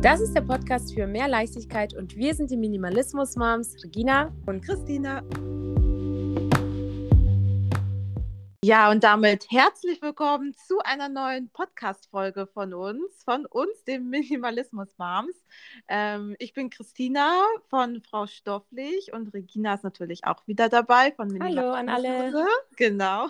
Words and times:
Das 0.00 0.20
ist 0.20 0.32
der 0.32 0.42
Podcast 0.42 0.94
für 0.94 1.08
mehr 1.08 1.26
Leichtigkeit 1.26 1.92
und 1.92 2.16
wir 2.16 2.32
sind 2.32 2.52
die 2.52 2.56
Minimalismus-Moms 2.56 3.82
Regina 3.82 4.32
und 4.46 4.64
Christina. 4.64 5.24
Ja, 8.68 8.90
und 8.90 9.02
damit 9.02 9.50
herzlich 9.50 10.02
willkommen 10.02 10.52
zu 10.52 10.80
einer 10.80 11.08
neuen 11.08 11.48
Podcast-Folge 11.48 12.46
von 12.46 12.74
uns, 12.74 13.24
von 13.24 13.46
uns, 13.46 13.82
dem 13.84 14.10
Minimalismus 14.10 14.90
Moms. 14.98 15.34
Ähm, 15.88 16.36
ich 16.38 16.52
bin 16.52 16.68
Christina 16.68 17.46
von 17.70 18.02
Frau 18.02 18.26
Stofflich 18.26 19.14
und 19.14 19.32
Regina 19.32 19.72
ist 19.72 19.84
natürlich 19.84 20.26
auch 20.26 20.46
wieder 20.46 20.68
dabei 20.68 21.12
von 21.12 21.28
Minimalismus. 21.28 21.64
Hallo 21.64 21.72
an 21.72 21.88
alle. 21.88 22.46
Genau. 22.76 23.28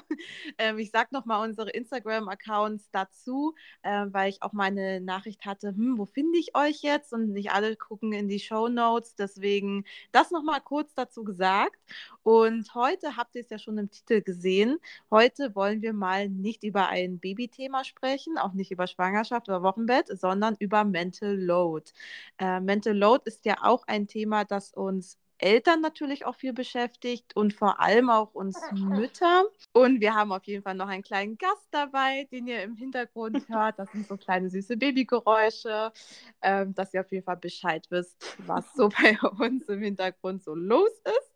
Ähm, 0.59 0.79
ich 0.79 0.91
sage 0.91 1.11
nochmal 1.13 1.49
unsere 1.49 1.71
Instagram-Accounts 1.71 2.91
dazu, 2.91 3.55
äh, 3.83 4.07
weil 4.09 4.31
ich 4.31 4.43
auch 4.43 4.53
meine 4.53 5.01
Nachricht 5.01 5.47
hatte, 5.47 5.69
hm, 5.69 5.99
wo 5.99 6.07
finde 6.07 6.37
ich 6.39 6.57
euch 6.57 6.83
jetzt? 6.83 7.13
Und 7.13 7.33
nicht 7.33 7.53
alle 7.53 7.77
gucken 7.77 8.13
in 8.13 8.27
die 8.29 8.41
Show 8.41 8.69
Notes. 8.69 9.15
Deswegen 9.15 9.85
das 10.11 10.33
nochmal 10.33 10.61
kurz 10.61 10.95
dazu 10.95 11.23
gesagt. 11.23 11.79
Und 12.25 12.75
heute 12.75 13.17
habt 13.17 13.37
ihr 13.37 13.43
es 13.43 13.51
ja 13.51 13.59
schon 13.59 13.79
im 13.79 13.89
Titel 13.89 14.21
gesehen. 14.21 14.79
Heute 15.11 15.28
Heute 15.29 15.55
wollen 15.55 15.83
wir 15.83 15.93
mal 15.93 16.31
nicht 16.31 16.65
über 16.65 16.89
ein 16.89 17.19
Babythema 17.19 17.85
sprechen, 17.85 18.39
auch 18.39 18.55
nicht 18.55 18.71
über 18.71 18.87
Schwangerschaft 18.87 19.47
oder 19.51 19.63
Wochenbett, 19.63 20.07
sondern 20.19 20.57
über 20.59 20.85
Mental 20.85 21.37
Load. 21.37 21.93
Äh, 22.39 22.61
Mental 22.61 22.97
Load 22.97 23.25
ist 23.27 23.45
ja 23.45 23.59
auch 23.61 23.87
ein 23.87 24.07
Thema, 24.07 24.47
das 24.47 24.73
uns 24.73 25.19
Eltern 25.37 25.83
natürlich 25.83 26.25
auch 26.25 26.35
viel 26.35 26.55
beschäftigt 26.55 27.37
und 27.37 27.53
vor 27.53 27.79
allem 27.79 28.09
auch 28.09 28.33
uns 28.33 28.59
Mütter. 28.73 29.45
Und 29.75 30.01
wir 30.01 30.15
haben 30.15 30.33
auf 30.33 30.45
jeden 30.45 30.63
Fall 30.63 30.75
noch 30.75 30.89
einen 30.89 31.03
kleinen 31.03 31.37
Gast 31.37 31.69
dabei, 31.73 32.27
den 32.33 32.47
ihr 32.47 32.63
im 32.63 32.75
Hintergrund 32.75 33.47
hört. 33.51 33.79
Das 33.79 33.93
sind 33.93 34.09
so 34.09 34.17
kleine 34.17 34.49
süße 34.49 34.79
Babygeräusche, 34.79 35.93
ähm, 36.41 36.75
dass 36.75 36.95
ihr 36.95 37.03
auf 37.03 37.13
jeden 37.13 37.27
Fall 37.27 37.37
Bescheid 37.37 37.87
wisst, 37.91 38.39
was 38.47 38.73
so 38.73 38.89
bei 39.03 39.19
uns 39.39 39.69
im 39.69 39.83
Hintergrund 39.83 40.43
so 40.43 40.55
los 40.55 41.03
ist. 41.05 41.35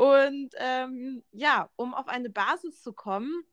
Und 0.00 0.54
ähm, 0.56 1.22
ja, 1.30 1.68
um 1.76 1.92
auf 1.92 2.08
eine 2.08 2.30
Basis 2.30 2.82
zu 2.82 2.94
kommen, 2.94 3.44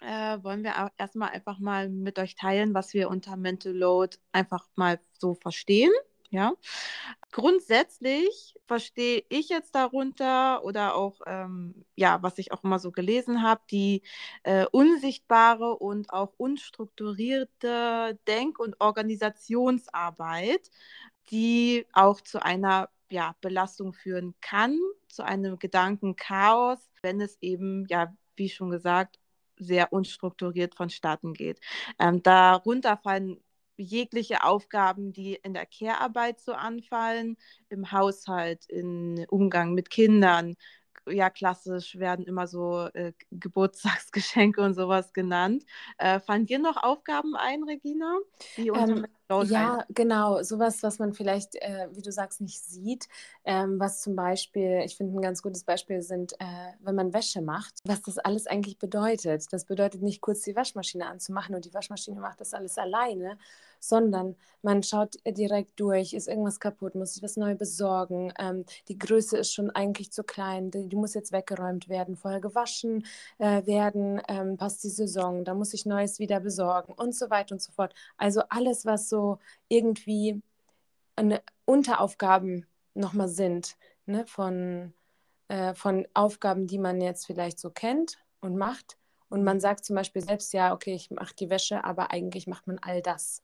äh, 0.00 0.36
wollen 0.42 0.62
wir 0.62 0.90
erstmal 0.98 1.30
einfach 1.30 1.60
mal 1.60 1.88
mit 1.88 2.18
euch 2.18 2.34
teilen, 2.34 2.74
was 2.74 2.92
wir 2.92 3.08
unter 3.08 3.38
Mental 3.38 3.72
Load 3.72 4.18
einfach 4.30 4.66
mal 4.74 5.00
so 5.14 5.34
verstehen. 5.34 5.90
Ja, 6.28 6.52
grundsätzlich 7.32 8.54
verstehe 8.66 9.24
ich 9.30 9.48
jetzt 9.48 9.74
darunter 9.74 10.62
oder 10.62 10.94
auch, 10.94 11.22
ähm, 11.26 11.86
ja, 11.96 12.22
was 12.22 12.36
ich 12.36 12.52
auch 12.52 12.64
immer 12.64 12.78
so 12.78 12.92
gelesen 12.92 13.42
habe, 13.42 13.62
die 13.70 14.02
äh, 14.42 14.66
unsichtbare 14.70 15.74
und 15.78 16.12
auch 16.12 16.34
unstrukturierte 16.36 18.18
Denk- 18.26 18.58
und 18.58 18.78
Organisationsarbeit, 18.78 20.70
die 21.30 21.86
auch 21.94 22.20
zu 22.20 22.42
einer 22.42 22.90
ja, 23.10 23.34
Belastung 23.40 23.92
führen 23.92 24.34
kann, 24.40 24.78
zu 25.08 25.24
einem 25.24 25.58
Gedankenchaos, 25.58 26.78
wenn 27.02 27.20
es 27.20 27.38
eben, 27.40 27.86
ja, 27.88 28.14
wie 28.36 28.48
schon 28.48 28.70
gesagt, 28.70 29.18
sehr 29.56 29.92
unstrukturiert 29.92 30.74
vonstatten 30.74 31.34
geht. 31.34 31.60
Ähm, 31.98 32.22
darunter 32.22 32.96
fallen 32.96 33.42
jegliche 33.76 34.44
Aufgaben, 34.44 35.12
die 35.12 35.34
in 35.34 35.54
der 35.54 35.66
Care-Arbeit 35.66 36.40
so 36.40 36.52
anfallen, 36.52 37.36
im 37.68 37.92
Haushalt, 37.92 38.66
im 38.68 39.24
Umgang 39.28 39.72
mit 39.74 39.90
Kindern, 39.90 40.56
ja, 41.10 41.30
klassisch 41.30 41.98
werden 41.98 42.24
immer 42.24 42.46
so 42.46 42.88
äh, 42.94 43.12
Geburtstagsgeschenke 43.30 44.60
und 44.60 44.74
sowas 44.74 45.12
genannt. 45.12 45.64
Äh, 45.98 46.20
fallen 46.20 46.46
dir 46.46 46.58
noch 46.58 46.82
Aufgaben 46.82 47.36
ein, 47.36 47.62
Regina? 47.64 48.16
Ähm, 48.56 49.06
ja, 49.44 49.84
genau. 49.90 50.42
Sowas, 50.42 50.82
was 50.82 50.98
man 50.98 51.12
vielleicht, 51.12 51.54
äh, 51.56 51.88
wie 51.92 52.02
du 52.02 52.10
sagst, 52.10 52.40
nicht 52.40 52.62
sieht. 52.64 53.08
Ähm, 53.44 53.78
was 53.78 54.00
zum 54.00 54.16
Beispiel, 54.16 54.82
ich 54.84 54.96
finde 54.96 55.18
ein 55.18 55.22
ganz 55.22 55.42
gutes 55.42 55.64
Beispiel 55.64 56.00
sind, 56.00 56.32
äh, 56.40 56.72
wenn 56.80 56.94
man 56.94 57.12
Wäsche 57.12 57.42
macht, 57.42 57.74
was 57.84 58.02
das 58.02 58.18
alles 58.18 58.46
eigentlich 58.46 58.78
bedeutet. 58.78 59.52
Das 59.52 59.64
bedeutet 59.64 60.02
nicht 60.02 60.20
kurz 60.20 60.42
die 60.42 60.56
Waschmaschine 60.56 61.06
anzumachen 61.06 61.54
und 61.54 61.64
die 61.64 61.74
Waschmaschine 61.74 62.20
macht 62.20 62.40
das 62.40 62.54
alles 62.54 62.78
alleine, 62.78 63.38
sondern 63.80 64.36
man 64.62 64.82
schaut 64.82 65.16
direkt 65.26 65.78
durch, 65.80 66.12
ist 66.12 66.28
irgendwas 66.28 66.60
kaputt, 66.60 66.94
muss 66.94 67.16
ich 67.16 67.22
was 67.22 67.36
neu 67.36 67.54
besorgen, 67.54 68.32
ähm, 68.38 68.64
die 68.88 68.98
Größe 68.98 69.38
ist 69.38 69.52
schon 69.52 69.70
eigentlich 69.70 70.12
zu 70.12 70.24
klein, 70.24 70.70
die, 70.70 70.88
die 70.88 70.96
muss 70.96 71.14
jetzt 71.14 71.32
weggeräumt 71.32 71.88
werden, 71.88 72.16
vorher 72.16 72.40
gewaschen 72.40 73.06
äh, 73.38 73.64
werden, 73.66 74.20
ähm, 74.28 74.56
passt 74.56 74.82
die 74.84 74.88
Saison, 74.88 75.44
da 75.44 75.54
muss 75.54 75.74
ich 75.74 75.86
Neues 75.86 76.18
wieder 76.18 76.40
besorgen 76.40 76.92
und 76.92 77.14
so 77.14 77.30
weiter 77.30 77.54
und 77.54 77.62
so 77.62 77.72
fort. 77.72 77.94
Also 78.16 78.42
alles, 78.48 78.84
was 78.84 79.08
so 79.08 79.38
irgendwie 79.68 80.42
eine 81.16 81.42
Unteraufgaben 81.64 82.66
nochmal 82.94 83.28
sind, 83.28 83.76
ne, 84.06 84.26
von, 84.26 84.92
äh, 85.48 85.74
von 85.74 86.06
Aufgaben, 86.14 86.66
die 86.66 86.78
man 86.78 87.00
jetzt 87.00 87.26
vielleicht 87.26 87.58
so 87.58 87.70
kennt 87.70 88.18
und 88.40 88.56
macht. 88.56 88.96
Und 89.28 89.44
man 89.44 89.60
sagt 89.60 89.84
zum 89.84 89.96
Beispiel 89.96 90.22
selbst, 90.22 90.52
ja, 90.52 90.72
okay, 90.72 90.94
ich 90.94 91.10
mache 91.10 91.34
die 91.34 91.50
Wäsche, 91.50 91.84
aber 91.84 92.10
eigentlich 92.10 92.46
macht 92.46 92.66
man 92.66 92.78
all 92.78 93.02
das 93.02 93.42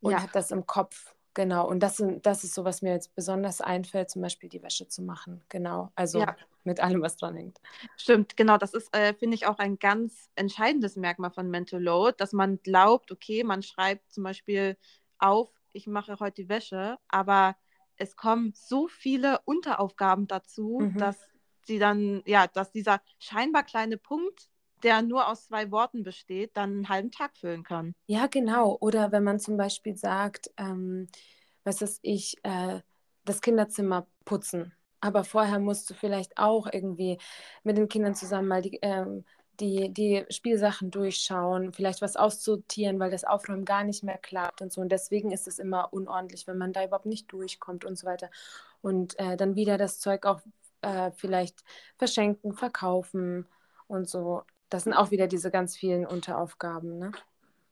und 0.00 0.12
ja. 0.12 0.22
hat 0.22 0.34
das 0.34 0.50
im 0.50 0.66
Kopf. 0.66 1.14
Genau, 1.34 1.68
und 1.68 1.80
das, 1.80 2.02
das 2.22 2.42
ist 2.42 2.54
so, 2.54 2.64
was 2.64 2.82
mir 2.82 2.92
jetzt 2.92 3.14
besonders 3.14 3.60
einfällt, 3.60 4.10
zum 4.10 4.20
Beispiel 4.22 4.48
die 4.48 4.62
Wäsche 4.62 4.88
zu 4.88 5.02
machen. 5.02 5.42
Genau, 5.48 5.90
also 5.94 6.20
ja. 6.20 6.36
mit 6.64 6.80
allem, 6.80 7.02
was 7.02 7.16
dran 7.16 7.36
hängt. 7.36 7.60
Stimmt, 7.96 8.36
genau, 8.36 8.56
das 8.56 8.74
ist, 8.74 8.94
äh, 8.94 9.14
finde 9.14 9.36
ich, 9.36 9.46
auch 9.46 9.58
ein 9.58 9.78
ganz 9.78 10.28
entscheidendes 10.34 10.96
Merkmal 10.96 11.30
von 11.30 11.48
Mental 11.48 11.80
Load, 11.80 12.16
dass 12.18 12.32
man 12.32 12.60
glaubt, 12.62 13.12
okay, 13.12 13.44
man 13.44 13.62
schreibt 13.62 14.12
zum 14.12 14.24
Beispiel 14.24 14.76
auf, 15.18 15.48
ich 15.72 15.86
mache 15.86 16.18
heute 16.18 16.42
die 16.42 16.48
Wäsche, 16.48 16.98
aber 17.08 17.56
es 17.96 18.16
kommen 18.16 18.52
so 18.56 18.88
viele 18.88 19.40
Unteraufgaben 19.44 20.26
dazu, 20.26 20.80
mhm. 20.80 20.98
dass 20.98 21.16
sie 21.62 21.78
dann, 21.78 22.22
ja, 22.26 22.48
dass 22.48 22.72
dieser 22.72 23.00
scheinbar 23.20 23.62
kleine 23.62 23.98
Punkt 23.98 24.48
der 24.82 25.02
nur 25.02 25.28
aus 25.28 25.46
zwei 25.46 25.70
Worten 25.70 26.02
besteht, 26.02 26.56
dann 26.56 26.70
einen 26.70 26.88
halben 26.88 27.10
Tag 27.10 27.36
füllen 27.36 27.62
kann. 27.62 27.94
Ja, 28.06 28.26
genau. 28.26 28.76
Oder 28.80 29.12
wenn 29.12 29.24
man 29.24 29.38
zum 29.40 29.56
Beispiel 29.56 29.96
sagt, 29.96 30.50
ähm, 30.56 31.08
was 31.64 31.82
ist 31.82 32.00
ich, 32.02 32.36
äh, 32.42 32.80
das 33.24 33.40
Kinderzimmer 33.40 34.06
putzen. 34.24 34.72
Aber 35.00 35.24
vorher 35.24 35.58
musst 35.58 35.88
du 35.90 35.94
vielleicht 35.94 36.36
auch 36.38 36.68
irgendwie 36.70 37.18
mit 37.62 37.78
den 37.78 37.88
Kindern 37.88 38.14
zusammen 38.14 38.48
mal 38.48 38.62
die, 38.62 38.78
ähm, 38.82 39.24
die, 39.60 39.92
die 39.92 40.24
Spielsachen 40.30 40.90
durchschauen, 40.90 41.72
vielleicht 41.72 42.02
was 42.02 42.16
aussortieren, 42.16 42.98
weil 42.98 43.10
das 43.10 43.24
Aufräumen 43.24 43.64
gar 43.64 43.84
nicht 43.84 44.02
mehr 44.02 44.18
klappt 44.18 44.62
und 44.62 44.72
so. 44.72 44.80
Und 44.80 44.90
deswegen 44.90 45.32
ist 45.32 45.46
es 45.46 45.58
immer 45.58 45.92
unordentlich, 45.92 46.46
wenn 46.46 46.58
man 46.58 46.72
da 46.72 46.84
überhaupt 46.84 47.06
nicht 47.06 47.32
durchkommt 47.32 47.84
und 47.84 47.96
so 47.96 48.06
weiter. 48.06 48.30
Und 48.82 49.18
äh, 49.18 49.36
dann 49.36 49.56
wieder 49.56 49.78
das 49.78 50.00
Zeug 50.00 50.26
auch 50.26 50.40
äh, 50.82 51.10
vielleicht 51.12 51.62
verschenken, 51.98 52.54
verkaufen 52.54 53.46
und 53.86 54.08
so. 54.08 54.42
Das 54.70 54.84
sind 54.84 54.94
auch 54.94 55.10
wieder 55.10 55.26
diese 55.26 55.50
ganz 55.50 55.76
vielen 55.76 56.06
Unteraufgaben, 56.06 56.98
ne? 56.98 57.12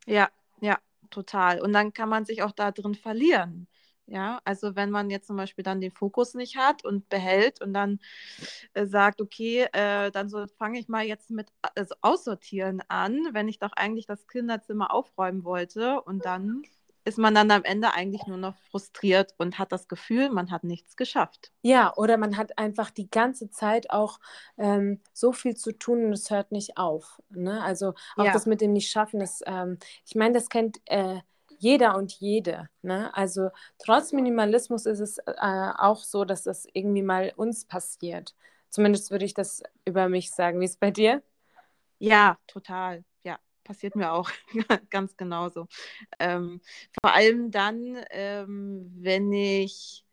Ja, 0.07 0.29
ja, 0.61 0.79
total. 1.11 1.61
Und 1.61 1.73
dann 1.73 1.93
kann 1.93 2.09
man 2.09 2.25
sich 2.25 2.43
auch 2.43 2.53
da 2.53 2.71
drin 2.73 2.95
verlieren. 2.95 3.69
Ja, 4.07 4.41
also 4.45 4.75
wenn 4.75 4.91
man 4.91 5.11
jetzt 5.11 5.27
zum 5.27 5.37
Beispiel 5.37 5.63
dann 5.63 5.83
den 5.83 5.93
Fokus 5.93 6.33
nicht 6.35 6.57
hat 6.57 6.83
und 6.85 7.11
behält 7.11 7.61
und 7.61 7.75
dann 7.75 8.01
äh, 8.73 8.87
sagt, 8.87 9.21
okay, 9.21 9.69
äh, 9.73 10.11
dann 10.11 10.31
so 10.31 10.47
fange 10.57 10.79
ich 10.79 10.89
mal 10.89 11.05
jetzt 11.05 11.31
mit 11.31 11.49
also 11.75 11.95
Aussortieren 12.01 12.83
an, 12.89 13.29
wenn 13.33 13.49
ich 13.49 13.59
doch 13.59 13.73
eigentlich 13.73 14.07
das 14.07 14.27
Kinderzimmer 14.27 14.93
aufräumen 14.95 15.45
wollte 15.45 16.01
und 16.01 16.25
dann 16.25 16.63
ist 17.09 17.19
man 17.19 17.35
dann 17.35 17.51
am 17.51 17.65
Ende 17.65 17.95
eigentlich 17.95 18.27
nur 18.27 18.37
noch 18.37 18.55
frustriert 18.71 19.35
und 19.39 19.59
hat 19.59 19.73
das 19.73 19.89
Gefühl, 19.89 20.31
man 20.31 20.51
hat 20.51 20.63
nichts 20.63 20.95
geschafft. 20.95 21.51
Ja, 21.63 21.93
oder 21.97 22.19
man 22.19 22.37
hat 22.37 22.59
einfach 22.59 22.91
die 22.91 23.11
ganze 23.11 23.51
Zeit 23.51 23.91
auch 23.91 24.21
ähm, 24.59 25.01
so 25.13 25.33
viel 25.33 25.57
zu 25.57 25.73
tun 25.73 26.05
und 26.05 26.13
es 26.13 26.31
hört 26.31 26.53
nicht 26.53 26.77
auf. 26.77 27.21
Ne? 27.31 27.63
Also 27.63 27.95
auch 28.17 28.27
ja. 28.27 28.33
das 28.33 28.47
mit 28.47 28.61
dem 28.61 28.73
Nicht-Schaffen, 28.73 29.21
das, 29.21 29.41
ähm, 29.47 29.79
ich 30.07 30.15
meine, 30.15 30.35
das 30.35 30.51
kennt 30.51 30.81
äh, 30.85 31.21
jeder 31.59 31.97
und 31.97 32.13
jede. 32.13 32.69
Ne? 32.83 33.13
Also 33.17 33.49
trotz 33.79 34.13
Minimalismus 34.13 34.85
ist 34.87 35.01
es 35.01 35.19
äh, 35.19 35.73
auch 35.77 36.05
so, 36.05 36.25
dass 36.25 36.45
das 36.45 36.67
irgendwie 36.73 37.03
mal 37.03 37.33
uns 37.37 37.65
passiert. 37.65 38.35
Zumindest 38.69 39.11
würde 39.11 39.25
ich 39.25 39.33
das 39.33 39.63
über 39.87 40.11
mich 40.11 40.31
sagen. 40.31 40.61
Wie 40.61 40.67
ist 40.67 40.73
es 40.73 40.77
bei 40.77 40.91
dir? 40.91 41.23
Ja, 41.99 42.37
total 42.47 43.03
passiert 43.69 43.95
mir 43.97 44.13
auch 44.13 44.31
ganz 44.91 45.17
genauso. 45.19 45.69
Ähm, 46.19 46.61
vor 47.01 47.13
allem 47.13 47.51
dann, 47.51 47.99
ähm, 48.11 48.91
wenn 48.97 49.31
ich 49.31 50.07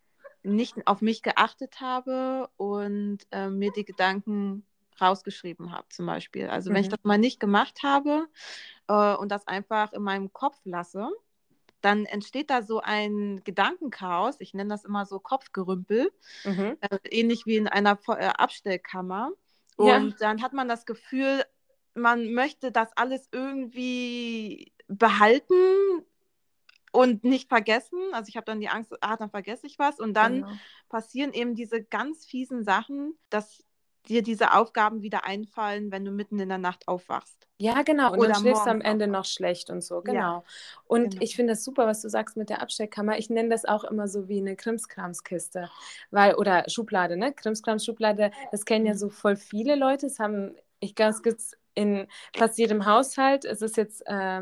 nicht 0.44 0.75
auf 0.86 1.02
mich 1.02 1.24
geachtet 1.24 1.80
habe 1.80 2.50
und 2.57 3.19
äh, 3.31 3.50
mir 3.50 3.72
die 3.72 3.86
Gedanken 3.86 4.66
rausgeschrieben 5.00 5.72
habe, 5.72 5.88
zum 5.90 6.06
Beispiel. 6.06 6.50
Also 6.50 6.69
mhm. 6.69 6.75
wenn 6.75 6.81
ich 6.81 6.90
mhm. 6.90 6.96
das 6.96 7.04
mal 7.04 7.18
nicht 7.18 7.40
gemacht 7.40 7.80
habe 7.81 8.28
äh, 8.88 9.16
und 9.16 9.30
das 9.31 9.48
einfach 9.48 9.94
in 9.94 10.04
meinem 10.04 10.34
Kopf 10.34 10.60
lasse, 10.66 11.10
dann 11.80 12.06
entsteht 12.06 12.50
da 12.50 12.62
so 12.62 12.81
ein 12.81 13.42
Gedankenchaos. 13.46 14.36
Ich 14.40 14.54
nenne 14.54 14.69
das 14.69 14.84
immer 14.84 15.06
so 15.06 15.19
Kopfgerümpel, 15.19 16.12
mhm. 16.44 16.78
äh, 16.81 16.98
ähnlich 17.10 17.46
wie 17.46 17.56
in 17.56 17.69
einer 17.69 17.98
äh, 18.10 18.28
Abstellkammer. 18.28 19.31
Und 19.78 19.88
ja. 19.88 20.18
dann 20.19 20.42
hat 20.42 20.52
man 20.52 20.68
das 20.68 20.86
Gefühl, 20.86 21.46
man 21.95 22.33
möchte 22.33 22.71
das 22.71 22.89
alles 22.95 23.27
irgendwie 23.31 24.71
behalten 24.88 25.56
und 26.92 27.24
nicht 27.24 27.50
vergessen. 27.50 28.00
Also 28.13 28.30
ich 28.30 28.38
habe 28.38 28.45
dann 28.45 28.59
die 28.59 28.69
Angst, 28.69 28.94
ah, 29.01 29.18
dann 29.18 29.30
vergesse 29.30 29.68
ich 29.68 29.80
was. 29.80 30.00
Und 30.00 30.13
dann 30.13 30.42
genau. 30.42 30.51
passieren 30.89 31.33
eben 31.33 31.56
diese 31.56 31.83
ganz 31.83 32.25
fiesen 32.25 32.63
Sachen, 32.63 33.18
dass 33.30 33.63
dir 34.07 34.21
diese 34.21 34.53
Aufgaben 34.53 35.01
wieder 35.01 35.25
einfallen, 35.25 35.92
wenn 35.92 36.06
du 36.06 36.12
mitten 36.12 36.39
in 36.39 36.50
der 36.50 36.57
Nacht 36.57 36.88
aufwachst. 36.88 37.47
Ja, 37.57 37.81
genau. 37.83 38.12
Und 38.12 38.19
Oder 38.19 38.30
dann 38.30 38.42
schläfst 38.42 38.65
du 38.65 38.69
am 38.69 38.81
Ende 38.81 39.07
noch 39.07 39.25
schlecht 39.25 39.69
und 39.69 39.83
so. 39.83 40.01
Genau. 40.01 40.19
Ja, 40.19 40.44
und 40.86 41.12
genau. 41.12 41.24
ich 41.24 41.36
finde 41.36 41.53
es 41.53 41.63
super, 41.63 41.88
was 41.88 42.01
du 42.01 42.09
sagst 42.09 42.38
mit 42.38 42.50
der 42.50 42.62
Abstellkammer. 42.62 43.18
Ich 43.18 43.30
nenne 43.30 43.50
das 43.50 43.65
auch 43.65 43.83
immer 43.83 44.07
so 44.07 44.27
wie 44.27 44.39
eine 44.39 44.56
Krimskramskiste. 44.56 45.69
Weil, 46.12 46.36
oder 46.36 46.65
Schublade, 46.69 47.18
ne? 47.18 47.33
Krimskrams-Schublade, 47.33 48.31
das 48.51 48.65
kennen 48.65 48.86
ja 48.86 48.94
mhm. 48.94 48.97
so 48.97 49.09
voll 49.09 49.36
viele 49.36 49.75
Leute. 49.75 50.07
Das 50.07 50.19
haben, 50.19 50.56
ich 50.80 50.95
glaube, 50.95 51.12
es 51.12 51.24
gibt 51.24 51.42
in 51.75 52.07
fast 52.36 52.57
jedem 52.57 52.86
Haushalt. 52.86 53.45
Es 53.45 53.62
ist 53.62 53.77
jetzt, 53.77 54.01
äh, 54.07 54.42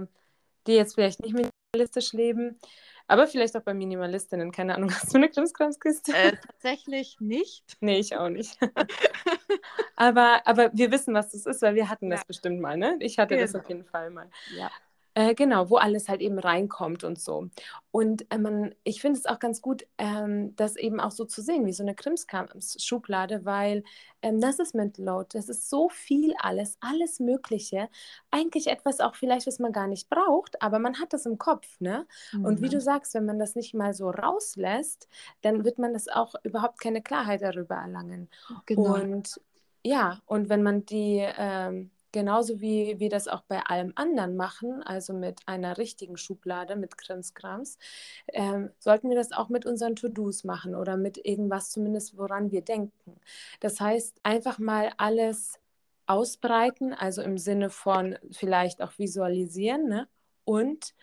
die 0.67 0.73
jetzt 0.73 0.95
vielleicht 0.95 1.19
nicht 1.19 1.33
minimalistisch 1.33 2.13
leben. 2.13 2.59
Aber 3.07 3.27
vielleicht 3.27 3.55
auch 3.57 3.61
bei 3.61 3.73
Minimalistinnen, 3.73 4.51
keine 4.51 4.75
Ahnung, 4.75 4.89
hast 4.93 5.13
du 5.13 5.17
eine 5.17 5.29
Krimskramskiste? 5.29 6.13
Äh, 6.15 6.37
tatsächlich 6.37 7.17
nicht. 7.19 7.77
Nee, 7.81 7.99
ich 7.99 8.15
auch 8.15 8.29
nicht. 8.29 8.57
aber, 9.95 10.41
aber 10.45 10.71
wir 10.73 10.91
wissen, 10.91 11.13
was 11.13 11.31
das 11.31 11.45
ist, 11.45 11.61
weil 11.61 11.75
wir 11.75 11.89
hatten 11.89 12.09
das 12.09 12.21
ja. 12.21 12.25
bestimmt 12.27 12.61
mal, 12.61 12.77
ne? 12.77 12.97
Ich 13.01 13.19
hatte 13.19 13.35
genau. 13.35 13.45
das 13.45 13.55
auf 13.55 13.67
jeden 13.67 13.83
Fall 13.83 14.09
mal. 14.09 14.29
Ja. 14.55 14.71
Äh, 15.15 15.35
genau, 15.35 15.69
wo 15.69 15.77
alles 15.77 16.09
halt 16.09 16.21
eben 16.21 16.39
reinkommt 16.39 17.03
und 17.03 17.19
so. 17.19 17.49
Und 17.91 18.25
äh, 18.31 18.39
man, 18.39 18.73
ich 18.83 18.99
finde 18.99 19.19
es 19.19 19.27
auch 19.27 19.37
ganz 19.37 19.61
gut, 19.61 19.85
ähm, 19.99 20.55
das 20.55 20.75
eben 20.75 20.99
auch 20.99 21.11
so 21.11 21.25
zu 21.25 21.43
sehen, 21.43 21.67
wie 21.67 21.73
so 21.73 21.83
eine 21.83 21.93
Krimskrams-Schublade, 21.93 23.45
weil 23.45 23.83
ähm, 24.23 24.41
das 24.41 24.57
ist 24.57 24.73
Mental 24.73 25.05
Load. 25.05 25.29
Das 25.33 25.49
ist 25.49 25.69
so 25.69 25.89
viel 25.89 26.33
alles, 26.39 26.77
alles 26.79 27.19
Mögliche. 27.19 27.89
Eigentlich 28.31 28.67
etwas 28.67 28.99
auch 29.01 29.13
vielleicht, 29.13 29.45
was 29.45 29.59
man 29.59 29.71
gar 29.71 29.85
nicht 29.85 30.09
braucht, 30.09 30.59
aber 30.63 30.79
man 30.79 30.99
hat 30.99 31.13
das 31.13 31.27
im 31.27 31.37
Kopf, 31.37 31.79
ne? 31.79 32.07
Mhm. 32.31 32.45
Und 32.45 32.61
wie 32.61 32.69
du 32.69 32.77
mhm. 32.77 32.81
sagst, 32.81 33.13
wenn 33.13 33.25
man 33.25 33.37
das 33.37 33.53
nicht 33.53 33.75
mal 33.75 33.93
so 33.93 34.09
rauslässt, 34.09 35.07
dann 35.41 35.63
wird 35.63 35.77
man 35.77 35.93
das 35.93 36.07
auch 36.07 36.33
überhaupt 36.43 36.79
keine 36.79 37.03
Klarheit 37.03 37.43
darüber 37.43 37.75
erlangen. 37.75 38.29
Genau. 38.65 38.95
Und 38.95 39.39
ja, 39.85 40.21
und 40.25 40.49
wenn 40.49 40.63
man 40.63 40.85
die 40.85 41.23
ähm, 41.37 41.91
Genauso 42.13 42.61
wie 42.61 42.99
wir 42.99 43.09
das 43.09 43.27
auch 43.27 43.41
bei 43.41 43.59
allem 43.61 43.91
anderen 43.95 44.37
machen, 44.37 44.83
also 44.83 45.13
mit 45.13 45.41
einer 45.47 45.79
richtigen 45.79 46.15
Schublade, 46.15 46.75
mit 46.75 46.97
Krimskrams, 46.97 47.79
ähm, 48.27 48.69
sollten 48.77 49.09
wir 49.09 49.17
das 49.17 49.31
auch 49.31 49.49
mit 49.49 49.65
unseren 49.65 49.95
To-Dos 49.95 50.43
machen 50.43 50.75
oder 50.75 50.95
mit 50.95 51.17
irgendwas 51.25 51.71
zumindest, 51.71 52.15
woran 52.15 52.51
wir 52.51 52.61
denken. 52.61 53.19
Das 53.61 53.81
heißt, 53.81 54.19
einfach 54.23 54.59
mal 54.59 54.91
alles 54.97 55.59
ausbreiten, 56.05 56.93
also 56.93 57.23
im 57.23 57.39
Sinne 57.39 57.71
von 57.71 58.17
vielleicht 58.31 58.81
auch 58.83 58.97
visualisieren 58.99 59.89
ne? 59.89 60.07
und 60.45 60.93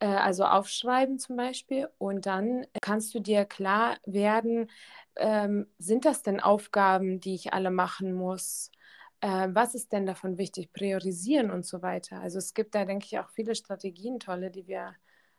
äh, 0.00 0.06
also 0.06 0.44
aufschreiben 0.44 1.20
zum 1.20 1.36
Beispiel 1.36 1.88
und 1.98 2.26
dann 2.26 2.66
kannst 2.82 3.14
du 3.14 3.20
dir 3.20 3.44
klar 3.44 3.98
werden, 4.04 4.68
ähm, 5.16 5.68
sind 5.78 6.04
das 6.04 6.22
denn 6.22 6.40
Aufgaben, 6.40 7.20
die 7.20 7.34
ich 7.36 7.52
alle 7.52 7.70
machen 7.70 8.12
muss? 8.12 8.72
Äh, 9.20 9.48
was 9.50 9.74
ist 9.74 9.92
denn 9.92 10.06
davon 10.06 10.38
wichtig, 10.38 10.72
priorisieren 10.72 11.50
und 11.50 11.64
so 11.64 11.82
weiter. 11.82 12.20
Also 12.20 12.38
es 12.38 12.54
gibt 12.54 12.74
da, 12.74 12.84
denke 12.84 13.06
ich, 13.06 13.18
auch 13.18 13.30
viele 13.30 13.54
Strategien, 13.54 14.20
tolle, 14.20 14.50
die 14.50 14.66
wir 14.66 14.94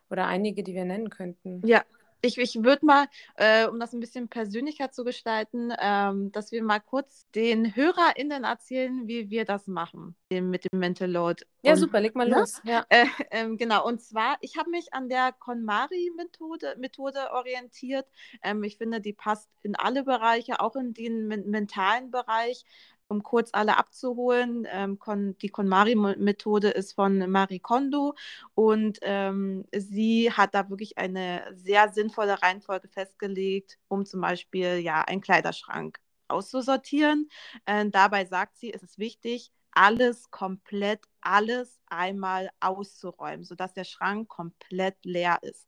oder 0.10 0.26
einige, 0.26 0.64
die 0.64 0.74
wir 0.74 0.86
nennen 0.86 1.10
könnten. 1.10 1.62
Ja, 1.66 1.84
ich, 2.22 2.38
ich 2.40 2.64
würde 2.64 2.86
mal, 2.86 3.08
äh, 3.36 3.68
um 3.68 3.80
das 3.80 3.94
ein 3.94 4.00
bisschen 4.00 4.28
persönlicher 4.28 4.92
zu 4.92 5.04
gestalten, 5.04 5.72
ähm, 5.80 6.32
dass 6.32 6.52
wir 6.52 6.64
mal 6.64 6.80
kurz 6.80 7.28
den 7.36 7.76
HörerInnen 7.76 8.44
erzählen, 8.44 9.08
wie 9.08 9.30
wir 9.30 9.46
das 9.46 9.68
machen 9.68 10.16
mit 10.30 10.66
dem 10.66 10.80
Mental 10.80 11.10
Load. 11.10 11.44
Ja, 11.62 11.74
und, 11.74 11.78
super, 11.78 12.02
leg 12.02 12.16
mal 12.16 12.28
ne? 12.28 12.40
los. 12.40 12.60
Ja. 12.64 12.86
Äh, 12.90 13.06
äh, 13.30 13.56
genau, 13.56 13.86
und 13.86 14.02
zwar, 14.02 14.38
ich 14.42 14.58
habe 14.58 14.72
mich 14.72 14.94
an 14.94 15.10
der 15.10 15.32
KonMari-Methode 15.32 16.76
Methode 16.80 17.32
orientiert. 17.32 18.08
Ähm, 18.42 18.64
ich 18.64 18.78
finde, 18.78 19.00
die 19.00 19.14
passt 19.14 19.50
in 19.62 19.76
alle 19.76 20.04
Bereiche, 20.04 20.60
auch 20.60 20.76
in 20.76 20.94
den 20.94 21.28
mentalen 21.28 22.10
Bereich 22.10 22.66
um 23.08 23.24
kurz 23.24 23.50
alle 23.54 23.78
abzuholen, 23.78 24.68
ähm, 24.70 25.00
die 25.42 25.50
KonMari-Methode 25.50 26.70
ist 26.70 26.94
von 26.94 27.30
Marie 27.30 27.60
Kondo 27.60 28.16
und 28.54 29.00
ähm, 29.02 29.66
sie 29.76 30.32
hat 30.32 30.54
da 30.54 30.70
wirklich 30.70 30.98
eine 30.98 31.44
sehr 31.56 31.90
sinnvolle 31.92 32.42
Reihenfolge 32.42 32.88
festgelegt, 32.88 33.78
um 33.88 34.06
zum 34.06 34.22
Beispiel 34.22 34.78
ja 34.80 35.02
einen 35.02 35.22
Kleiderschrank 35.22 36.00
auszusortieren. 36.28 37.30
Äh, 37.66 37.90
dabei 37.90 38.26
sagt 38.26 38.58
sie, 38.58 38.74
es 38.74 38.84
ist 38.84 39.00
wichtig, 39.00 39.52
alles 39.72 40.32
komplett, 40.32 41.06
alles 41.22 41.80
einmal 41.86 42.50
auszuräumen, 42.60 43.46
sodass 43.46 43.74
der 43.74 43.84
Schrank 43.84 44.28
komplett 44.28 44.98
leer 45.06 45.38
ist. 45.44 45.68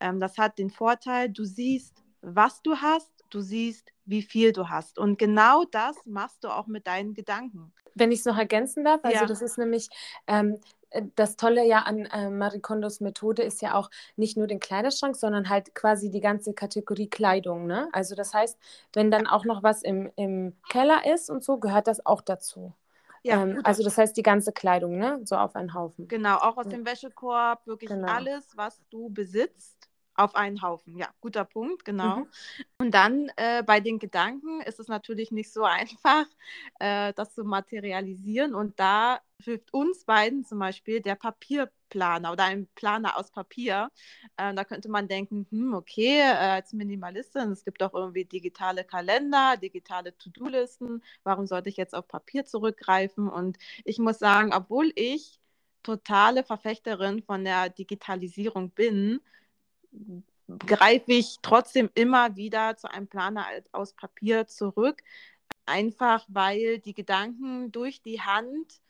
Ähm, 0.00 0.18
das 0.18 0.38
hat 0.38 0.58
den 0.58 0.70
Vorteil, 0.70 1.28
du 1.28 1.44
siehst, 1.44 2.02
was 2.22 2.62
du 2.62 2.76
hast, 2.76 3.19
du 3.30 3.40
siehst, 3.40 3.92
wie 4.04 4.22
viel 4.22 4.52
du 4.52 4.68
hast. 4.68 4.98
Und 4.98 5.18
genau 5.18 5.64
das 5.64 5.96
machst 6.04 6.44
du 6.44 6.48
auch 6.48 6.66
mit 6.66 6.86
deinen 6.86 7.14
Gedanken. 7.14 7.72
Wenn 7.94 8.12
ich 8.12 8.20
es 8.20 8.24
noch 8.24 8.38
ergänzen 8.38 8.84
darf, 8.84 9.00
also 9.02 9.20
ja. 9.20 9.26
das 9.26 9.42
ist 9.42 9.58
nämlich 9.58 9.88
ähm, 10.26 10.58
äh, 10.90 11.02
das 11.16 11.36
Tolle 11.36 11.66
ja 11.66 11.80
an 11.80 12.06
äh, 12.06 12.30
Marie 12.30 12.60
Kondos 12.60 13.00
Methode 13.00 13.42
ist 13.42 13.62
ja 13.62 13.74
auch 13.74 13.90
nicht 14.16 14.36
nur 14.36 14.46
den 14.46 14.60
Kleiderschrank, 14.60 15.16
sondern 15.16 15.48
halt 15.48 15.74
quasi 15.74 16.10
die 16.10 16.20
ganze 16.20 16.52
Kategorie 16.52 17.08
Kleidung. 17.08 17.66
Ne? 17.66 17.88
Also 17.92 18.14
das 18.14 18.34
heißt, 18.34 18.58
wenn 18.92 19.10
dann 19.10 19.26
auch 19.26 19.44
noch 19.44 19.62
was 19.62 19.82
im, 19.82 20.10
im 20.16 20.54
Keller 20.68 21.02
ist 21.12 21.30
und 21.30 21.42
so, 21.42 21.58
gehört 21.58 21.86
das 21.86 22.04
auch 22.04 22.20
dazu. 22.20 22.74
Ja, 23.22 23.42
ähm, 23.42 23.60
also 23.64 23.82
das 23.82 23.98
heißt 23.98 24.16
die 24.16 24.22
ganze 24.22 24.50
Kleidung, 24.52 24.96
ne? 24.96 25.20
So 25.24 25.36
auf 25.36 25.54
einen 25.54 25.74
Haufen. 25.74 26.08
Genau, 26.08 26.36
auch 26.36 26.56
aus 26.56 26.68
dem 26.68 26.86
Wäschekorb, 26.86 27.66
wirklich 27.66 27.90
genau. 27.90 28.08
alles, 28.08 28.56
was 28.56 28.80
du 28.88 29.10
besitzt 29.10 29.89
auf 30.20 30.34
einen 30.34 30.62
Haufen, 30.62 30.96
ja, 30.96 31.08
guter 31.20 31.44
Punkt, 31.44 31.84
genau. 31.84 32.18
Mhm. 32.18 32.26
Und 32.78 32.90
dann 32.92 33.30
äh, 33.36 33.62
bei 33.62 33.80
den 33.80 33.98
Gedanken 33.98 34.60
ist 34.62 34.78
es 34.78 34.88
natürlich 34.88 35.30
nicht 35.30 35.52
so 35.52 35.64
einfach, 35.64 36.26
äh, 36.78 37.12
das 37.14 37.34
zu 37.34 37.44
materialisieren. 37.44 38.54
Und 38.54 38.78
da 38.78 39.20
hilft 39.42 39.72
uns 39.72 40.04
beiden 40.04 40.44
zum 40.44 40.58
Beispiel 40.58 41.00
der 41.00 41.14
Papierplaner 41.14 42.32
oder 42.32 42.44
ein 42.44 42.68
Planer 42.74 43.16
aus 43.18 43.30
Papier. 43.30 43.90
Äh, 44.36 44.54
da 44.54 44.64
könnte 44.64 44.88
man 44.90 45.08
denken, 45.08 45.46
hm, 45.50 45.74
okay, 45.74 46.20
äh, 46.20 46.34
als 46.34 46.72
Minimalistin, 46.72 47.50
es 47.52 47.64
gibt 47.64 47.82
auch 47.82 47.94
irgendwie 47.94 48.24
digitale 48.24 48.84
Kalender, 48.84 49.56
digitale 49.56 50.16
To-Do-Listen. 50.18 51.02
Warum 51.24 51.46
sollte 51.46 51.68
ich 51.70 51.76
jetzt 51.76 51.94
auf 51.94 52.06
Papier 52.08 52.44
zurückgreifen? 52.44 53.28
Und 53.28 53.58
ich 53.84 53.98
muss 53.98 54.18
sagen, 54.18 54.52
obwohl 54.52 54.92
ich 54.94 55.40
totale 55.82 56.44
Verfechterin 56.44 57.22
von 57.22 57.44
der 57.44 57.70
Digitalisierung 57.70 58.70
bin, 58.70 59.20
greife 60.66 61.12
ich 61.12 61.38
trotzdem 61.42 61.90
immer 61.94 62.36
wieder 62.36 62.76
zu 62.76 62.90
einem 62.90 63.06
Planer 63.06 63.46
aus 63.72 63.94
Papier 63.94 64.46
zurück, 64.46 65.02
einfach 65.66 66.24
weil 66.28 66.78
die 66.78 66.94
Gedanken 66.94 67.70
durch 67.72 68.02
die 68.02 68.20
Hand 68.20 68.80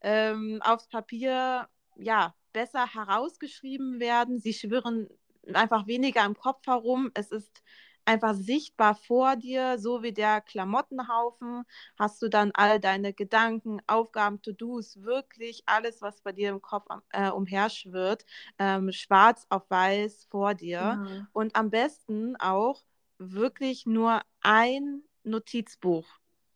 ähm, 0.00 0.60
aufs 0.62 0.88
Papier 0.88 1.68
ja 1.96 2.34
besser 2.52 2.92
herausgeschrieben 2.92 4.00
werden. 4.00 4.38
Sie 4.38 4.52
schwirren 4.52 5.08
einfach 5.52 5.86
weniger 5.86 6.24
im 6.24 6.36
Kopf 6.36 6.66
herum. 6.66 7.10
Es 7.14 7.30
ist 7.30 7.62
einfach 8.08 8.34
sichtbar 8.34 8.94
vor 8.94 9.36
dir, 9.36 9.78
so 9.78 10.02
wie 10.02 10.12
der 10.12 10.40
Klamottenhaufen, 10.40 11.64
hast 11.98 12.22
du 12.22 12.28
dann 12.28 12.50
all 12.54 12.80
deine 12.80 13.12
Gedanken, 13.12 13.80
Aufgaben, 13.86 14.40
To-Dos, 14.40 15.02
wirklich 15.02 15.62
alles, 15.66 16.00
was 16.00 16.22
bei 16.22 16.32
dir 16.32 16.48
im 16.48 16.62
Kopf 16.62 16.86
äh, 17.10 17.28
umherschwirrt, 17.28 18.24
ähm, 18.58 18.92
schwarz 18.92 19.46
auf 19.50 19.68
weiß 19.68 20.26
vor 20.30 20.54
dir. 20.54 20.78
Ja. 20.78 21.28
Und 21.32 21.54
am 21.54 21.68
besten 21.68 22.34
auch 22.36 22.82
wirklich 23.18 23.84
nur 23.84 24.22
ein 24.40 25.02
Notizbuch 25.24 26.06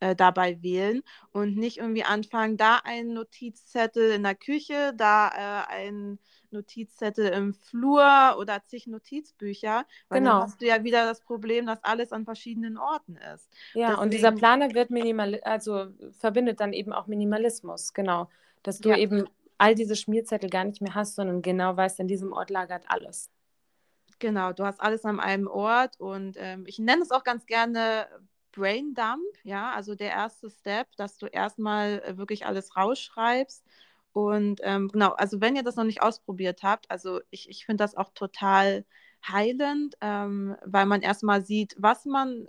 äh, 0.03 0.17
dabei 0.17 0.61
wählen 0.63 1.03
und 1.31 1.57
nicht 1.57 1.79
irgendwie 1.79 2.03
anfangen, 2.03 2.57
da 2.57 2.81
ein 2.83 3.13
Notizzettel 3.15 4.11
in 4.11 4.25
der 4.25 4.35
Küche, 4.35 4.93
da 4.97 5.29
äh, 5.29 5.73
ein 5.73 6.19
Notizzettel 6.51 7.29
im 7.29 7.55
Flur 7.55 8.37
oder 8.37 8.65
zig 8.67 8.89
Notizbücher, 8.89 9.87
weil 10.09 10.19
genau. 10.19 10.33
dann 10.33 10.43
hast 10.43 10.61
du 10.61 10.67
ja 10.67 10.83
wieder 10.83 11.07
das 11.07 11.21
Problem, 11.21 11.67
dass 11.67 11.85
alles 11.85 12.13
an 12.13 12.25
verschiedenen 12.25 12.79
Orten 12.79 13.17
ist. 13.17 13.49
Ja, 13.75 13.91
Deswegen, 13.91 14.03
und 14.03 14.13
dieser 14.13 14.33
Planer 14.33 14.75
wird 14.75 14.91
minimal, 14.91 15.41
also 15.45 15.87
verbindet 16.19 16.59
dann 16.59 16.73
eben 16.73 16.93
auch 16.93 17.07
Minimalismus, 17.07 17.95
genau. 17.95 18.29
Dass 18.65 18.81
du 18.81 18.89
ja. 18.89 18.97
eben 18.97 19.29
all 19.57 19.77
diese 19.77 19.95
Schmierzettel 19.95 20.51
gar 20.51 20.65
nicht 20.65 20.83
mehr 20.83 20.97
hast, 20.97 21.15
sondern 21.15 21.43
genau 21.43 21.77
weißt, 21.77 22.01
an 22.01 22.09
diesem 22.09 22.33
Ort 22.33 22.51
lagert 22.51 22.83
alles. 22.89 23.31
Genau, 24.19 24.53
du 24.53 24.65
hast 24.65 24.81
alles 24.81 25.05
an 25.05 25.21
einem 25.21 25.47
Ort 25.47 26.01
und 26.01 26.37
ähm, 26.39 26.65
ich 26.67 26.81
nenne 26.81 27.03
es 27.03 27.13
auch 27.13 27.23
ganz 27.23 27.47
gerne 27.47 28.07
Brain 28.53 28.95
Dump, 28.95 29.25
ja, 29.45 29.73
also 29.73 29.95
der 29.95 30.11
erste 30.11 30.51
Step, 30.51 30.89
dass 30.97 31.19
du 31.19 31.27
erstmal 31.27 32.03
äh, 32.05 32.17
wirklich 32.19 32.47
alles 32.47 32.77
rausschreibst. 32.77 33.65
Und 34.13 34.61
ähm, 34.63 34.89
genau, 34.89 35.13
also 35.13 35.41
wenn 35.41 35.57
ihr 35.57 35.63
das 35.63 35.77
noch 35.77 35.85
nicht 35.85 36.03
ausprobiert 36.03 36.63
habt, 36.63 36.91
also 36.91 37.21
ich, 37.31 37.49
ich 37.49 37.65
finde 37.67 37.83
das 37.85 37.97
auch 37.97 38.11
total 38.13 38.85
heilend, 39.27 39.97
ähm, 40.01 40.57
weil 40.65 40.87
man 40.87 41.01
erstmal 41.01 41.45
sieht, 41.45 41.75
was 41.79 42.05
man 42.05 42.47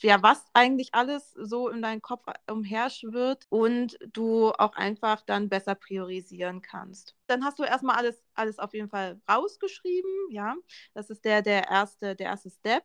ja, 0.00 0.22
was 0.22 0.44
eigentlich 0.54 0.94
alles 0.94 1.32
so 1.32 1.68
in 1.68 1.82
deinem 1.82 2.00
Kopf 2.00 2.26
umherschwirrt 2.48 3.46
und 3.48 3.98
du 4.12 4.52
auch 4.52 4.74
einfach 4.74 5.22
dann 5.22 5.48
besser 5.48 5.74
priorisieren 5.74 6.62
kannst. 6.62 7.16
Dann 7.26 7.44
hast 7.44 7.58
du 7.58 7.64
erstmal 7.64 7.96
alles, 7.96 8.22
alles 8.34 8.58
auf 8.58 8.72
jeden 8.74 8.88
Fall 8.88 9.20
rausgeschrieben, 9.28 10.10
ja. 10.30 10.54
Das 10.94 11.10
ist 11.10 11.24
der, 11.24 11.42
der 11.42 11.68
erste, 11.68 12.14
der 12.14 12.26
erste 12.26 12.50
Step. 12.50 12.84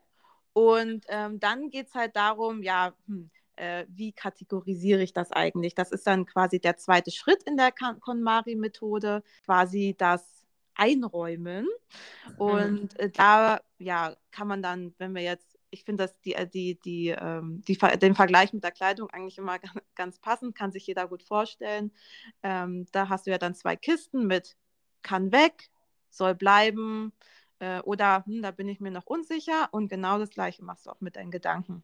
Und 0.53 1.05
ähm, 1.09 1.39
dann 1.39 1.69
geht 1.69 1.87
es 1.87 1.95
halt 1.95 2.15
darum, 2.15 2.61
ja, 2.61 2.93
hm, 3.07 3.29
äh, 3.55 3.85
wie 3.89 4.11
kategorisiere 4.11 5.01
ich 5.01 5.13
das 5.13 5.31
eigentlich? 5.31 5.75
Das 5.75 5.91
ist 5.91 6.07
dann 6.07 6.25
quasi 6.25 6.59
der 6.59 6.77
zweite 6.77 7.11
Schritt 7.11 7.43
in 7.43 7.57
der 7.57 7.71
KonMari-Methode, 7.71 9.23
quasi 9.45 9.95
das 9.97 10.43
Einräumen. 10.75 11.67
Mhm. 12.27 12.35
Und 12.37 12.99
äh, 12.99 13.09
da 13.09 13.61
ja, 13.77 14.15
kann 14.31 14.47
man 14.47 14.61
dann, 14.61 14.93
wenn 14.97 15.13
wir 15.13 15.21
jetzt 15.21 15.53
ich 15.73 15.83
finde, 15.83 16.03
dass 16.03 16.19
die, 16.21 16.35
äh, 16.35 16.47
die, 16.47 16.79
die, 16.79 17.09
ähm, 17.09 17.63
die, 17.67 17.77
den 17.77 18.15
Vergleich 18.15 18.53
mit 18.53 18.63
der 18.63 18.71
Kleidung 18.71 19.09
eigentlich 19.09 19.39
immer 19.39 19.57
ganz 19.95 20.19
passend, 20.19 20.55
kann 20.55 20.71
sich 20.71 20.85
jeder 20.85 21.07
gut 21.07 21.23
vorstellen. 21.23 21.91
Ähm, 22.43 22.85
da 22.91 23.09
hast 23.09 23.25
du 23.25 23.31
ja 23.31 23.39
dann 23.39 23.55
zwei 23.55 23.75
Kisten 23.75 24.27
mit 24.27 24.55
kann 25.01 25.31
weg, 25.31 25.69
soll 26.09 26.35
bleiben 26.35 27.11
äh, 27.63 27.81
oder 27.83 28.23
hm, 28.25 28.41
da 28.43 28.51
bin 28.51 28.67
ich 28.67 28.79
mir 28.79 28.91
noch 28.91 29.07
unsicher 29.07 29.69
und 29.71 29.87
genau 29.87 30.19
das 30.19 30.29
gleiche 30.29 30.63
machst 30.63 30.85
du 30.85 30.91
auch 30.91 31.01
mit 31.01 31.15
deinen 31.15 31.31
Gedanken 31.31 31.83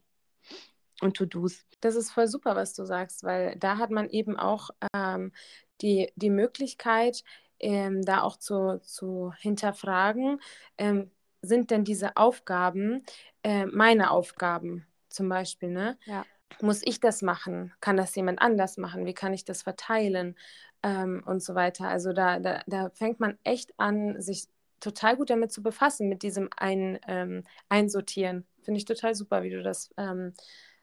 und 1.00 1.16
To-Dos. 1.16 1.64
Das 1.80 1.94
ist 1.96 2.10
voll 2.10 2.26
super, 2.26 2.56
was 2.56 2.74
du 2.74 2.84
sagst, 2.84 3.24
weil 3.24 3.56
da 3.56 3.78
hat 3.78 3.90
man 3.90 4.08
eben 4.10 4.38
auch 4.38 4.70
ähm, 4.94 5.32
die, 5.80 6.12
die 6.16 6.30
Möglichkeit, 6.30 7.24
ähm, 7.58 8.02
da 8.02 8.22
auch 8.22 8.36
zu, 8.36 8.80
zu 8.82 9.32
hinterfragen, 9.38 10.40
ähm, 10.78 11.10
sind 11.42 11.70
denn 11.70 11.84
diese 11.84 12.16
Aufgaben 12.16 13.04
äh, 13.42 13.66
meine 13.66 14.10
Aufgaben 14.10 14.86
zum 15.08 15.28
Beispiel, 15.28 15.70
ne? 15.70 15.98
Ja. 16.04 16.24
Muss 16.60 16.82
ich 16.84 17.00
das 17.00 17.22
machen? 17.22 17.72
Kann 17.80 17.96
das 17.96 18.14
jemand 18.14 18.42
anders 18.42 18.76
machen? 18.76 19.06
Wie 19.06 19.14
kann 19.14 19.32
ich 19.32 19.44
das 19.44 19.62
verteilen? 19.62 20.36
Ähm, 20.82 21.22
und 21.24 21.42
so 21.42 21.54
weiter. 21.54 21.88
Also 21.88 22.12
da, 22.12 22.40
da, 22.40 22.62
da 22.66 22.90
fängt 22.90 23.20
man 23.20 23.38
echt 23.44 23.72
an, 23.78 24.20
sich 24.20 24.48
total 24.80 25.16
gut 25.16 25.30
damit 25.30 25.52
zu 25.52 25.62
befassen, 25.62 26.08
mit 26.08 26.22
diesem 26.22 26.48
Ein, 26.56 26.98
ähm, 27.06 27.44
Einsortieren. 27.68 28.46
Finde 28.62 28.78
ich 28.78 28.84
total 28.84 29.14
super, 29.14 29.42
wie 29.42 29.50
du 29.50 29.62
das 29.62 29.90
ähm, 29.96 30.34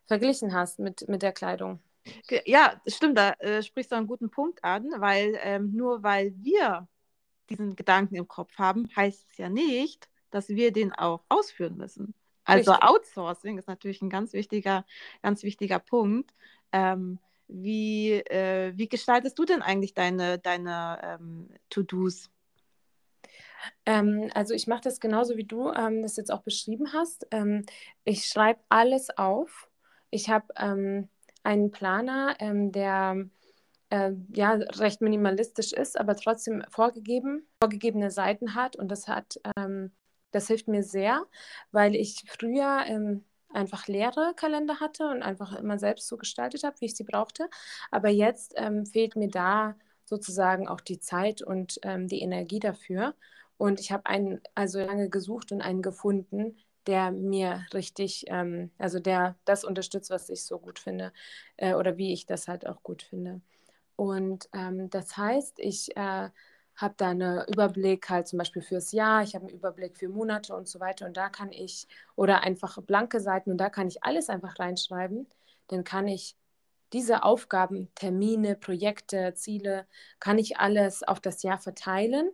verglichen 0.06 0.54
hast 0.54 0.80
mit, 0.80 1.08
mit 1.08 1.22
der 1.22 1.34
Kleidung. 1.34 1.80
Ja, 2.46 2.82
stimmt, 2.88 3.18
da 3.18 3.32
äh, 3.40 3.62
sprichst 3.62 3.92
du 3.92 3.96
einen 3.96 4.08
guten 4.08 4.30
Punkt 4.30 4.64
an, 4.64 4.90
weil 4.98 5.38
ähm, 5.42 5.74
nur 5.74 6.04
weil 6.04 6.34
wir 6.38 6.88
diesen 7.50 7.76
Gedanken 7.76 8.16
im 8.16 8.28
Kopf 8.28 8.58
haben, 8.58 8.88
heißt 8.96 9.28
es 9.32 9.38
ja 9.38 9.50
nicht, 9.50 10.10
dass 10.32 10.50
wir 10.50 10.72
den 10.72 10.94
auch 10.94 11.24
ausführen 11.30 11.78
müssen. 11.78 12.14
Also 12.44 12.72
Richtig. 12.72 12.90
Outsourcing 12.90 13.58
ist 13.58 13.68
natürlich 13.68 14.02
ein 14.02 14.10
ganz 14.10 14.34
wichtiger, 14.34 14.86
ganz 15.22 15.44
wichtiger 15.44 15.80
Punkt. 15.80 16.34
Ähm, 16.72 17.20
wie, 17.48 18.14
äh, 18.14 18.74
wie 18.76 18.88
gestaltest 18.88 19.38
du 19.40 19.46
denn 19.46 19.62
eigentlich 19.62 19.94
deine, 19.94 20.40
deine 20.40 21.00
ähm, 21.04 21.50
To-Dos? 21.70 22.30
Ähm, 23.86 24.30
also 24.34 24.54
ich 24.54 24.68
mache 24.68 24.82
das 24.82 25.00
genauso 25.00 25.38
wie 25.38 25.46
du 25.46 25.72
ähm, 25.72 26.02
das 26.02 26.18
jetzt 26.18 26.32
auch 26.32 26.42
beschrieben 26.42 26.94
hast. 26.94 27.28
Ähm, 27.32 27.66
ich 28.04 28.26
schreibe 28.26 28.60
alles 28.70 29.10
auf. 29.18 29.70
Ich 30.10 30.30
habe 30.30 30.48
ähm, 30.58 31.10
einen 31.44 31.72
Planer, 31.72 32.36
ähm, 32.40 32.72
der 32.72 33.28
äh, 33.90 34.12
ja 34.34 34.54
recht 34.54 35.02
minimalistisch 35.02 35.74
ist, 35.74 36.00
aber 36.00 36.16
trotzdem 36.16 36.64
vorgegeben, 36.70 37.48
vorgegebene 37.62 38.12
Seiten 38.12 38.56
hat 38.56 38.76
und 38.76 38.90
das 38.90 39.08
hat 39.08 39.40
ähm, 39.58 39.92
das 40.32 40.48
hilft 40.48 40.68
mir 40.68 40.84
sehr, 40.84 41.26
weil 41.72 41.96
ich 41.96 42.24
früher 42.28 42.84
ähm, 42.86 43.24
einfach 43.50 43.88
leere 43.88 44.34
Kalender 44.36 44.80
hatte 44.80 45.08
und 45.10 45.24
einfach 45.24 45.56
immer 45.56 45.80
selbst 45.80 46.08
so 46.08 46.18
gestaltet 46.18 46.64
habe, 46.64 46.76
wie 46.80 46.86
ich 46.86 46.96
sie 46.96 47.04
brauchte. 47.06 47.50
Aber 47.92 48.10
jetzt 48.10 48.54
ähm, 48.58 48.86
fehlt 48.86 49.16
mir 49.16 49.30
da 49.30 49.76
sozusagen 50.06 50.68
auch 50.68 50.82
die 50.82 51.00
Zeit 51.00 51.42
und 51.42 51.80
ähm, 51.84 52.08
die 52.08 52.22
Energie 52.22 52.60
dafür. 52.60 53.16
Und 53.58 53.80
ich 53.80 53.92
habe 53.92 54.06
einen 54.06 54.42
also 54.56 54.80
lange 54.80 55.10
gesucht 55.10 55.52
und 55.52 55.62
einen 55.62 55.82
gefunden, 55.82 56.58
der 56.86 57.12
mir 57.12 57.66
richtig, 57.74 58.26
ähm, 58.28 58.72
also 58.78 59.00
der 59.00 59.36
das 59.46 59.64
unterstützt, 59.64 60.10
was 60.10 60.30
ich 60.30 60.44
so 60.46 60.60
gut 60.60 60.80
finde 60.80 61.12
äh, 61.58 61.74
oder 61.74 61.98
wie 61.98 62.14
ich 62.14 62.26
das 62.26 62.48
halt 62.48 62.66
auch 62.68 62.82
gut 62.84 63.04
finde. 63.04 63.42
Und 63.96 64.50
ähm, 64.54 64.90
das 64.90 65.18
heißt, 65.18 65.60
ich 65.60 65.96
äh, 65.98 66.30
habe 66.78 66.94
da 66.98 67.10
einen 67.10 67.44
Überblick 67.48 68.10
halt 68.10 68.28
zum 68.28 68.38
Beispiel 68.38 68.62
fürs 68.62 68.92
Jahr, 68.92 69.24
ich 69.24 69.36
habe 69.36 69.48
einen 69.48 69.56
Überblick 69.56 69.98
für 69.98 70.10
Monate 70.10 70.56
und 70.56 70.68
so 70.68 70.80
weiter. 70.80 71.08
Und 71.08 71.18
da 71.18 71.30
kann 71.30 71.52
ich, 71.52 71.88
oder 72.16 72.42
einfach 72.44 72.82
blanke 72.84 73.20
Seiten 73.20 73.52
und 73.52 73.58
da 73.58 73.70
kann 73.70 73.88
ich 73.88 74.04
alles 74.04 74.30
einfach 74.30 74.60
reinschreiben, 74.60 75.28
dann 75.68 75.84
kann 75.84 76.08
ich 76.08 76.36
diese 76.94 77.24
Aufgaben, 77.24 77.90
Termine, 77.96 78.56
Projekte, 78.56 79.34
Ziele, 79.34 79.88
kann 80.20 80.38
ich 80.38 80.58
alles 80.58 81.04
auf 81.04 81.20
das 81.20 81.44
Jahr 81.44 81.58
verteilen, 81.58 82.32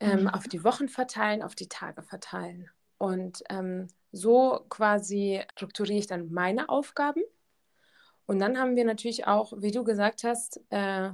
ähm, 0.00 0.22
mhm. 0.22 0.28
auf 0.28 0.48
die 0.48 0.64
Wochen 0.64 0.88
verteilen, 0.88 1.42
auf 1.42 1.54
die 1.54 1.68
Tage 1.68 2.02
verteilen. 2.02 2.68
Und 2.98 3.42
ähm, 3.48 3.88
so 4.12 4.64
quasi 4.68 5.42
strukturiere 5.52 5.98
ich 5.98 6.06
dann 6.06 6.32
meine 6.32 6.68
Aufgaben. 6.68 7.22
Und 8.26 8.38
dann 8.38 8.58
haben 8.58 8.76
wir 8.76 8.84
natürlich 8.84 9.26
auch, 9.26 9.52
wie 9.56 9.70
du 9.70 9.84
gesagt 9.84 10.24
hast, 10.24 10.60
äh, 10.70 11.10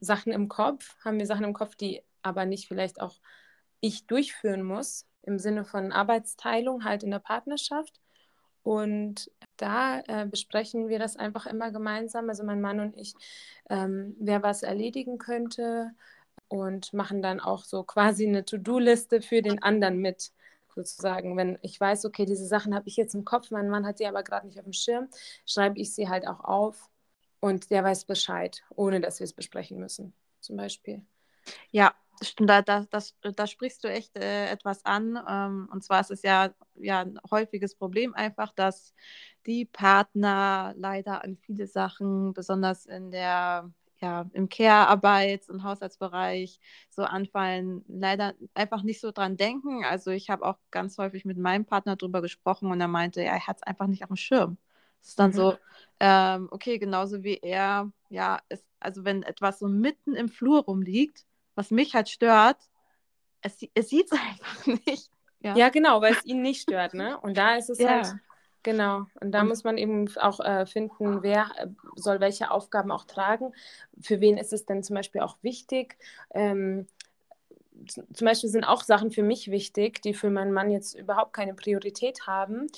Sachen 0.00 0.32
im 0.32 0.48
Kopf, 0.48 0.96
haben 1.04 1.18
wir 1.18 1.26
Sachen 1.26 1.44
im 1.44 1.52
Kopf, 1.52 1.74
die 1.76 2.02
aber 2.22 2.46
nicht 2.46 2.68
vielleicht 2.68 3.00
auch 3.00 3.16
ich 3.80 4.06
durchführen 4.06 4.62
muss, 4.62 5.06
im 5.22 5.38
Sinne 5.38 5.64
von 5.64 5.92
Arbeitsteilung 5.92 6.84
halt 6.84 7.02
in 7.02 7.10
der 7.10 7.18
Partnerschaft. 7.18 8.00
Und 8.62 9.30
da 9.58 10.00
äh, 10.08 10.26
besprechen 10.26 10.88
wir 10.88 10.98
das 10.98 11.16
einfach 11.16 11.46
immer 11.46 11.70
gemeinsam, 11.70 12.28
also 12.30 12.44
mein 12.44 12.62
Mann 12.62 12.80
und 12.80 12.96
ich, 12.96 13.14
ähm, 13.68 14.16
wer 14.18 14.42
was 14.42 14.62
erledigen 14.62 15.18
könnte 15.18 15.90
und 16.54 16.92
machen 16.92 17.20
dann 17.20 17.40
auch 17.40 17.64
so 17.64 17.82
quasi 17.82 18.26
eine 18.28 18.44
To-Do-Liste 18.44 19.20
für 19.20 19.42
den 19.42 19.60
anderen 19.62 19.98
mit, 19.98 20.30
sozusagen. 20.74 21.36
Wenn 21.36 21.58
ich 21.62 21.80
weiß, 21.80 22.04
okay, 22.04 22.26
diese 22.26 22.46
Sachen 22.46 22.74
habe 22.74 22.88
ich 22.88 22.96
jetzt 22.96 23.14
im 23.14 23.24
Kopf, 23.24 23.50
mein 23.50 23.68
Mann 23.68 23.86
hat 23.86 23.98
sie 23.98 24.06
aber 24.06 24.22
gerade 24.22 24.46
nicht 24.46 24.58
auf 24.58 24.64
dem 24.64 24.72
Schirm, 24.72 25.08
schreibe 25.46 25.78
ich 25.80 25.94
sie 25.94 26.08
halt 26.08 26.26
auch 26.26 26.40
auf 26.44 26.90
und 27.40 27.70
der 27.70 27.82
weiß 27.82 28.04
Bescheid, 28.04 28.62
ohne 28.74 29.00
dass 29.00 29.18
wir 29.18 29.24
es 29.24 29.32
besprechen 29.32 29.78
müssen, 29.78 30.14
zum 30.40 30.56
Beispiel. 30.56 31.02
Ja, 31.72 31.92
da, 32.38 32.62
da, 32.62 32.86
das, 32.90 33.16
da 33.20 33.46
sprichst 33.46 33.82
du 33.82 33.88
echt 33.88 34.16
äh, 34.16 34.48
etwas 34.48 34.84
an. 34.84 35.18
Ähm, 35.28 35.68
und 35.72 35.82
zwar 35.82 36.00
ist 36.00 36.12
es 36.12 36.22
ja, 36.22 36.54
ja 36.76 37.00
ein 37.00 37.18
häufiges 37.30 37.74
Problem 37.74 38.14
einfach, 38.14 38.52
dass 38.52 38.94
die 39.46 39.64
Partner 39.64 40.72
leider 40.76 41.24
an 41.24 41.36
viele 41.36 41.66
Sachen, 41.66 42.32
besonders 42.32 42.86
in 42.86 43.10
der 43.10 43.70
ja, 44.04 44.26
im 44.34 44.50
Care-Arbeit, 44.50 45.48
im 45.48 45.62
Haushaltsbereich 45.62 46.60
so 46.90 47.04
anfallen, 47.04 47.82
leider 47.88 48.34
einfach 48.52 48.82
nicht 48.82 49.00
so 49.00 49.12
dran 49.12 49.38
denken. 49.38 49.82
Also 49.82 50.10
ich 50.10 50.28
habe 50.28 50.44
auch 50.44 50.58
ganz 50.70 50.98
häufig 50.98 51.24
mit 51.24 51.38
meinem 51.38 51.64
Partner 51.64 51.96
darüber 51.96 52.20
gesprochen 52.20 52.70
und 52.70 52.78
er 52.82 52.88
meinte, 52.88 53.22
ja, 53.22 53.32
er 53.32 53.46
hat 53.46 53.56
es 53.56 53.62
einfach 53.62 53.86
nicht 53.86 54.02
auf 54.02 54.08
dem 54.08 54.16
Schirm. 54.16 54.58
Es 55.00 55.08
ist 55.08 55.18
dann 55.18 55.30
mhm. 55.30 55.34
so, 55.34 55.56
ähm, 56.00 56.48
okay, 56.50 56.78
genauso 56.78 57.24
wie 57.24 57.38
er, 57.38 57.90
ja, 58.10 58.40
es, 58.50 58.62
also 58.78 59.06
wenn 59.06 59.22
etwas 59.22 59.58
so 59.58 59.68
mitten 59.68 60.14
im 60.14 60.28
Flur 60.28 60.64
rumliegt, 60.64 61.24
was 61.54 61.70
mich 61.70 61.94
halt 61.94 62.10
stört, 62.10 62.58
es, 63.40 63.56
es 63.72 63.88
sieht 63.88 64.12
es 64.12 64.18
einfach 64.28 64.66
nicht. 64.86 65.10
Ja. 65.40 65.56
ja. 65.56 65.68
genau, 65.70 66.02
weil 66.02 66.12
es 66.12 66.24
ihn 66.26 66.42
nicht 66.42 66.60
stört, 66.60 66.92
ne? 66.92 67.18
Und 67.20 67.38
da 67.38 67.56
ist 67.56 67.70
es 67.70 67.78
ja. 67.78 67.88
halt, 67.88 68.14
genau, 68.64 69.06
und 69.20 69.30
da 69.30 69.42
und, 69.42 69.48
muss 69.48 69.62
man 69.62 69.78
eben 69.78 70.08
auch 70.16 70.40
äh, 70.40 70.66
finden, 70.66 71.22
wer 71.22 71.50
äh, 71.56 71.68
soll 71.94 72.18
welche 72.18 72.50
Aufgaben 72.50 72.90
auch 72.90 73.04
tragen. 73.04 73.52
Für 74.00 74.20
wen 74.20 74.36
ist 74.36 74.52
es 74.52 74.66
denn 74.66 74.82
zum 74.82 74.96
Beispiel 74.96 75.20
auch 75.20 75.36
wichtig? 75.42 75.96
Ähm, 76.34 76.88
zum 77.86 78.24
Beispiel 78.24 78.50
sind 78.50 78.64
auch 78.64 78.82
Sachen 78.82 79.10
für 79.10 79.22
mich 79.22 79.50
wichtig, 79.50 80.00
die 80.02 80.14
für 80.14 80.30
meinen 80.30 80.52
Mann 80.52 80.70
jetzt 80.70 80.94
überhaupt 80.94 81.32
keine 81.32 81.54
Priorität 81.54 82.26
haben. 82.26 82.68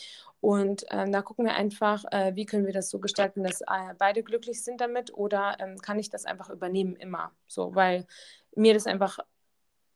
Und 0.40 0.84
ähm, 0.90 1.12
da 1.12 1.22
gucken 1.22 1.44
wir 1.44 1.54
einfach, 1.54 2.04
äh, 2.10 2.34
wie 2.34 2.46
können 2.46 2.66
wir 2.66 2.72
das 2.72 2.90
so 2.90 2.98
gestalten, 2.98 3.42
dass 3.42 3.60
äh, 3.62 3.94
beide 3.98 4.22
glücklich 4.22 4.62
sind 4.62 4.80
damit 4.80 5.12
oder 5.12 5.56
ähm, 5.60 5.78
kann 5.78 5.98
ich 5.98 6.10
das 6.10 6.24
einfach 6.24 6.50
übernehmen 6.50 6.96
immer. 6.96 7.32
So, 7.46 7.74
weil 7.74 8.06
mir 8.54 8.74
das 8.74 8.86
einfach 8.86 9.18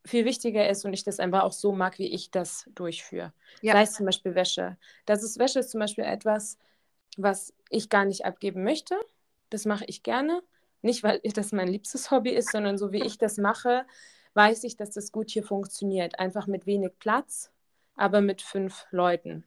viel 0.05 0.25
wichtiger 0.25 0.69
ist 0.69 0.85
und 0.85 0.93
ich 0.93 1.05
das 1.05 1.21
einfach 1.21 1.43
auch 1.43 1.53
so 1.53 1.73
mag, 1.73 1.99
wie 1.99 2.07
ich 2.07 2.31
das 2.31 2.69
durchführe. 2.75 3.33
Ja. 3.63 3.75
Sei 3.75 3.83
es 3.83 3.93
zum 3.93 4.07
Beispiel 4.07 4.35
Wäsche. 4.35 4.77
Das 5.07 5.23
ist 5.23 5.39
Wäsche 5.39 5.61
ist 5.61 5.71
zum 5.71 5.81
Beispiel 5.81 6.05
etwas, 6.05 6.59
was 7.17 7.53
ich 7.69 7.89
gar 7.89 8.05
nicht 8.05 8.25
abgeben 8.25 8.65
möchte. 8.65 8.99
Das 9.51 9.67
mache 9.67 9.85
ich 9.87 10.03
gerne. 10.03 10.43
Nicht, 10.83 11.03
weil 11.03 11.21
das 11.35 11.53
mein 11.53 11.69
liebstes 11.69 12.11
Hobby 12.11 12.31
ist, 12.31 12.51
sondern 12.51 12.79
so 12.79 12.93
wie 12.93 13.03
ich 13.05 13.19
das 13.19 13.37
mache, 13.37 13.87
weiß 14.35 14.65
ich, 14.65 14.77
dass 14.77 14.91
das 14.91 15.13
gut 15.13 15.31
hier 15.31 15.45
funktioniert. 15.45 16.19
Einfach 16.19 16.47
mit 16.47 16.67
wenig 16.67 16.93
Platz, 16.99 17.51
aber 17.95 18.21
mit 18.21 18.43
fünf 18.43 18.87
Leuten. 18.91 19.45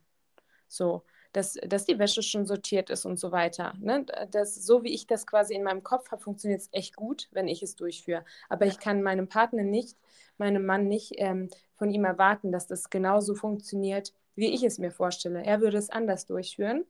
So, 0.68 1.04
dass, 1.34 1.56
dass 1.66 1.86
die 1.86 2.00
Wäsche 2.00 2.24
schon 2.24 2.46
sortiert 2.46 2.90
ist 2.90 3.06
und 3.06 3.20
so 3.20 3.32
weiter. 3.32 3.74
Ne? 3.80 4.06
Das, 4.32 4.56
so 4.56 4.84
wie 4.84 4.94
ich 4.94 5.08
das 5.08 5.28
quasi 5.28 5.54
in 5.54 5.64
meinem 5.64 5.84
Kopf 5.84 6.12
habe, 6.12 6.22
funktioniert 6.22 6.62
es 6.62 6.70
echt 6.72 6.96
gut, 6.96 7.28
wenn 7.32 7.48
ich 7.48 7.62
es 7.62 7.76
durchführe. 7.76 8.24
Aber 8.50 8.66
ich 8.66 8.80
kann 8.80 9.04
meinem 9.04 9.28
Partner 9.28 9.64
nicht 9.64 9.98
meinem 10.38 10.66
Mann 10.66 10.88
nicht 10.88 11.14
ähm, 11.18 11.50
von 11.76 11.90
ihm 11.90 12.06
erwarten, 12.06 12.52
dass 12.52 12.68
das 12.68 12.90
genauso 12.90 13.36
funktioniert, 13.36 14.14
wie 14.36 14.54
ich 14.54 14.64
es 14.64 14.78
mir 14.78 14.92
vorstelle. 14.92 15.44
Er 15.44 15.62
würde 15.62 15.78
es 15.78 15.90
anders 15.90 16.26
durchführen. 16.26 16.86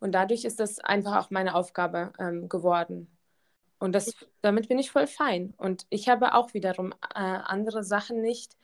Und 0.00 0.12
dadurch 0.12 0.44
ist 0.44 0.58
das 0.60 0.80
einfach 0.80 1.16
auch 1.16 1.30
meine 1.30 1.54
Aufgabe 1.54 2.12
ähm, 2.18 2.48
geworden. 2.48 3.08
Und 3.78 3.92
das, 3.94 4.14
damit 4.40 4.68
bin 4.68 4.78
ich 4.78 4.90
voll 4.90 5.06
fein. 5.06 5.54
Und 5.56 5.86
ich 5.90 6.08
habe 6.08 6.34
auch 6.34 6.54
wiederum 6.54 6.92
äh, 7.14 7.18
andere 7.18 7.84
Sachen 7.84 8.20
nicht, 8.20 8.56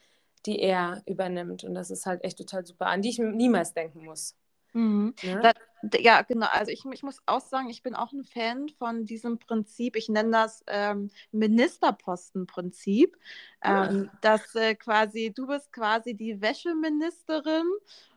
die 0.47 0.61
er 0.61 1.03
übernimmt. 1.07 1.65
Und 1.65 1.75
das 1.75 1.91
ist 1.91 2.07
halt 2.07 2.25
echt 2.25 2.38
total 2.38 2.65
super, 2.67 2.87
an 2.87 3.03
die 3.03 3.11
ich 3.11 3.19
niemals 3.19 3.75
denken 3.75 4.05
muss. 4.05 4.37
Mhm. 4.73 5.15
Ja? 5.23 5.35
Ne? 5.37 5.41
Das, 5.43 5.55
ja, 6.01 6.23
genau. 6.23 6.47
Also 6.51 6.73
ich, 6.73 6.85
ich 6.85 7.03
muss 7.03 7.23
auch 7.27 7.41
sagen, 7.41 7.71
ich 7.71 7.83
bin 7.83 7.95
auch 7.95 8.13
ein 8.13 8.25
Fan 8.25 8.69
von 8.69 9.05
diesem 9.05 9.39
Prinzip. 9.39 9.97
Ich 9.97 10.09
nenne 10.09 10.31
das 10.31 10.65
ähm, 10.67 11.11
Ministerpostenprinzip. 11.33 13.17
Ah. 13.61 13.89
Ähm, 13.89 14.11
dass 14.21 14.55
äh, 14.55 14.75
quasi, 14.75 15.33
du 15.35 15.47
bist 15.47 15.73
quasi 15.73 16.15
die 16.15 16.41
Wäscheministerin 16.41 17.67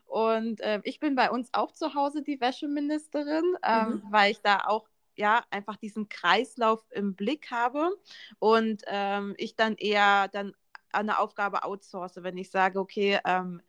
und 0.05 0.59
äh, 0.59 0.81
ich 0.83 0.99
bin 0.99 1.15
bei 1.15 1.31
uns 1.31 1.49
auch 1.53 1.71
zu 1.71 1.93
Hause 1.93 2.21
die 2.21 2.41
Wäscheministerin, 2.41 3.55
ähm, 3.63 3.87
mhm. 3.87 4.03
weil 4.09 4.31
ich 4.31 4.41
da 4.41 4.65
auch 4.65 4.87
ja 5.15 5.43
einfach 5.51 5.77
diesen 5.77 6.09
Kreislauf 6.09 6.83
im 6.89 7.15
Blick 7.15 7.51
habe 7.51 7.91
und 8.39 8.81
ähm, 8.87 9.35
ich 9.37 9.55
dann 9.55 9.75
eher 9.75 10.27
dann 10.29 10.53
eine 10.91 11.19
Aufgabe 11.19 11.63
outsource, 11.63 12.23
wenn 12.23 12.37
ich 12.37 12.49
sage, 12.49 12.79
okay, 12.79 13.19
ähm, 13.25 13.61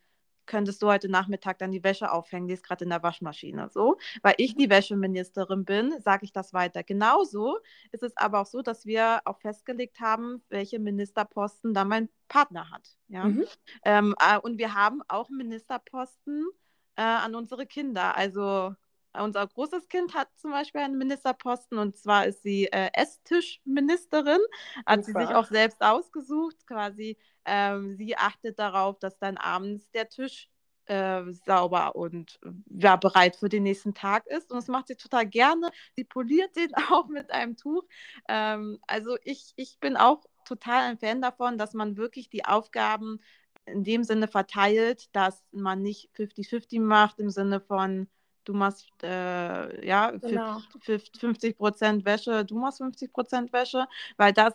könntest 0.45 0.81
du 0.81 0.87
heute 0.87 1.09
Nachmittag 1.09 1.57
dann 1.59 1.71
die 1.71 1.83
Wäsche 1.83 2.11
aufhängen, 2.11 2.47
die 2.47 2.53
ist 2.53 2.63
gerade 2.63 2.83
in 2.83 2.89
der 2.89 3.03
Waschmaschine. 3.03 3.69
So, 3.69 3.97
weil 4.21 4.35
ich 4.37 4.55
die 4.55 4.69
Wäscheministerin 4.69 5.65
bin, 5.65 5.93
sage 6.01 6.25
ich 6.25 6.33
das 6.33 6.53
weiter. 6.53 6.83
Genauso 6.83 7.57
ist 7.91 8.03
es 8.03 8.15
aber 8.17 8.41
auch 8.41 8.45
so, 8.45 8.61
dass 8.61 8.85
wir 8.85 9.21
auch 9.25 9.39
festgelegt 9.39 9.99
haben, 9.99 10.43
welche 10.49 10.79
Ministerposten 10.79 11.73
da 11.73 11.85
mein 11.85 12.09
Partner 12.27 12.69
hat. 12.71 12.97
Ja? 13.07 13.25
Mhm. 13.25 13.45
Ähm, 13.83 14.15
äh, 14.19 14.37
und 14.37 14.57
wir 14.57 14.73
haben 14.73 15.01
auch 15.07 15.29
Ministerposten 15.29 16.47
äh, 16.95 17.01
an 17.01 17.35
unsere 17.35 17.65
Kinder. 17.65 18.15
Also 18.17 18.75
unser 19.21 19.45
großes 19.45 19.87
Kind 19.89 20.13
hat 20.13 20.27
zum 20.37 20.51
Beispiel 20.51 20.81
einen 20.81 20.97
Ministerposten 20.97 21.77
und 21.77 21.95
zwar 21.95 22.25
ist 22.25 22.41
sie 22.41 22.65
äh, 22.65 22.89
Esstischministerin, 22.93 24.39
hat 24.85 25.05
Super. 25.05 25.19
sie 25.21 25.25
sich 25.27 25.35
auch 25.35 25.45
selbst 25.45 25.81
ausgesucht. 25.81 26.55
Quasi, 26.65 27.17
ähm, 27.45 27.95
sie 27.95 28.17
achtet 28.17 28.57
darauf, 28.59 28.97
dass 28.99 29.17
dann 29.19 29.37
abends 29.37 29.89
der 29.91 30.09
Tisch 30.09 30.49
äh, 30.85 31.23
sauber 31.45 31.95
und 31.95 32.39
ja, 32.69 32.95
bereit 32.95 33.35
für 33.35 33.49
den 33.49 33.63
nächsten 33.63 33.93
Tag 33.93 34.25
ist. 34.27 34.51
Und 34.51 34.57
das 34.57 34.67
macht 34.67 34.87
sie 34.87 34.95
total 34.95 35.25
gerne. 35.27 35.69
Sie 35.95 36.03
poliert 36.03 36.55
den 36.55 36.73
auch 36.91 37.07
mit 37.07 37.31
einem 37.31 37.55
Tuch. 37.55 37.83
Ähm, 38.27 38.79
also 38.87 39.17
ich, 39.23 39.53
ich 39.55 39.79
bin 39.79 39.95
auch 39.97 40.23
total 40.45 40.83
ein 40.83 40.97
Fan 40.97 41.21
davon, 41.21 41.57
dass 41.57 41.73
man 41.73 41.97
wirklich 41.97 42.29
die 42.29 42.45
Aufgaben 42.45 43.19
in 43.65 43.83
dem 43.83 44.03
Sinne 44.03 44.27
verteilt, 44.27 45.07
dass 45.15 45.43
man 45.51 45.81
nicht 45.81 46.09
50-50 46.15 46.81
macht 46.81 47.19
im 47.19 47.29
Sinne 47.29 47.61
von 47.61 48.09
du 48.45 48.53
machst 48.53 48.91
äh, 49.03 49.85
ja 49.85 50.11
genau. 50.11 50.59
50 50.81 51.57
Prozent 51.57 52.05
Wäsche, 52.05 52.45
du 52.45 52.57
machst 52.59 52.79
50 52.79 53.11
Prozent 53.13 53.53
Wäsche, 53.53 53.87
weil 54.17 54.33
das 54.33 54.53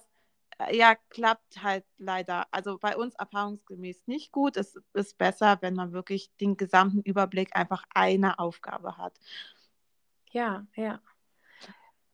äh, 0.58 0.76
ja 0.76 0.94
klappt 1.10 1.62
halt 1.62 1.84
leider. 1.98 2.46
Also 2.50 2.78
bei 2.78 2.96
uns 2.96 3.14
erfahrungsgemäß 3.14 4.06
nicht 4.06 4.32
gut. 4.32 4.56
Es 4.56 4.76
ist 4.94 5.18
besser, 5.18 5.58
wenn 5.60 5.74
man 5.74 5.92
wirklich 5.92 6.30
den 6.40 6.56
gesamten 6.56 7.02
Überblick 7.02 7.56
einfach 7.56 7.84
eine 7.94 8.38
Aufgabe 8.38 8.96
hat. 8.96 9.18
Ja, 10.30 10.66
ja. 10.76 11.00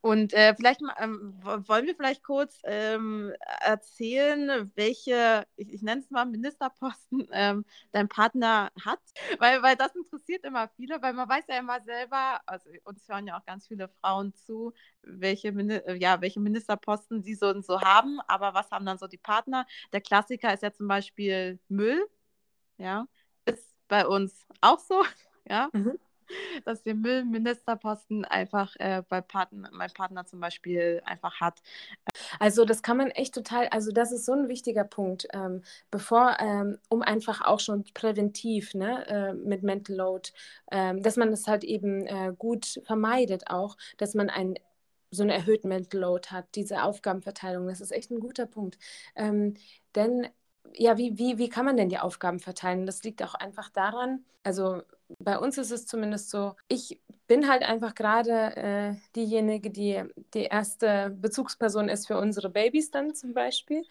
Und 0.05 0.35
äh, 0.35 0.55
vielleicht 0.55 0.83
ähm, 0.99 1.33
wollen 1.43 1.87
wir 1.87 1.97
vielleicht 1.97 2.23
kurz 2.23 2.61
ähm, 2.65 3.33
erzählen, 3.63 4.71
welche, 4.75 5.47
ich, 5.57 5.73
ich 5.73 5.81
nenne 5.81 6.03
es 6.03 6.11
mal 6.11 6.27
Ministerposten, 6.27 7.27
ähm, 7.33 7.65
dein 7.93 8.11
Partner 8.11 8.71
hat, 8.85 9.01
weil, 9.39 9.63
weil 9.63 9.77
das 9.77 9.95
interessiert 9.97 10.45
immer 10.45 10.69
viele, 10.77 11.01
weil 11.01 11.15
man 11.15 11.27
weiß 11.27 11.47
ja 11.49 11.59
immer 11.59 11.81
selber, 11.81 12.43
also 12.45 12.69
uns 12.85 13.09
hören 13.09 13.27
ja 13.27 13.39
auch 13.39 13.47
ganz 13.47 13.67
viele 13.67 13.89
Frauen 13.89 14.35
zu, 14.35 14.75
welche, 15.01 15.49
ja, 15.99 16.21
welche 16.21 16.39
Ministerposten 16.39 17.23
sie 17.23 17.35
so 17.35 17.49
und 17.49 17.65
so 17.65 17.81
haben, 17.81 18.21
aber 18.29 18.53
was 18.53 18.71
haben 18.73 18.85
dann 18.85 18.99
so 18.99 19.07
die 19.07 19.17
Partner? 19.17 19.67
Der 19.95 20.03
Klassiker 20.03 20.53
ist 20.53 20.63
ja 20.63 20.71
zum 20.71 20.87
Beispiel 20.87 21.59
Müll, 21.69 22.07
ja, 22.77 23.09
ist 23.47 23.75
bei 23.89 24.07
uns 24.07 24.47
auch 24.61 24.81
so, 24.81 25.03
ja. 25.49 25.71
Mhm 25.73 25.99
dass 26.65 26.83
der 26.83 26.95
Müllministerposten 26.95 28.25
einfach 28.25 28.75
äh, 28.79 29.03
bei 29.09 29.21
Partner, 29.21 29.71
mein 29.73 29.91
Partner 29.91 30.25
zum 30.25 30.41
Beispiel 30.41 31.03
einfach 31.05 31.41
hat. 31.41 31.63
Also 32.39 32.65
das 32.65 32.83
kann 32.83 32.97
man 32.97 33.11
echt 33.11 33.35
total, 33.35 33.69
also 33.69 33.93
das 33.93 34.13
ist 34.13 34.27
so 34.27 34.33
ein 34.33 34.49
wichtiger 34.49 34.85
Punkt, 34.85 35.27
ähm, 35.33 35.63
bevor, 35.91 36.37
ähm, 36.41 36.79
um 36.89 37.03
einfach 37.03 37.41
auch 37.43 37.61
schon 37.61 37.85
präventiv 37.95 38.75
ne, 38.75 39.07
äh, 39.09 39.35
mit 39.35 39.63
Mental 39.63 39.97
Load, 39.97 40.31
ähm, 40.71 41.03
dass 41.03 41.17
man 41.17 41.31
das 41.31 41.47
halt 41.47 41.65
eben 41.65 42.07
äh, 42.07 42.33
gut 42.37 42.81
vermeidet 42.85 43.51
auch, 43.51 43.77
dass 43.99 44.15
man 44.15 44.31
ein 44.31 44.55
so 45.11 45.23
einen 45.23 45.31
erhöhten 45.31 45.69
Mental 45.69 46.01
Load 46.01 46.29
hat, 46.31 46.47
diese 46.57 46.83
Aufgabenverteilung, 46.83 47.69
das 47.69 47.81
ist 47.81 47.93
echt 47.93 48.11
ein 48.11 48.21
guter 48.21 48.47
Punkt. 48.47 48.79
Ähm, 49.15 49.55
denn 49.95 50.27
ja, 50.73 50.99
wie, 50.99 51.19
wie, 51.19 51.39
wie 51.39 51.49
kann 51.49 51.65
man 51.65 51.77
denn 51.77 51.89
die 51.89 51.99
Aufgaben 51.99 52.41
verteilen? 52.41 52.87
Das 52.87 53.03
liegt 53.05 53.23
auch 53.23 53.35
einfach 53.35 53.71
daran, 53.71 54.25
also 54.43 54.83
bei 55.19 55.39
uns 55.39 55.59
ist 55.59 55.71
es 55.71 55.87
zumindest 55.87 56.31
so, 56.31 56.55
ich 56.69 57.01
bin 57.27 57.49
halt 57.49 57.63
einfach 57.63 57.95
gerade 57.95 58.57
äh, 58.57 58.95
diejenige, 59.17 59.71
die 59.71 60.03
die 60.35 60.45
erste 60.45 61.17
Bezugsperson 61.21 61.89
ist 61.89 62.07
für 62.07 62.19
unsere 62.19 62.51
Babys 62.51 62.91
dann 62.91 63.15
zum 63.15 63.33
Beispiel. 63.33 63.83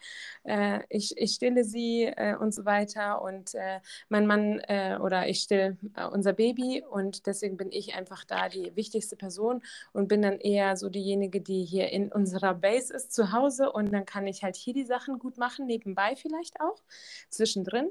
Äh, 0.44 0.80
ich, 0.88 1.16
ich 1.16 1.32
stille 1.32 1.64
sie 1.64 2.04
äh, 2.04 2.36
und 2.36 2.54
so 2.54 2.64
weiter 2.64 3.22
und 3.22 3.54
äh, 3.54 3.80
mein 4.08 4.26
Mann 4.26 4.60
äh, 4.60 4.98
oder 5.00 5.26
ich 5.28 5.40
still 5.40 5.76
äh, 5.96 6.06
unser 6.06 6.32
Baby 6.32 6.84
und 6.88 7.26
deswegen 7.26 7.56
bin 7.56 7.72
ich 7.72 7.94
einfach 7.94 8.24
da 8.24 8.48
die 8.48 8.74
wichtigste 8.76 9.16
Person 9.16 9.62
und 9.92 10.08
bin 10.08 10.22
dann 10.22 10.38
eher 10.38 10.76
so 10.76 10.88
diejenige, 10.88 11.40
die 11.40 11.64
hier 11.64 11.90
in 11.90 12.12
unserer 12.12 12.54
Base 12.54 12.94
ist 12.94 13.12
zu 13.12 13.32
Hause 13.32 13.72
und 13.72 13.92
dann 13.92 14.06
kann 14.06 14.26
ich 14.26 14.44
halt 14.44 14.56
hier 14.56 14.74
die 14.74 14.84
Sachen 14.84 15.18
gut 15.18 15.38
machen, 15.38 15.66
nebenbei 15.66 16.14
vielleicht 16.16 16.60
auch, 16.60 16.82
zwischendrin. 17.30 17.90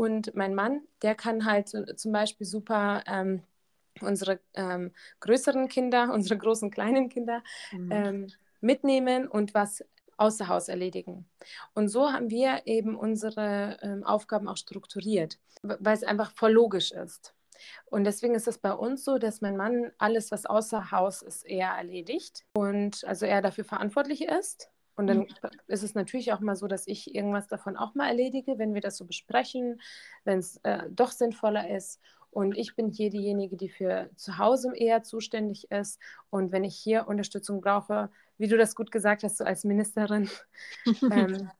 Und 0.00 0.34
mein 0.34 0.54
Mann, 0.54 0.80
der 1.02 1.14
kann 1.14 1.44
halt 1.44 1.68
zum 1.68 2.10
Beispiel 2.10 2.46
super 2.46 3.04
ähm, 3.06 3.42
unsere 4.00 4.40
ähm, 4.54 4.92
größeren 5.20 5.68
Kinder, 5.68 6.10
unsere 6.14 6.38
großen 6.38 6.70
kleinen 6.70 7.10
Kinder 7.10 7.42
mhm. 7.70 7.92
ähm, 7.92 8.26
mitnehmen 8.62 9.28
und 9.28 9.52
was 9.52 9.84
außer 10.16 10.48
Haus 10.48 10.68
erledigen. 10.68 11.28
Und 11.74 11.88
so 11.88 12.10
haben 12.10 12.30
wir 12.30 12.62
eben 12.64 12.96
unsere 12.96 13.76
ähm, 13.82 14.02
Aufgaben 14.02 14.48
auch 14.48 14.56
strukturiert, 14.56 15.38
weil 15.60 15.94
es 15.94 16.02
einfach 16.02 16.32
voll 16.32 16.52
logisch 16.52 16.92
ist. 16.92 17.34
Und 17.84 18.04
deswegen 18.04 18.34
ist 18.34 18.48
es 18.48 18.56
bei 18.56 18.72
uns 18.72 19.04
so, 19.04 19.18
dass 19.18 19.42
mein 19.42 19.58
Mann 19.58 19.92
alles, 19.98 20.30
was 20.30 20.46
außer 20.46 20.92
Haus 20.92 21.20
ist, 21.20 21.44
eher 21.44 21.72
erledigt 21.72 22.46
und 22.54 23.04
also 23.04 23.26
er 23.26 23.42
dafür 23.42 23.64
verantwortlich 23.64 24.22
ist. 24.22 24.70
Und 25.00 25.06
dann 25.06 25.18
mhm. 25.20 25.26
ist 25.66 25.82
es 25.82 25.94
natürlich 25.94 26.30
auch 26.34 26.40
mal 26.40 26.56
so, 26.56 26.66
dass 26.66 26.86
ich 26.86 27.14
irgendwas 27.14 27.48
davon 27.48 27.74
auch 27.74 27.94
mal 27.94 28.08
erledige, 28.08 28.58
wenn 28.58 28.74
wir 28.74 28.82
das 28.82 28.98
so 28.98 29.06
besprechen, 29.06 29.80
wenn 30.24 30.40
es 30.40 30.58
äh, 30.62 30.82
doch 30.90 31.10
sinnvoller 31.10 31.70
ist. 31.70 32.02
Und 32.30 32.54
ich 32.54 32.76
bin 32.76 32.90
hier 32.90 33.08
diejenige, 33.08 33.56
die 33.56 33.70
für 33.70 34.10
zu 34.16 34.36
Hause 34.36 34.76
eher 34.76 35.02
zuständig 35.02 35.70
ist. 35.70 35.98
Und 36.28 36.52
wenn 36.52 36.64
ich 36.64 36.76
hier 36.76 37.08
Unterstützung 37.08 37.62
brauche, 37.62 38.10
wie 38.36 38.46
du 38.46 38.58
das 38.58 38.74
gut 38.74 38.92
gesagt 38.92 39.22
hast, 39.22 39.38
so 39.38 39.44
als 39.44 39.64
Ministerin, 39.64 40.28
ähm, 41.10 41.50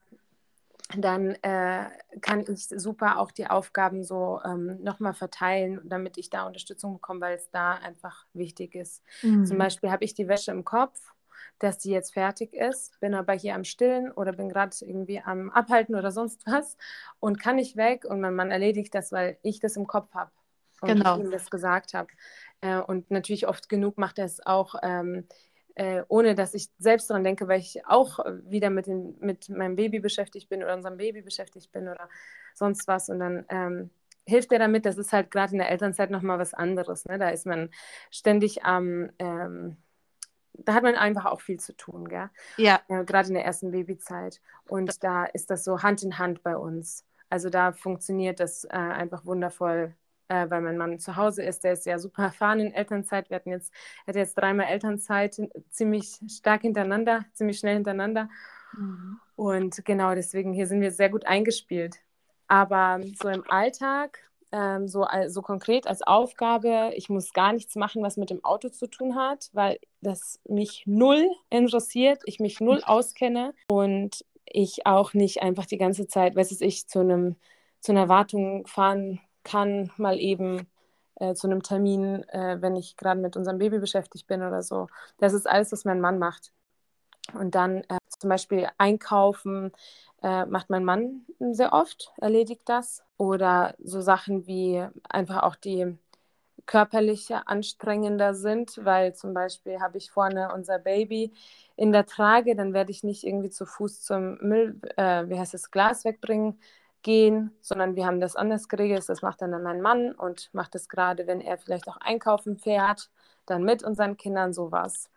dann 0.99 1.31
äh, 1.37 1.87
kann 2.21 2.45
ich 2.47 2.69
super 2.69 3.21
auch 3.21 3.31
die 3.31 3.47
Aufgaben 3.47 4.05
so 4.05 4.39
ähm, 4.45 4.83
nochmal 4.83 5.15
verteilen, 5.15 5.81
damit 5.85 6.19
ich 6.19 6.29
da 6.29 6.47
Unterstützung 6.47 6.93
bekomme, 6.93 7.23
weil 7.23 7.37
es 7.39 7.49
da 7.51 7.73
einfach 7.77 8.27
wichtig 8.35 8.75
ist. 8.75 9.03
Mhm. 9.23 9.47
Zum 9.47 9.57
Beispiel 9.57 9.91
habe 9.91 10.05
ich 10.05 10.13
die 10.13 10.29
Wäsche 10.29 10.51
im 10.51 10.63
Kopf, 10.63 11.15
dass 11.61 11.79
die 11.79 11.91
jetzt 11.91 12.15
fertig 12.15 12.53
ist, 12.55 12.99
bin 13.01 13.15
aber 13.15 13.35
hier 13.35 13.55
am 13.55 13.65
Stillen 13.65 14.11
oder 14.11 14.33
bin 14.33 14.49
gerade 14.49 14.75
irgendwie 14.81 15.21
am 15.21 15.51
Abhalten 15.51 15.95
oder 15.95 16.11
sonst 16.11 16.45
was 16.47 16.77
und 17.21 17.41
kann 17.41 17.57
nicht 17.57 17.77
weg 17.77 18.05
und 18.05 18.21
mein 18.21 18.35
Mann 18.35 18.51
erledigt 18.51 18.95
das, 18.95 19.13
weil 19.13 19.39
ich 19.43 19.61
das 19.61 19.77
im 19.77 19.87
Kopf 19.87 20.13
habe 20.15 20.33
und 20.81 20.89
genau. 20.89 21.17
ich 21.17 21.25
ihm 21.25 21.31
das 21.31 21.51
gesagt 21.51 21.95
habe. 21.95 22.09
Äh, 22.63 22.79
und 22.79 23.11
natürlich 23.11 23.47
oft 23.47 23.69
genug 23.69 23.99
macht 23.99 24.19
er 24.19 24.25
es 24.25 24.45
auch, 24.45 24.75
ähm, 24.83 25.27
äh, 25.75 26.03
ohne 26.09 26.35
dass 26.35 26.55
ich 26.55 26.69
selbst 26.79 27.11
daran 27.11 27.25
denke, 27.25 27.47
weil 27.47 27.61
ich 27.61 27.87
auch 27.87 28.19
wieder 28.45 28.71
mit, 28.71 28.87
den, 28.87 29.17
mit 29.21 29.49
meinem 29.51 29.77
Baby 29.77 30.01
beschäftigt 30.01 30.49
bin 30.49 30.63
oder 30.63 30.75
unserem 30.75 30.97
Baby 30.97 31.21
beschäftigt 31.23 31.71
bin 31.73 31.89
oder 31.89 32.09
sonst 32.55 32.89
was. 32.89 33.11
Und 33.11 33.21
dann 33.21 33.45
ähm, 33.51 33.91
hilft 34.27 34.51
er 34.53 34.59
damit. 34.59 34.87
Das 34.87 34.97
ist 34.97 35.13
halt 35.13 35.31
gerade 35.31 35.53
in 35.53 35.59
der 35.59 35.71
Elternzeit 35.71 36.11
nochmal 36.11 36.39
was 36.39 36.55
anderes. 36.55 37.05
Ne? 37.05 37.19
Da 37.19 37.29
ist 37.29 37.47
man 37.47 37.71
ständig 38.11 38.65
am. 38.65 39.11
Ähm, 39.19 39.77
da 40.53 40.75
hat 40.75 40.83
man 40.83 40.95
einfach 40.95 41.27
auch 41.27 41.41
viel 41.41 41.61
zu 41.61 41.77
tun, 41.77 42.09
gell? 42.09 42.31
Ja. 42.57 42.81
Äh, 42.89 43.05
gerade 43.05 43.29
in 43.29 43.35
der 43.35 43.45
ersten 43.45 43.71
Babyzeit. 43.71 44.41
Und 44.69 45.03
da 45.03 45.25
ist 45.25 45.51
das 45.51 45.65
so 45.65 45.83
Hand 45.83 46.03
in 46.03 46.19
Hand 46.19 46.43
bei 46.43 46.57
uns. 46.57 47.05
Also 47.29 47.51
da 47.51 47.73
funktioniert 47.73 48.41
das 48.41 48.65
äh, 48.65 48.71
einfach 48.71 49.25
wundervoll 49.25 49.95
äh, 50.31 50.49
weil 50.49 50.63
mein 50.63 50.79
Mann 50.79 50.99
zu 50.99 51.17
Hause 51.17 51.43
ist. 51.43 51.65
Der 51.65 51.73
ist 51.73 51.85
ja 51.87 51.99
super 51.99 52.23
erfahren 52.25 52.61
in 52.61 52.73
Elternzeit. 52.73 53.29
Wir 53.29 53.37
hatten 53.37 53.51
jetzt, 53.51 53.73
hatte 54.07 54.21
jetzt 54.21 54.35
dreimal 54.35 54.67
Elternzeit, 54.67 55.37
ziemlich 55.71 56.21
stark 56.29 56.63
hintereinander, 56.63 57.25
ziemlich 57.35 57.59
schnell 57.59 57.75
hintereinander. 57.75 58.29
Mhm. 58.73 59.19
Und 59.35 59.85
genau 59.85 60.15
deswegen, 60.15 60.53
hier 60.53 60.69
sind 60.69 60.81
wir 60.81 60.93
sehr 60.93 61.11
gut 61.11 61.27
eingespielt. 61.27 61.97
Aber 62.47 63.01
so 63.21 63.29
im 63.29 63.45
Alltag, 63.51 64.30
ähm, 64.53 64.89
so, 64.89 65.07
so 65.29 65.43
konkret 65.43 65.87
als 65.87 66.03
Aufgabe, 66.03 66.93
ich 66.95 67.09
muss 67.09 67.33
gar 67.33 67.53
nichts 67.53 67.77
machen, 67.77 68.03
was 68.03 68.17
mit 68.17 68.31
dem 68.31 68.45
Auto 68.45 68.69
zu 68.69 68.89
tun 68.89 69.17
hat, 69.17 69.51
weil 69.53 69.79
das 70.01 70.41
mich 70.49 70.85
null 70.87 71.29
interessiert, 71.51 72.23
ich 72.25 72.41
mich 72.41 72.61
null 72.61 72.83
auskenne 72.85 73.55
und 73.69 74.25
ich 74.45 74.87
auch 74.87 75.15
nicht 75.15 75.43
einfach 75.43 75.67
die 75.67 75.79
ganze 75.79 76.09
Zeit, 76.09 76.35
weiß 76.37 76.51
es 76.51 76.61
ich, 76.61 76.89
zu 76.89 77.01
einem 77.01 77.37
zu 77.81 77.93
einer 77.93 78.09
Wartung 78.09 78.67
fahren 78.67 79.21
kann, 79.43 79.91
mal 79.97 80.19
eben 80.19 80.67
äh, 81.17 81.35
zu 81.35 81.47
einem 81.47 81.63
Termin, 81.63 82.25
äh, 82.29 82.59
wenn 82.61 82.77
ich 82.77 82.97
gerade 82.97 83.21
mit 83.21 83.37
unserem 83.37 83.59
Baby 83.59 83.79
beschäftigt 83.79 84.27
bin 84.27 84.43
oder 84.43 84.63
so. 84.63 84.89
Das 85.19 85.33
ist 85.33 85.49
alles, 85.49 85.73
was 85.73 85.85
mein 85.85 86.01
Mann 86.01 86.19
macht. 86.19 86.53
Und 87.33 87.55
dann 87.55 87.79
äh, 87.89 87.99
zum 88.21 88.31
Beispiel 88.31 88.69
einkaufen 88.79 89.73
äh, 90.23 90.47
macht 90.47 90.71
mein 90.71 90.85
Mann 90.85 91.23
sehr 91.39 91.73
oft, 91.73 92.13
erledigt 92.19 92.63
das. 92.67 93.03
Oder 93.17 93.75
so 93.83 94.01
Sachen 94.01 94.47
wie 94.47 94.87
einfach 95.09 95.43
auch 95.43 95.57
die 95.57 95.97
körperliche 96.67 97.49
anstrengender 97.49 98.35
sind, 98.35 98.81
weil 98.85 99.15
zum 99.15 99.35
Beispiel 99.35 99.81
habe 99.81 99.99
ich 99.99 100.11
vorne 100.11 100.53
unser 100.55 100.79
Baby 100.79 101.33
in 101.77 101.93
der 101.93 102.07
Trage, 102.07 102.55
dann 102.55 102.75
werde 102.75 102.91
ich 102.93 103.03
nicht 103.03 103.25
irgendwie 103.25 103.51
zu 103.51 103.67
Fuß 103.67 104.03
zum 104.03 104.39
Müll, 104.41 104.81
äh, 104.97 105.29
wie 105.29 105.39
heißt 105.39 105.55
es, 105.55 105.71
Glas 105.71 106.05
wegbringen, 106.05 106.61
gehen, 107.03 107.53
sondern 107.61 107.97
wir 107.97 108.07
haben 108.07 108.21
das 108.21 108.37
anders 108.37 108.69
geregelt. 108.69 109.09
Das 109.09 109.23
macht 109.23 109.43
dann 109.43 109.63
mein 109.63 109.81
Mann 109.81 110.13
und 110.13 110.51
macht 110.53 110.75
es 110.75 110.89
gerade, 110.89 111.27
wenn 111.27 111.41
er 111.41 111.59
vielleicht 111.59 111.89
auch 111.89 111.97
einkaufen 111.97 112.57
fährt, 112.59 113.11
dann 113.47 113.65
mit 113.65 113.83
unseren 113.83 114.17
Kindern 114.17 114.53
sowas. 114.53 115.11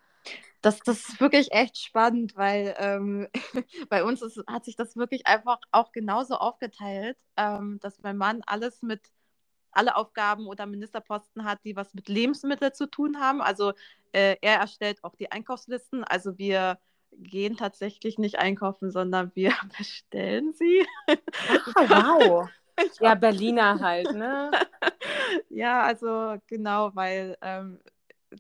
Das, 0.62 0.80
das 0.80 1.10
ist 1.10 1.20
wirklich 1.20 1.52
echt 1.52 1.78
spannend, 1.78 2.38
weil 2.38 2.74
ähm, 2.78 3.28
bei 3.90 4.04
uns 4.04 4.22
ist, 4.22 4.42
hat 4.48 4.64
sich 4.64 4.78
das 4.78 4.96
wirklich 4.96 5.28
einfach 5.28 5.60
auch 5.72 5.92
genauso 5.92 6.36
aufgeteilt, 6.36 7.18
ähm, 7.36 7.80
dass 7.82 8.02
mein 8.02 8.18
Mann 8.18 8.42
alles 8.46 8.82
mit 8.82 9.02
alle 9.72 9.96
Aufgaben 9.96 10.48
oder 10.48 10.66
Ministerposten 10.66 11.44
hat, 11.44 11.60
die 11.66 11.76
was 11.76 11.94
mit 11.94 12.08
Lebensmitteln 12.08 12.74
zu 12.74 12.88
tun 12.88 13.20
haben. 13.20 13.42
Also 13.42 13.74
äh, 14.14 14.38
er 14.42 14.60
erstellt 14.60 15.04
auch 15.04 15.16
die 15.16 15.32
Einkaufslisten. 15.32 16.04
Also 16.04 16.38
wir 16.38 16.80
gehen 17.18 17.58
tatsächlich 17.58 18.18
nicht 18.18 18.40
einkaufen, 18.40 18.92
sondern 18.92 19.32
wir 19.36 19.54
bestellen 19.78 20.54
sie. 20.54 20.86
Ah, 21.76 22.18
wow. 22.20 22.50
Ja, 23.00 23.16
Berliner 23.16 23.80
halt, 23.80 24.14
ne? 24.14 24.50
ja, 25.50 25.84
also 25.84 26.38
genau, 26.48 26.90
weil 26.96 27.38
ähm, 27.42 27.80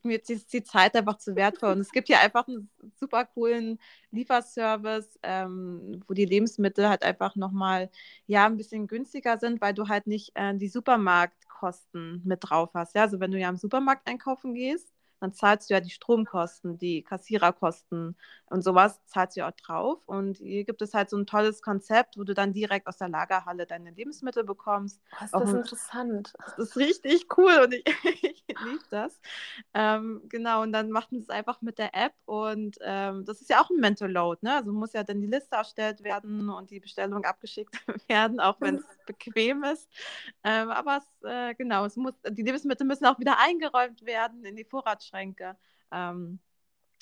mir 0.03 0.19
ist 0.21 0.53
die 0.53 0.63
Zeit 0.63 0.95
einfach 0.95 1.17
zu 1.17 1.35
wertvoll. 1.35 1.73
Und 1.73 1.79
es 1.79 1.91
gibt 1.91 2.07
hier 2.07 2.19
einfach 2.19 2.47
einen 2.47 2.69
super 2.95 3.25
coolen 3.25 3.79
Lieferservice, 4.11 5.19
ähm, 5.23 6.03
wo 6.07 6.13
die 6.13 6.25
Lebensmittel 6.25 6.87
halt 6.89 7.03
einfach 7.03 7.35
nochmal 7.35 7.89
ja, 8.27 8.45
ein 8.45 8.57
bisschen 8.57 8.87
günstiger 8.87 9.37
sind, 9.37 9.61
weil 9.61 9.73
du 9.73 9.87
halt 9.87 10.07
nicht 10.07 10.31
äh, 10.35 10.55
die 10.55 10.69
Supermarktkosten 10.69 12.21
mit 12.23 12.39
drauf 12.41 12.71
hast. 12.73 12.95
Ja? 12.95 13.03
Also 13.03 13.19
wenn 13.19 13.31
du 13.31 13.39
ja 13.39 13.49
im 13.49 13.57
Supermarkt 13.57 14.07
einkaufen 14.07 14.53
gehst, 14.53 14.92
dann 15.23 15.33
zahlst 15.33 15.69
du 15.69 15.73
ja 15.73 15.79
die 15.79 15.89
Stromkosten, 15.89 16.77
die 16.77 17.01
Kassiererkosten 17.01 18.17
und 18.47 18.61
sowas 18.61 18.99
zahlst 19.05 19.37
du 19.37 19.39
ja 19.39 19.47
auch 19.47 19.53
drauf. 19.53 20.01
Und 20.05 20.37
hier 20.37 20.65
gibt 20.65 20.81
es 20.81 20.93
halt 20.93 21.09
so 21.09 21.17
ein 21.17 21.25
tolles 21.25 21.61
Konzept, 21.61 22.17
wo 22.17 22.25
du 22.25 22.33
dann 22.33 22.51
direkt 22.51 22.87
aus 22.87 22.97
der 22.97 23.07
Lagerhalle 23.07 23.65
deine 23.65 23.91
Lebensmittel 23.91 24.43
bekommst. 24.43 25.01
Oh, 25.13 25.23
ist 25.23 25.33
das 25.33 25.53
interessant. 25.53 26.33
Das 26.45 26.59
ist 26.59 26.75
richtig 26.75 27.27
cool 27.37 27.61
und 27.63 27.73
ich, 27.73 27.85
ich 28.21 28.43
liebe 28.47 28.83
das. 28.89 29.21
Ähm, 29.73 30.23
genau, 30.27 30.61
und 30.61 30.73
dann 30.73 30.91
macht 30.91 31.13
man 31.13 31.21
es 31.21 31.29
einfach 31.29 31.61
mit 31.61 31.77
der 31.79 31.95
App 31.95 32.13
und 32.25 32.77
ähm, 32.81 33.23
das 33.23 33.39
ist 33.39 33.49
ja 33.49 33.61
auch 33.61 33.69
ein 33.69 33.77
Mental 33.77 34.11
Load, 34.11 34.39
ne? 34.43 34.55
Also 34.57 34.73
muss 34.73 34.91
ja 34.91 35.05
dann 35.05 35.21
die 35.21 35.27
Liste 35.27 35.55
erstellt 35.55 36.03
werden 36.03 36.49
und 36.49 36.69
die 36.69 36.81
Bestellung 36.81 37.23
abgeschickt 37.23 37.75
werden, 38.09 38.41
auch 38.41 38.59
wenn 38.59 38.75
es 38.75 38.83
bequem 39.05 39.63
ist. 39.63 39.89
Ähm, 40.43 40.69
aber 40.69 40.97
es, 40.97 41.23
äh, 41.23 41.55
genau, 41.55 41.85
es 41.85 41.95
muss, 41.95 42.13
die 42.29 42.43
Lebensmittel 42.43 42.85
müssen 42.85 43.05
auch 43.05 43.19
wieder 43.19 43.39
eingeräumt 43.39 44.05
werden 44.05 44.43
in 44.43 44.57
die 44.57 44.65
Vorratsschränke. 45.13 45.55
Ähm, 45.91 46.39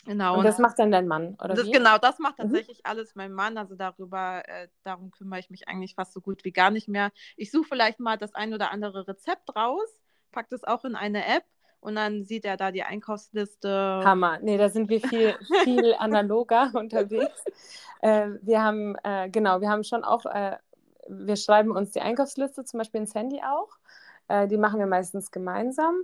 genau. 0.06 0.38
Und 0.38 0.44
das 0.44 0.60
macht 0.60 0.80
dann 0.80 0.92
dein 0.92 1.08
Mann, 1.08 1.38
oder 1.44 1.54
das, 1.54 1.72
Genau, 1.72 1.98
das 1.98 2.20
macht 2.20 2.38
mhm. 2.38 2.44
tatsächlich 2.44 2.80
mhm. 2.80 2.90
alles 2.90 3.16
mein 3.16 3.34
Mann. 3.34 3.58
Also 3.58 3.76
darüber, 3.76 4.44
äh, 4.48 4.68
darum 4.84 5.12
kümmere 5.12 5.40
ich 5.40 5.50
mich 5.50 5.68
eigentlich 5.68 5.96
fast 5.96 6.14
so 6.14 6.22
gut 6.22 6.44
wie 6.44 6.52
gar 6.52 6.72
nicht 6.72 6.88
mehr. 6.88 7.12
Ich 7.38 7.52
suche 7.52 7.68
vielleicht 7.68 8.00
mal 8.00 8.18
das 8.18 8.36
ein 8.36 8.54
oder 8.54 8.72
andere 8.72 9.08
Rezept 9.08 9.56
raus, 9.56 9.90
packe 10.32 10.50
das 10.52 10.64
auch 10.64 10.86
in 10.86 10.96
eine 10.96 11.26
App 11.26 11.44
und 11.80 11.96
dann 11.96 12.26
sieht 12.26 12.46
er 12.46 12.58
da 12.58 12.72
die 12.72 12.84
Einkaufsliste. 12.84 14.02
Hammer. 14.04 14.40
Nee, 14.42 14.58
da 14.58 14.70
sind 14.70 14.90
wir 14.90 15.02
viel, 15.02 15.36
viel 15.64 15.96
analoger 15.98 16.72
unterwegs. 16.74 17.44
Äh, 18.02 18.30
wir 18.42 18.62
haben, 18.62 18.96
äh, 19.04 19.30
genau, 19.30 19.62
wir 19.62 19.70
haben 19.70 19.84
schon 19.84 20.04
auch 20.04 20.26
äh, 20.26 20.58
wir 21.08 21.36
schreiben 21.36 21.72
uns 21.72 21.92
die 21.92 22.02
Einkaufsliste 22.02 22.64
zum 22.64 22.78
Beispiel 22.78 23.02
ins 23.02 23.16
Handy 23.16 23.42
auch. 23.44 23.70
Äh, 24.28 24.48
die 24.48 24.58
machen 24.58 24.80
wir 24.80 24.86
meistens 24.86 25.32
gemeinsam. 25.32 25.96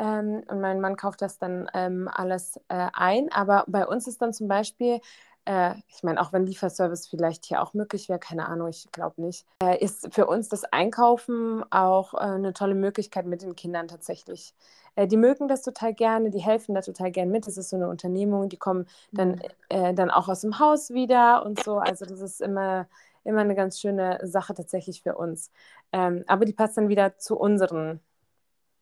Ähm, 0.00 0.42
und 0.48 0.60
mein 0.60 0.80
Mann 0.80 0.96
kauft 0.96 1.20
das 1.20 1.38
dann 1.38 1.70
ähm, 1.74 2.08
alles 2.10 2.56
äh, 2.68 2.88
ein. 2.94 3.30
Aber 3.32 3.64
bei 3.66 3.86
uns 3.86 4.08
ist 4.08 4.22
dann 4.22 4.32
zum 4.32 4.48
Beispiel, 4.48 5.00
äh, 5.44 5.74
ich 5.88 6.02
meine, 6.02 6.20
auch 6.22 6.32
wenn 6.32 6.46
Lieferservice 6.46 7.06
vielleicht 7.06 7.44
hier 7.44 7.62
auch 7.62 7.74
möglich 7.74 8.08
wäre, 8.08 8.18
keine 8.18 8.48
Ahnung, 8.48 8.68
ich 8.68 8.90
glaube 8.92 9.20
nicht, 9.20 9.46
äh, 9.62 9.78
ist 9.78 10.12
für 10.14 10.26
uns 10.26 10.48
das 10.48 10.64
Einkaufen 10.64 11.62
auch 11.70 12.14
äh, 12.14 12.18
eine 12.18 12.54
tolle 12.54 12.74
Möglichkeit 12.74 13.26
mit 13.26 13.42
den 13.42 13.54
Kindern 13.54 13.88
tatsächlich. 13.88 14.54
Äh, 14.96 15.06
die 15.06 15.18
mögen 15.18 15.48
das 15.48 15.60
total 15.60 15.92
gerne, 15.92 16.30
die 16.30 16.40
helfen 16.40 16.74
da 16.74 16.80
total 16.80 17.10
gerne 17.10 17.30
mit. 17.30 17.46
Das 17.46 17.58
ist 17.58 17.68
so 17.68 17.76
eine 17.76 17.88
Unternehmung, 17.90 18.48
die 18.48 18.56
kommen 18.56 18.86
dann, 19.12 19.42
mhm. 19.70 19.96
dann 19.96 20.10
auch 20.10 20.28
aus 20.28 20.40
dem 20.40 20.58
Haus 20.58 20.90
wieder 20.90 21.44
und 21.44 21.62
so. 21.62 21.76
Also 21.78 22.06
das 22.06 22.20
ist 22.20 22.40
immer 22.40 22.86
immer 23.24 23.40
eine 23.40 23.54
ganz 23.54 23.78
schöne 23.80 24.18
Sache 24.22 24.54
tatsächlich 24.54 25.02
für 25.02 25.14
uns. 25.14 25.50
Ähm, 25.92 26.24
aber 26.26 26.44
die 26.44 26.52
passt 26.52 26.76
dann 26.76 26.88
wieder 26.88 27.18
zu, 27.18 27.36
unseren, 27.36 28.00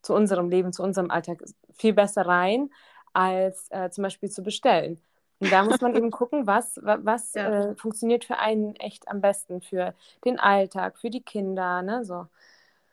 zu 0.02 0.14
unserem 0.14 0.48
Leben, 0.48 0.72
zu 0.72 0.82
unserem 0.82 1.10
Alltag 1.10 1.42
viel 1.74 1.92
besser 1.92 2.26
rein, 2.26 2.70
als 3.12 3.68
äh, 3.70 3.90
zum 3.90 4.02
Beispiel 4.02 4.30
zu 4.30 4.42
bestellen. 4.42 5.00
Und 5.40 5.52
da 5.52 5.62
muss 5.62 5.80
man 5.80 5.94
eben 5.94 6.10
gucken, 6.10 6.46
was, 6.46 6.80
was 6.82 7.34
ja. 7.34 7.70
äh, 7.70 7.76
funktioniert 7.76 8.24
für 8.24 8.38
einen 8.38 8.74
echt 8.76 9.08
am 9.08 9.20
besten, 9.20 9.60
für 9.60 9.94
den 10.24 10.38
Alltag, 10.38 10.98
für 10.98 11.10
die 11.10 11.22
Kinder, 11.22 11.82
ne? 11.82 12.04
So. 12.04 12.26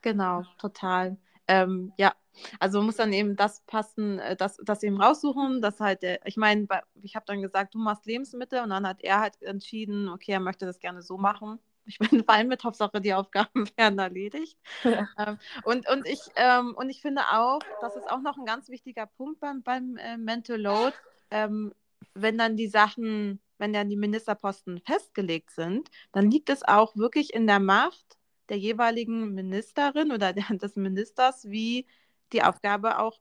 Genau, 0.02 0.42
total. 0.58 1.16
Ähm, 1.48 1.92
ja, 1.96 2.14
also 2.60 2.82
muss 2.82 2.96
dann 2.96 3.12
eben 3.12 3.36
das 3.36 3.60
passen, 3.66 4.18
äh, 4.18 4.36
das, 4.36 4.58
das 4.64 4.82
eben 4.82 5.00
raussuchen, 5.00 5.62
dass 5.62 5.80
halt, 5.80 6.02
ich 6.24 6.36
meine, 6.36 6.68
ich 7.02 7.16
habe 7.16 7.26
dann 7.26 7.42
gesagt, 7.42 7.74
du 7.74 7.78
machst 7.78 8.06
Lebensmittel 8.06 8.62
und 8.62 8.70
dann 8.70 8.86
hat 8.86 9.02
er 9.02 9.20
halt 9.20 9.40
entschieden, 9.42 10.08
okay, 10.08 10.32
er 10.32 10.40
möchte 10.40 10.66
das 10.66 10.78
gerne 10.78 11.02
so 11.02 11.16
machen. 11.18 11.58
Ich 11.86 11.98
bin 11.98 12.24
fein 12.24 12.48
mit, 12.48 12.64
Hauptsache 12.64 13.00
die 13.00 13.14
Aufgaben 13.14 13.68
werden 13.76 13.98
erledigt. 13.98 14.58
Ja. 14.82 15.08
Ähm, 15.18 15.38
und, 15.64 15.88
und, 15.88 16.06
ich, 16.06 16.20
ähm, 16.36 16.74
und 16.74 16.90
ich 16.90 17.00
finde 17.00 17.22
auch, 17.32 17.60
das 17.80 17.96
ist 17.96 18.10
auch 18.10 18.20
noch 18.20 18.36
ein 18.36 18.44
ganz 18.44 18.68
wichtiger 18.68 19.06
Punkt 19.06 19.40
beim, 19.40 19.62
beim 19.62 19.96
äh, 19.96 20.16
Mental 20.16 20.60
Load, 20.60 20.94
ähm, 21.30 21.72
wenn 22.14 22.38
dann 22.38 22.56
die 22.56 22.68
Sachen, 22.68 23.40
wenn 23.58 23.72
dann 23.72 23.88
die 23.88 23.96
Ministerposten 23.96 24.80
festgelegt 24.80 25.50
sind, 25.50 25.90
dann 26.12 26.30
liegt 26.30 26.50
es 26.50 26.62
auch 26.62 26.96
wirklich 26.96 27.32
in 27.34 27.46
der 27.46 27.60
Macht 27.60 28.18
der 28.48 28.58
jeweiligen 28.58 29.34
Ministerin 29.34 30.12
oder 30.12 30.32
der, 30.32 30.44
des 30.56 30.76
Ministers, 30.76 31.44
wie 31.48 31.86
die 32.32 32.42
Aufgabe 32.42 32.98
auch 32.98 33.18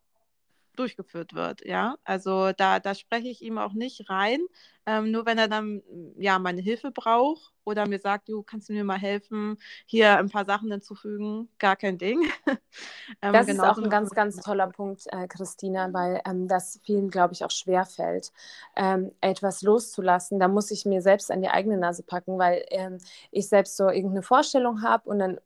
durchgeführt 0.76 1.34
wird, 1.34 1.66
ja. 1.66 1.96
Also 2.04 2.52
da, 2.52 2.80
da 2.80 2.96
spreche 2.96 3.28
ich 3.28 3.42
ihm 3.42 3.58
auch 3.58 3.74
nicht 3.74 4.10
rein, 4.10 4.40
ähm, 4.86 5.12
nur 5.12 5.26
wenn 5.26 5.38
er 5.38 5.48
dann 5.48 5.82
ja 6.18 6.38
meine 6.38 6.62
Hilfe 6.62 6.92
braucht 6.92 7.52
oder 7.64 7.88
mir 7.88 8.00
sagt, 8.00 8.30
du 8.30 8.44
kannst 8.44 8.70
du 8.70 8.74
mir 8.74 8.84
mal 8.84 9.00
helfen, 9.00 9.58
hier 9.86 10.18
ein 10.18 10.30
paar 10.30 10.46
Sachen 10.46 10.72
hinzufügen, 10.72 11.50
gar 11.58 11.76
kein 11.76 11.98
Ding. 11.98 12.22
ähm, 13.22 13.34
das 13.34 13.48
ist 13.48 13.60
auch 13.60 13.78
ein 13.78 13.90
ganz, 13.90 14.12
ganz 14.12 14.38
toller 14.38 14.68
Punkt, 14.68 15.08
äh, 15.08 15.28
Christina, 15.28 15.92
weil 15.92 16.22
ähm, 16.26 16.48
das 16.48 16.80
vielen, 16.84 17.10
glaube 17.10 17.34
ich, 17.34 17.44
auch 17.44 17.52
schwer 17.52 17.86
fällt, 17.86 18.32
ähm, 18.76 19.12
etwas 19.22 19.64
loszulassen. 19.64 20.40
Da 20.40 20.48
muss 20.48 20.70
ich 20.70 20.86
mir 20.86 21.02
selbst 21.02 21.32
an 21.32 21.42
die 21.42 21.50
eigene 21.50 21.78
Nase 21.78 22.04
packen, 22.04 22.38
weil 22.38 22.64
ähm, 22.70 23.00
ich 23.32 23.50
selbst 23.50 23.78
so 23.78 23.90
irgendeine 23.90 24.22
Vorstellung 24.22 24.84
habe 24.84 25.10
und 25.10 25.20
dann 25.20 25.40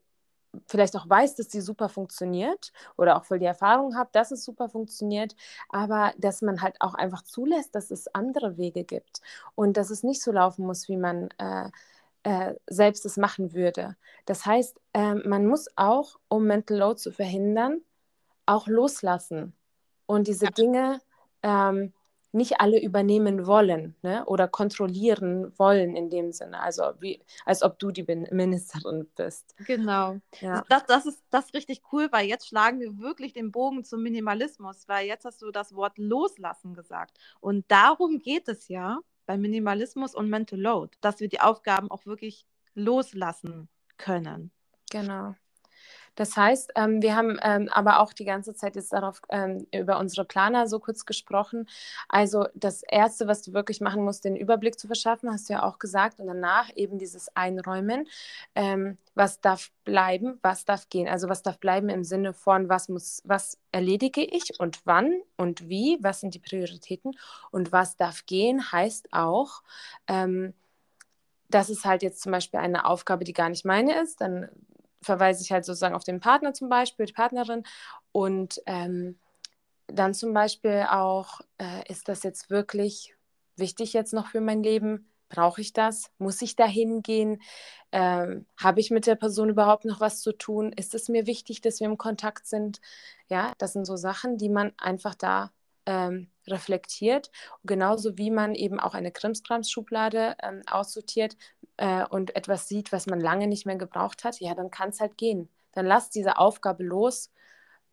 vielleicht 0.67 0.95
auch 0.95 1.07
weiß, 1.07 1.35
dass 1.35 1.47
die 1.47 1.61
super 1.61 1.89
funktioniert 1.89 2.71
oder 2.97 3.17
auch 3.17 3.25
voll 3.25 3.39
die 3.39 3.45
Erfahrung 3.45 3.95
habe, 3.95 4.09
dass 4.13 4.31
es 4.31 4.43
super 4.43 4.69
funktioniert, 4.69 5.35
aber 5.69 6.13
dass 6.17 6.41
man 6.41 6.61
halt 6.61 6.75
auch 6.79 6.95
einfach 6.95 7.23
zulässt, 7.23 7.75
dass 7.75 7.91
es 7.91 8.13
andere 8.13 8.57
Wege 8.57 8.83
gibt 8.83 9.21
und 9.55 9.77
dass 9.77 9.89
es 9.89 10.03
nicht 10.03 10.21
so 10.21 10.31
laufen 10.31 10.65
muss, 10.65 10.89
wie 10.89 10.97
man 10.97 11.29
äh, 11.37 11.69
äh, 12.23 12.55
selbst 12.67 13.05
es 13.05 13.17
machen 13.17 13.53
würde. 13.53 13.95
Das 14.25 14.45
heißt, 14.45 14.79
äh, 14.93 15.15
man 15.15 15.45
muss 15.45 15.67
auch, 15.75 16.19
um 16.27 16.45
Mental 16.45 16.77
Load 16.77 16.99
zu 16.99 17.11
verhindern, 17.11 17.81
auch 18.45 18.67
loslassen 18.67 19.53
und 20.05 20.27
diese 20.27 20.45
ja. 20.45 20.51
Dinge 20.51 21.01
ähm, 21.43 21.93
nicht 22.31 22.59
alle 22.59 22.81
übernehmen 22.81 23.47
wollen 23.47 23.95
ne? 24.01 24.23
oder 24.25 24.47
kontrollieren 24.47 25.51
wollen 25.57 25.95
in 25.95 26.09
dem 26.09 26.31
Sinne. 26.31 26.61
Also 26.61 26.83
wie, 26.99 27.21
als 27.45 27.63
ob 27.63 27.79
du 27.79 27.91
die 27.91 28.03
Ministerin 28.03 29.07
bist. 29.15 29.55
Genau. 29.65 30.17
Ja. 30.39 30.63
Das, 30.69 30.85
das, 30.85 31.05
ist, 31.05 31.23
das 31.29 31.45
ist 31.45 31.53
richtig 31.55 31.81
cool, 31.91 32.07
weil 32.11 32.27
jetzt 32.27 32.47
schlagen 32.47 32.79
wir 32.79 32.99
wirklich 32.99 33.33
den 33.33 33.51
Bogen 33.51 33.83
zum 33.83 34.03
Minimalismus, 34.03 34.87
weil 34.87 35.07
jetzt 35.07 35.25
hast 35.25 35.41
du 35.41 35.51
das 35.51 35.73
Wort 35.73 35.97
loslassen 35.97 36.75
gesagt. 36.75 37.17
Und 37.39 37.65
darum 37.69 38.19
geht 38.19 38.47
es 38.47 38.67
ja 38.67 38.99
bei 39.25 39.37
Minimalismus 39.37 40.15
und 40.15 40.29
Mental 40.29 40.59
Load, 40.59 40.97
dass 41.01 41.19
wir 41.19 41.29
die 41.29 41.41
Aufgaben 41.41 41.89
auch 41.91 42.05
wirklich 42.05 42.45
loslassen 42.75 43.69
können. 43.97 44.51
Genau. 44.91 45.35
Das 46.19 46.35
heißt, 46.35 46.73
ähm, 46.75 47.01
wir 47.01 47.15
haben 47.15 47.39
ähm, 47.41 47.69
aber 47.71 48.01
auch 48.01 48.11
die 48.11 48.25
ganze 48.25 48.53
Zeit 48.53 48.75
jetzt 48.75 48.91
darauf 48.91 49.21
ähm, 49.29 49.65
über 49.73 49.99
unsere 49.99 50.25
Planer 50.25 50.67
so 50.67 50.77
kurz 50.81 51.05
gesprochen. 51.05 51.65
Also 52.09 52.45
das 52.55 52.83
Erste, 52.83 53.25
was 53.27 53.41
du 53.41 53.53
wirklich 53.53 53.79
machen 53.79 54.03
musst, 54.03 54.25
den 54.25 54.35
Überblick 54.35 54.77
zu 54.77 54.87
verschaffen, 54.87 55.31
hast 55.31 55.47
du 55.47 55.53
ja 55.53 55.63
auch 55.63 55.79
gesagt. 55.79 56.19
Und 56.19 56.27
danach 56.27 56.75
eben 56.75 56.97
dieses 56.97 57.33
Einräumen. 57.37 58.05
Ähm, 58.53 58.97
was 59.15 59.39
darf 59.39 59.71
bleiben, 59.85 60.39
was 60.41 60.65
darf 60.65 60.89
gehen? 60.89 61.07
Also 61.07 61.29
was 61.29 61.41
darf 61.41 61.57
bleiben 61.57 61.87
im 61.87 62.03
Sinne 62.03 62.33
von, 62.33 62.67
was 62.67 62.89
muss, 62.89 63.21
was 63.23 63.57
erledige 63.71 64.21
ich 64.21 64.59
und 64.59 64.81
wann 64.83 65.21
und 65.37 65.69
wie, 65.69 65.99
was 66.01 66.19
sind 66.19 66.35
die 66.35 66.39
Prioritäten 66.39 67.13
und 67.49 67.71
was 67.71 67.95
darf 67.95 68.25
gehen, 68.25 68.73
heißt 68.73 69.13
auch, 69.13 69.63
ähm, 70.07 70.53
das 71.47 71.69
ist 71.69 71.85
halt 71.85 72.03
jetzt 72.03 72.21
zum 72.21 72.33
Beispiel 72.33 72.59
eine 72.59 72.85
Aufgabe, 72.85 73.23
die 73.23 73.33
gar 73.33 73.47
nicht 73.47 73.63
meine 73.63 74.01
ist, 74.01 74.19
dann 74.19 74.49
verweise 75.01 75.43
ich 75.43 75.51
halt 75.51 75.65
sozusagen 75.65 75.95
auf 75.95 76.03
den 76.03 76.19
Partner 76.19 76.53
zum 76.53 76.69
Beispiel, 76.69 77.05
die 77.05 77.13
Partnerin. 77.13 77.63
Und 78.11 78.61
ähm, 78.65 79.19
dann 79.87 80.13
zum 80.13 80.33
Beispiel 80.33 80.85
auch, 80.89 81.41
äh, 81.57 81.91
ist 81.91 82.07
das 82.09 82.23
jetzt 82.23 82.49
wirklich 82.49 83.15
wichtig 83.55 83.93
jetzt 83.93 84.13
noch 84.13 84.27
für 84.27 84.41
mein 84.41 84.63
Leben? 84.63 85.11
Brauche 85.29 85.61
ich 85.61 85.73
das? 85.73 86.11
Muss 86.17 86.41
ich 86.41 86.55
da 86.55 86.65
hingehen? 86.65 87.41
Ähm, 87.91 88.47
Habe 88.57 88.79
ich 88.79 88.89
mit 88.89 89.05
der 89.05 89.15
Person 89.15 89.49
überhaupt 89.49 89.85
noch 89.85 89.99
was 89.99 90.21
zu 90.21 90.31
tun? 90.31 90.71
Ist 90.73 90.95
es 90.95 91.07
mir 91.07 91.27
wichtig, 91.27 91.61
dass 91.61 91.79
wir 91.79 91.87
im 91.87 91.97
Kontakt 91.97 92.47
sind? 92.47 92.81
Ja, 93.29 93.53
das 93.59 93.73
sind 93.73 93.85
so 93.85 93.95
Sachen, 93.95 94.37
die 94.37 94.49
man 94.49 94.73
einfach 94.77 95.13
da 95.15 95.51
ähm, 95.89 96.29
reflektiert. 96.47 97.31
Genauso 97.63 98.17
wie 98.17 98.29
man 98.31 98.53
eben 98.55 98.79
auch 98.79 98.93
eine 98.93 99.11
Krimskrams-Schublade 99.11 100.35
ähm, 100.43 100.61
aussortiert 100.67 101.35
äh, 101.77 102.05
und 102.05 102.35
etwas 102.35 102.67
sieht, 102.67 102.91
was 102.91 103.07
man 103.07 103.19
lange 103.19 103.47
nicht 103.47 103.65
mehr 103.65 103.75
gebraucht 103.75 104.23
hat, 104.23 104.39
ja, 104.39 104.53
dann 104.53 104.69
kann 104.71 104.89
es 104.89 104.99
halt 105.01 105.17
gehen. 105.17 105.49
Dann 105.73 105.85
lass 105.87 106.09
diese 106.11 106.37
Aufgabe 106.37 106.83
los 106.83 107.31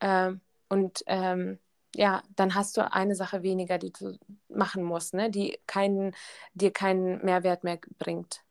äh, 0.00 0.32
und 0.68 1.02
ähm, 1.06 1.59
ja, 1.94 2.22
dann 2.37 2.54
hast 2.54 2.76
du 2.76 2.92
eine 2.92 3.14
Sache 3.14 3.42
weniger, 3.42 3.78
die 3.78 3.92
du 3.92 4.18
machen 4.48 4.82
musst, 4.85 5.14
ne? 5.14 5.30
die 5.30 5.59
keinen, 5.66 6.14
dir 6.54 6.72
keinen 6.72 7.24
Mehrwert 7.24 7.64
mehr 7.64 7.78
bringt. 7.98 8.45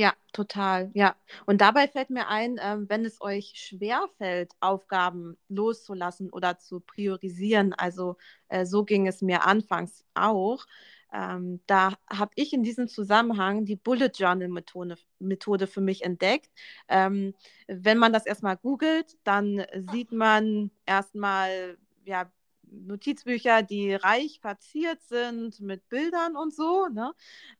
Ja, 0.00 0.14
total, 0.32 0.90
ja. 0.94 1.14
Und 1.44 1.60
dabei 1.60 1.86
fällt 1.86 2.08
mir 2.08 2.26
ein, 2.28 2.58
ähm, 2.62 2.88
wenn 2.88 3.04
es 3.04 3.20
euch 3.20 3.52
schwerfällt, 3.56 4.50
Aufgaben 4.60 5.36
loszulassen 5.50 6.30
oder 6.30 6.56
zu 6.58 6.80
priorisieren, 6.80 7.74
also 7.74 8.16
äh, 8.48 8.64
so 8.64 8.84
ging 8.86 9.06
es 9.06 9.20
mir 9.20 9.44
anfangs 9.44 10.06
auch, 10.14 10.64
ähm, 11.12 11.60
da 11.66 11.92
habe 12.08 12.30
ich 12.36 12.54
in 12.54 12.62
diesem 12.62 12.88
Zusammenhang 12.88 13.66
die 13.66 13.76
Bullet 13.76 14.10
Journal 14.14 14.48
Methode, 14.48 14.96
Methode 15.18 15.66
für 15.66 15.82
mich 15.82 16.02
entdeckt. 16.02 16.48
Ähm, 16.88 17.34
wenn 17.66 17.98
man 17.98 18.14
das 18.14 18.24
erstmal 18.24 18.56
googelt, 18.56 19.18
dann 19.24 19.66
sieht 19.92 20.12
man 20.12 20.70
erstmal 20.86 21.76
ja, 22.06 22.30
Notizbücher, 22.70 23.62
die 23.62 23.94
reich 23.94 24.40
verziert 24.40 25.02
sind 25.02 25.60
mit 25.60 25.88
Bildern 25.88 26.36
und 26.36 26.54
so. 26.54 26.86
Ne? 26.88 27.12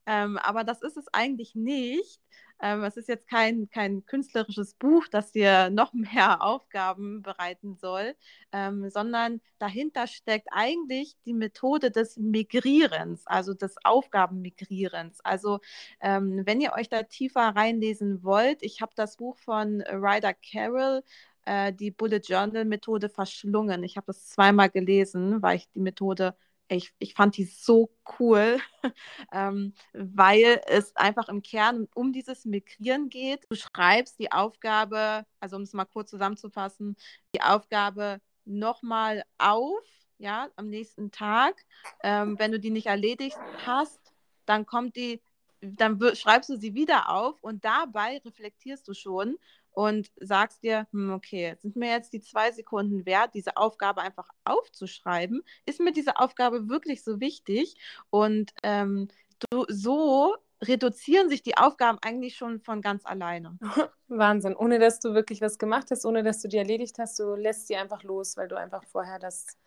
Ähm, 0.05 0.37
aber 0.37 0.63
das 0.63 0.81
ist 0.81 0.97
es 0.97 1.07
eigentlich 1.13 1.55
nicht. 1.55 2.21
Ähm, 2.61 2.83
es 2.83 2.95
ist 2.95 3.09
jetzt 3.09 3.27
kein, 3.27 3.69
kein 3.69 4.05
künstlerisches 4.05 4.75
Buch, 4.75 5.07
das 5.07 5.31
dir 5.31 5.69
noch 5.71 5.93
mehr 5.93 6.41
Aufgaben 6.43 7.23
bereiten 7.23 7.75
soll, 7.75 8.15
ähm, 8.51 8.89
sondern 8.89 9.41
dahinter 9.57 10.05
steckt 10.07 10.47
eigentlich 10.51 11.15
die 11.25 11.33
Methode 11.33 11.89
des 11.91 12.17
Migrierens, 12.17 13.25
also 13.25 13.53
des 13.55 13.75
Aufgabenmigrierens. 13.83 15.21
Also 15.21 15.59
ähm, 16.01 16.43
wenn 16.45 16.61
ihr 16.61 16.73
euch 16.73 16.89
da 16.89 17.03
tiefer 17.03 17.55
reinlesen 17.55 18.23
wollt, 18.23 18.61
ich 18.61 18.81
habe 18.81 18.91
das 18.95 19.17
Buch 19.17 19.37
von 19.39 19.81
Ryder 19.81 20.33
Carroll 20.33 21.03
äh, 21.45 21.73
die 21.73 21.91
Bullet 21.91 22.21
Journal 22.23 22.65
Methode 22.65 23.09
verschlungen. 23.09 23.83
Ich 23.83 23.97
habe 23.97 24.07
das 24.07 24.27
zweimal 24.27 24.69
gelesen, 24.69 25.41
weil 25.41 25.57
ich 25.57 25.69
die 25.71 25.79
Methode 25.79 26.35
ich, 26.75 26.93
ich 26.99 27.13
fand 27.13 27.35
die 27.37 27.43
so 27.43 27.91
cool, 28.19 28.59
ähm, 29.33 29.73
weil 29.93 30.61
es 30.67 30.95
einfach 30.95 31.27
im 31.27 31.41
Kern 31.41 31.87
um 31.93 32.13
dieses 32.13 32.45
Migrieren 32.45 33.09
geht. 33.09 33.45
Du 33.49 33.55
schreibst 33.55 34.19
die 34.19 34.31
Aufgabe, 34.31 35.25
also 35.39 35.57
um 35.57 35.63
es 35.63 35.73
mal 35.73 35.85
kurz 35.85 36.09
zusammenzufassen, 36.09 36.95
die 37.35 37.41
Aufgabe 37.41 38.21
nochmal 38.45 39.23
auf, 39.37 39.83
ja, 40.17 40.49
am 40.55 40.69
nächsten 40.69 41.11
Tag. 41.11 41.65
Ähm, 42.03 42.39
wenn 42.39 42.51
du 42.51 42.59
die 42.59 42.71
nicht 42.71 42.87
erledigt 42.87 43.37
hast, 43.65 43.99
dann 44.45 44.65
kommt 44.65 44.95
die, 44.95 45.21
dann 45.61 45.99
schreibst 46.15 46.49
du 46.49 46.55
sie 46.55 46.73
wieder 46.73 47.09
auf 47.09 47.43
und 47.43 47.65
dabei 47.65 48.21
reflektierst 48.23 48.87
du 48.87 48.93
schon, 48.93 49.37
und 49.71 50.11
sagst 50.19 50.63
dir, 50.63 50.87
hm, 50.91 51.11
okay, 51.13 51.55
sind 51.61 51.75
mir 51.75 51.89
jetzt 51.89 52.13
die 52.13 52.21
zwei 52.21 52.51
Sekunden 52.51 53.05
wert, 53.05 53.33
diese 53.33 53.57
Aufgabe 53.57 54.01
einfach 54.01 54.29
aufzuschreiben? 54.43 55.43
Ist 55.65 55.79
mir 55.79 55.91
diese 55.91 56.17
Aufgabe 56.17 56.69
wirklich 56.69 57.03
so 57.03 57.19
wichtig? 57.19 57.75
Und 58.09 58.53
ähm, 58.63 59.07
du, 59.49 59.65
so 59.67 60.35
reduzieren 60.61 61.29
sich 61.29 61.41
die 61.41 61.57
Aufgaben 61.57 61.97
eigentlich 62.01 62.35
schon 62.35 62.59
von 62.59 62.81
ganz 62.81 63.05
alleine. 63.05 63.57
Wahnsinn, 64.07 64.55
ohne 64.55 64.79
dass 64.79 64.99
du 64.99 65.13
wirklich 65.13 65.41
was 65.41 65.57
gemacht 65.57 65.87
hast, 65.91 66.05
ohne 66.05 66.23
dass 66.23 66.41
du 66.41 66.47
die 66.47 66.57
erledigt 66.57 66.97
hast, 66.99 67.17
du 67.19 67.35
lässt 67.35 67.67
sie 67.67 67.75
einfach 67.75 68.03
los, 68.03 68.37
weil 68.37 68.47
du 68.47 68.57
einfach 68.57 68.83
vorher 68.85 69.19
das. 69.19 69.57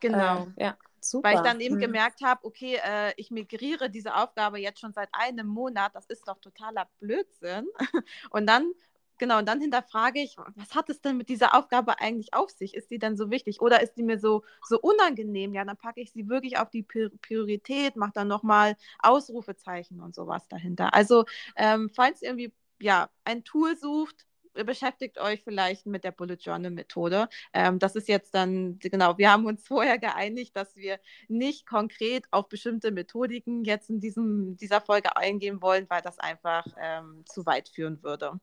Genau. 0.00 0.46
Äh, 0.56 0.64
ja. 0.64 0.78
Super. 1.00 1.28
Weil 1.28 1.36
ich 1.36 1.42
dann 1.42 1.60
eben 1.60 1.76
hm. 1.76 1.80
gemerkt 1.80 2.22
habe, 2.22 2.44
okay, 2.44 2.78
äh, 2.84 3.12
ich 3.16 3.30
migriere 3.30 3.88
diese 3.88 4.16
Aufgabe 4.16 4.58
jetzt 4.58 4.80
schon 4.80 4.92
seit 4.92 5.08
einem 5.12 5.46
Monat, 5.46 5.94
das 5.94 6.06
ist 6.06 6.26
doch 6.26 6.38
totaler 6.40 6.88
Blödsinn. 6.98 7.68
Und 8.30 8.46
dann 8.46 8.72
Genau, 9.18 9.38
und 9.38 9.46
dann 9.46 9.60
hinterfrage 9.60 10.20
ich, 10.20 10.36
was 10.54 10.74
hat 10.74 10.88
es 10.90 11.00
denn 11.00 11.16
mit 11.16 11.28
dieser 11.28 11.54
Aufgabe 11.54 12.00
eigentlich 12.00 12.34
auf 12.34 12.50
sich? 12.50 12.74
Ist 12.74 12.90
die 12.90 12.98
denn 12.98 13.16
so 13.16 13.30
wichtig 13.30 13.60
oder 13.60 13.82
ist 13.82 13.94
die 13.96 14.02
mir 14.02 14.18
so, 14.18 14.44
so 14.62 14.78
unangenehm? 14.80 15.54
Ja, 15.54 15.64
dann 15.64 15.76
packe 15.76 16.00
ich 16.00 16.12
sie 16.12 16.28
wirklich 16.28 16.58
auf 16.58 16.70
die 16.70 16.82
Priorität, 16.82 17.96
mache 17.96 18.12
dann 18.14 18.28
nochmal 18.28 18.76
Ausrufezeichen 19.00 20.00
und 20.00 20.14
sowas 20.14 20.46
dahinter. 20.48 20.94
Also, 20.94 21.24
ähm, 21.56 21.90
falls 21.94 22.22
ihr 22.22 22.28
irgendwie 22.28 22.52
ja, 22.80 23.10
ein 23.24 23.44
Tool 23.44 23.76
sucht, 23.76 24.26
beschäftigt 24.64 25.18
euch 25.18 25.42
vielleicht 25.44 25.86
mit 25.86 26.04
der 26.04 26.10
Bullet 26.12 26.36
Journal 26.40 26.70
Methode. 26.70 27.28
Ähm, 27.52 27.78
das 27.78 27.96
ist 27.96 28.08
jetzt 28.08 28.34
dann, 28.34 28.78
genau, 28.78 29.18
wir 29.18 29.30
haben 29.32 29.46
uns 29.46 29.66
vorher 29.66 29.98
geeinigt, 29.98 30.56
dass 30.56 30.76
wir 30.76 30.98
nicht 31.28 31.66
konkret 31.66 32.26
auf 32.30 32.48
bestimmte 32.48 32.90
Methodiken 32.90 33.64
jetzt 33.64 33.90
in 33.90 34.00
diesem, 34.00 34.56
dieser 34.56 34.80
Folge 34.80 35.16
eingehen 35.16 35.62
wollen, 35.62 35.86
weil 35.88 36.02
das 36.02 36.18
einfach 36.18 36.66
ähm, 36.80 37.24
zu 37.26 37.46
weit 37.46 37.68
führen 37.68 38.02
würde. 38.02 38.40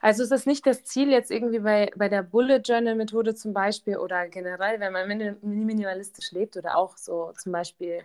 Also 0.00 0.22
ist 0.22 0.32
es 0.32 0.46
nicht 0.46 0.66
das 0.66 0.84
Ziel 0.84 1.10
jetzt 1.10 1.30
irgendwie 1.30 1.60
bei, 1.60 1.90
bei 1.96 2.08
der 2.08 2.22
Bullet 2.22 2.60
Journal 2.64 2.94
Methode 2.94 3.34
zum 3.34 3.52
Beispiel 3.52 3.96
oder 3.96 4.28
generell, 4.28 4.80
wenn 4.80 4.92
man 4.92 5.38
minimalistisch 5.42 6.32
lebt 6.32 6.56
oder 6.56 6.76
auch 6.76 6.96
so 6.96 7.32
zum 7.40 7.52
Beispiel 7.52 8.02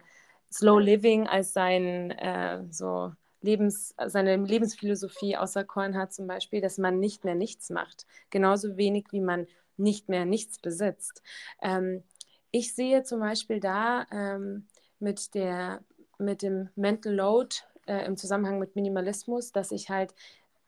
Slow 0.51 0.79
Living 0.79 1.27
als 1.27 1.53
sein 1.53 2.11
äh, 2.11 2.63
so 2.71 3.11
Lebens, 3.41 3.93
seine 4.07 4.37
Lebensphilosophie 4.37 5.37
außer 5.37 5.63
Korn 5.63 5.97
hat 5.97 6.13
zum 6.13 6.27
Beispiel, 6.27 6.61
dass 6.61 6.77
man 6.77 6.99
nicht 6.99 7.23
mehr 7.23 7.35
nichts 7.35 7.69
macht, 7.69 8.05
genauso 8.29 8.77
wenig 8.77 9.07
wie 9.11 9.21
man 9.21 9.47
nicht 9.77 10.09
mehr 10.09 10.25
nichts 10.25 10.59
besitzt. 10.59 11.21
Ähm, 11.61 12.03
ich 12.51 12.73
sehe 12.73 13.03
zum 13.03 13.19
Beispiel 13.19 13.59
da 13.59 14.05
ähm, 14.11 14.67
mit 14.99 15.35
der 15.35 15.81
mit 16.17 16.41
dem 16.41 16.69
Mental 16.75 17.13
Load 17.13 17.57
äh, 17.85 18.05
im 18.05 18.17
Zusammenhang 18.17 18.57
mit 18.57 18.75
Minimalismus, 18.75 19.51
dass 19.51 19.71
ich 19.71 19.89
halt 19.89 20.15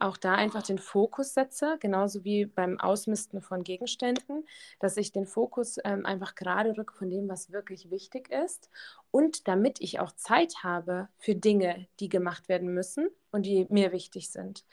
auch 0.00 0.16
da 0.16 0.34
einfach 0.34 0.62
den 0.62 0.78
Fokus 0.78 1.34
setze, 1.34 1.76
genauso 1.80 2.24
wie 2.24 2.46
beim 2.46 2.78
Ausmisten 2.80 3.42
von 3.42 3.64
Gegenständen, 3.64 4.46
dass 4.78 4.96
ich 4.96 5.12
den 5.12 5.26
Fokus 5.26 5.78
ähm, 5.84 6.06
einfach 6.06 6.34
gerade 6.34 6.76
rücke 6.76 6.94
von 6.94 7.10
dem, 7.10 7.28
was 7.28 7.52
wirklich 7.52 7.90
wichtig 7.90 8.30
ist. 8.30 8.70
Und 9.10 9.48
damit 9.48 9.80
ich 9.80 10.00
auch 10.00 10.12
Zeit 10.12 10.62
habe 10.62 11.08
für 11.18 11.34
Dinge, 11.34 11.86
die 11.98 12.08
gemacht 12.08 12.48
werden 12.48 12.72
müssen 12.72 13.08
und 13.32 13.44
die 13.44 13.66
mir 13.68 13.92
wichtig 13.92 14.30
sind. 14.30 14.64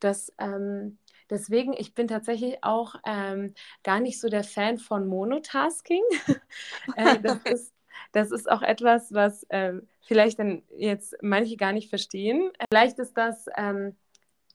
Das, 0.00 0.32
ähm, 0.38 0.98
deswegen, 1.30 1.72
ich 1.72 1.94
bin 1.94 2.08
tatsächlich 2.08 2.62
auch 2.62 2.96
ähm, 3.06 3.54
gar 3.82 4.00
nicht 4.00 4.20
so 4.20 4.28
der 4.28 4.44
Fan 4.44 4.78
von 4.78 5.06
Monotasking. 5.06 6.02
äh, 6.96 7.20
das 7.20 7.38
ist 7.44 7.76
das 8.12 8.30
ist 8.30 8.50
auch 8.50 8.62
etwas, 8.62 9.12
was 9.12 9.44
äh, 9.44 9.74
vielleicht 10.00 10.38
dann 10.38 10.62
jetzt 10.76 11.16
manche 11.22 11.56
gar 11.56 11.72
nicht 11.72 11.88
verstehen. 11.88 12.50
Vielleicht 12.70 12.98
ist 12.98 13.16
das 13.16 13.46
ähm, 13.56 13.96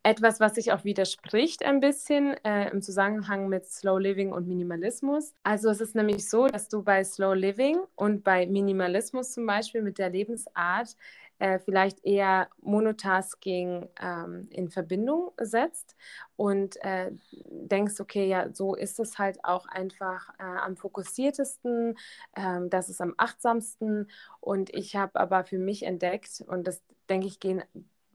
etwas, 0.03 0.39
was 0.39 0.55
sich 0.55 0.71
auch 0.71 0.83
widerspricht 0.83 1.63
ein 1.63 1.79
bisschen 1.79 2.33
äh, 2.43 2.69
im 2.69 2.81
Zusammenhang 2.81 3.49
mit 3.49 3.67
Slow 3.67 3.99
Living 3.99 4.31
und 4.31 4.47
Minimalismus. 4.47 5.33
Also 5.43 5.69
es 5.69 5.79
ist 5.79 5.95
nämlich 5.95 6.27
so, 6.27 6.47
dass 6.47 6.69
du 6.69 6.83
bei 6.83 7.03
Slow 7.03 7.35
Living 7.35 7.79
und 7.95 8.23
bei 8.23 8.47
Minimalismus 8.47 9.33
zum 9.33 9.45
Beispiel 9.45 9.81
mit 9.81 9.99
der 9.99 10.09
Lebensart 10.09 10.95
äh, 11.41 11.59
vielleicht 11.59 12.05
eher 12.05 12.49
Monotasking 12.61 13.89
ähm, 13.99 14.47
in 14.51 14.69
Verbindung 14.69 15.31
setzt 15.39 15.95
und 16.35 16.77
äh, 16.83 17.11
denkst, 17.31 17.99
okay, 17.99 18.27
ja, 18.27 18.53
so 18.53 18.75
ist 18.75 18.99
es 18.99 19.17
halt 19.17 19.43
auch 19.43 19.65
einfach 19.67 20.29
äh, 20.37 20.43
am 20.43 20.77
fokussiertesten, 20.77 21.97
ähm, 22.35 22.69
das 22.69 22.89
ist 22.89 23.01
am 23.01 23.15
achtsamsten 23.17 24.09
und 24.39 24.73
ich 24.73 24.95
habe 24.95 25.19
aber 25.19 25.43
für 25.43 25.57
mich 25.57 25.83
entdeckt 25.83 26.43
und 26.45 26.67
das 26.67 26.83
denke 27.09 27.25
ich, 27.25 27.39
gehen, 27.39 27.63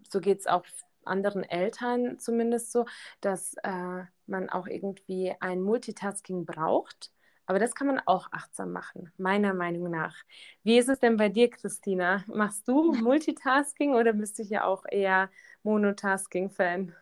so 0.09 0.21
geht 0.21 0.39
es 0.39 0.47
auch 0.47 0.65
anderen 1.07 1.45
Eltern 1.45 2.19
zumindest 2.19 2.73
so, 2.73 2.85
dass 3.21 3.55
äh, 3.63 4.05
man 4.27 4.51
auch 4.51 4.67
irgendwie 4.67 5.35
ein 5.41 5.63
Multitasking 5.63 6.45
braucht. 6.45 7.11
Aber 7.47 7.61
das 7.61 7.75
kann 7.75 7.87
man 7.87 8.01
auch 8.07 8.33
achtsam 8.33 8.73
machen, 8.73 9.13
meiner 9.19 9.55
Meinung 9.55 9.89
nach. 9.91 10.17
Wie 10.65 10.79
ist 10.79 10.89
es 10.89 10.99
denn 10.99 11.17
bei 11.17 11.29
dir, 11.29 11.49
Christina? 11.49 12.25
Machst 12.27 12.67
du 12.67 12.93
Multitasking 12.93 13.95
oder 13.95 14.13
bist 14.13 14.39
du 14.39 14.43
ja 14.43 14.65
auch 14.65 14.85
eher 14.91 15.31
Monotasking-Fan? 15.63 16.93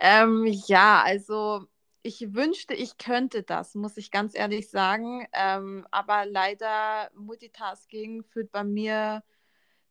Ähm, 0.00 0.44
ja, 0.66 1.02
also 1.02 1.66
ich 2.02 2.34
wünschte, 2.34 2.74
ich 2.74 2.98
könnte 2.98 3.42
das, 3.42 3.74
muss 3.74 3.96
ich 3.96 4.10
ganz 4.10 4.36
ehrlich 4.36 4.68
sagen. 4.68 5.26
Ähm, 5.32 5.86
aber 5.90 6.26
leider 6.26 7.10
Multitasking 7.14 8.22
führt 8.24 8.52
bei 8.52 8.64
mir 8.64 9.22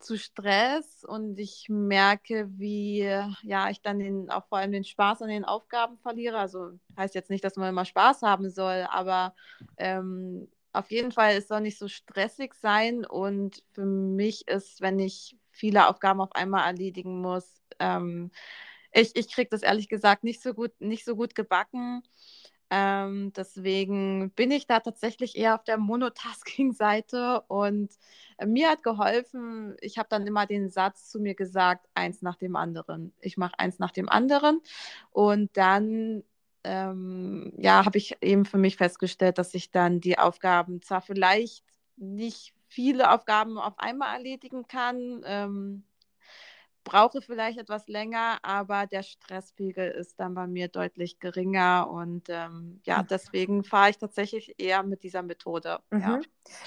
zu 0.04 0.18
Stress 0.18 1.04
und 1.06 1.40
ich 1.40 1.68
merke, 1.70 2.50
wie 2.58 3.00
ja 3.44 3.70
ich 3.70 3.82
dann 3.82 4.00
den, 4.00 4.30
auch 4.30 4.46
vor 4.48 4.60
allem 4.60 4.72
den 4.72 4.84
Spaß 4.84 5.22
an 5.22 5.30
den 5.30 5.46
Aufgaben 5.46 5.98
verliere. 6.00 6.38
Also 6.38 6.72
heißt 6.98 7.16
jetzt 7.16 7.30
nicht, 7.30 7.44
dass 7.44 7.56
man 7.56 7.70
immer 7.70 7.86
Spaß 7.86 8.22
haben 8.24 8.50
soll, 8.50 8.88
aber 8.92 9.36
ähm, 9.78 10.48
auf 10.74 10.92
jeden 10.92 11.12
Fall, 11.12 11.36
es 11.38 11.48
soll 11.48 11.62
nicht 11.62 11.78
so 11.80 11.88
stressig 11.88 12.56
sein. 12.56 13.06
Und 13.06 13.64
für 13.74 13.86
mich 13.86 14.48
ist, 14.48 14.82
wenn 14.82 15.00
ich 15.00 15.38
viele 15.52 15.88
Aufgaben 15.88 16.20
auf 16.22 16.34
einmal 16.34 16.66
erledigen 16.66 17.22
muss, 17.22 17.62
ähm, 17.80 18.32
ich, 18.92 19.16
ich 19.16 19.32
kriege 19.32 19.50
das 19.50 19.64
ehrlich 19.64 19.90
gesagt 19.90 20.24
nicht 20.24 20.42
so 20.42 20.54
gut, 20.54 20.72
nicht 20.80 21.06
so 21.06 21.16
gut 21.16 21.36
gebacken. 21.36 22.04
Ähm, 22.70 23.32
deswegen 23.34 24.32
bin 24.32 24.52
ich 24.52 24.66
da 24.68 24.80
tatsächlich 24.80 25.38
eher 25.38 25.56
auf 25.56 25.64
der 25.64 25.78
Monotasking-Seite 25.78 27.42
und 27.48 27.92
äh, 28.38 28.46
mir 28.46 28.70
hat 28.70 28.84
geholfen, 28.84 29.76
ich 29.82 29.98
habe 29.98 30.10
dann 30.10 30.26
immer 30.26 30.46
den 30.46 30.70
Satz 30.70 31.10
zu 31.10 31.20
mir 31.20 31.36
gesagt, 31.36 31.88
eins 31.94 32.22
nach 32.22 32.36
dem 32.36 32.56
anderen. 32.56 33.14
Ich 33.22 33.38
mache 33.38 33.60
eins 33.60 33.80
nach 33.80 33.92
dem 33.92 34.10
anderen 34.10 34.62
und 35.12 35.56
dann 35.56 36.24
ähm, 36.64 37.54
ja, 37.58 37.86
habe 37.86 37.98
ich 37.98 38.18
eben 38.22 38.46
für 38.46 38.58
mich 38.58 38.78
festgestellt, 38.78 39.38
dass 39.38 39.54
ich 39.54 39.72
dann 39.72 40.00
die 40.00 40.18
Aufgaben 40.18 40.82
zwar 40.82 41.02
vielleicht 41.02 41.66
nicht 41.98 42.54
viele 42.68 43.12
Aufgaben 43.12 43.58
auf 43.58 43.78
einmal 43.78 44.16
erledigen 44.16 44.68
kann, 44.68 45.22
ähm, 45.26 45.84
brauche 46.84 47.22
vielleicht 47.22 47.58
etwas 47.58 47.88
länger, 47.88 48.40
aber 48.42 48.86
der 48.88 49.04
Stresspegel 49.04 49.90
ist 49.92 50.20
dann 50.20 50.34
bei 50.34 50.48
mir 50.48 50.68
deutlich 50.68 51.20
geringer 51.20 51.90
und 51.90 52.30
ähm, 52.30 52.82
ja, 52.86 53.02
mhm. 53.02 53.08
deswegen 53.10 53.64
fahre 53.64 53.92
ich 53.92 53.98
tatsächlich 53.98 54.56
eher 54.58 54.84
mit 54.84 55.04
dieser 55.04 55.22
Methode. 55.22 55.80
Mhm. 55.92 56.02
Ja. 56.02 56.20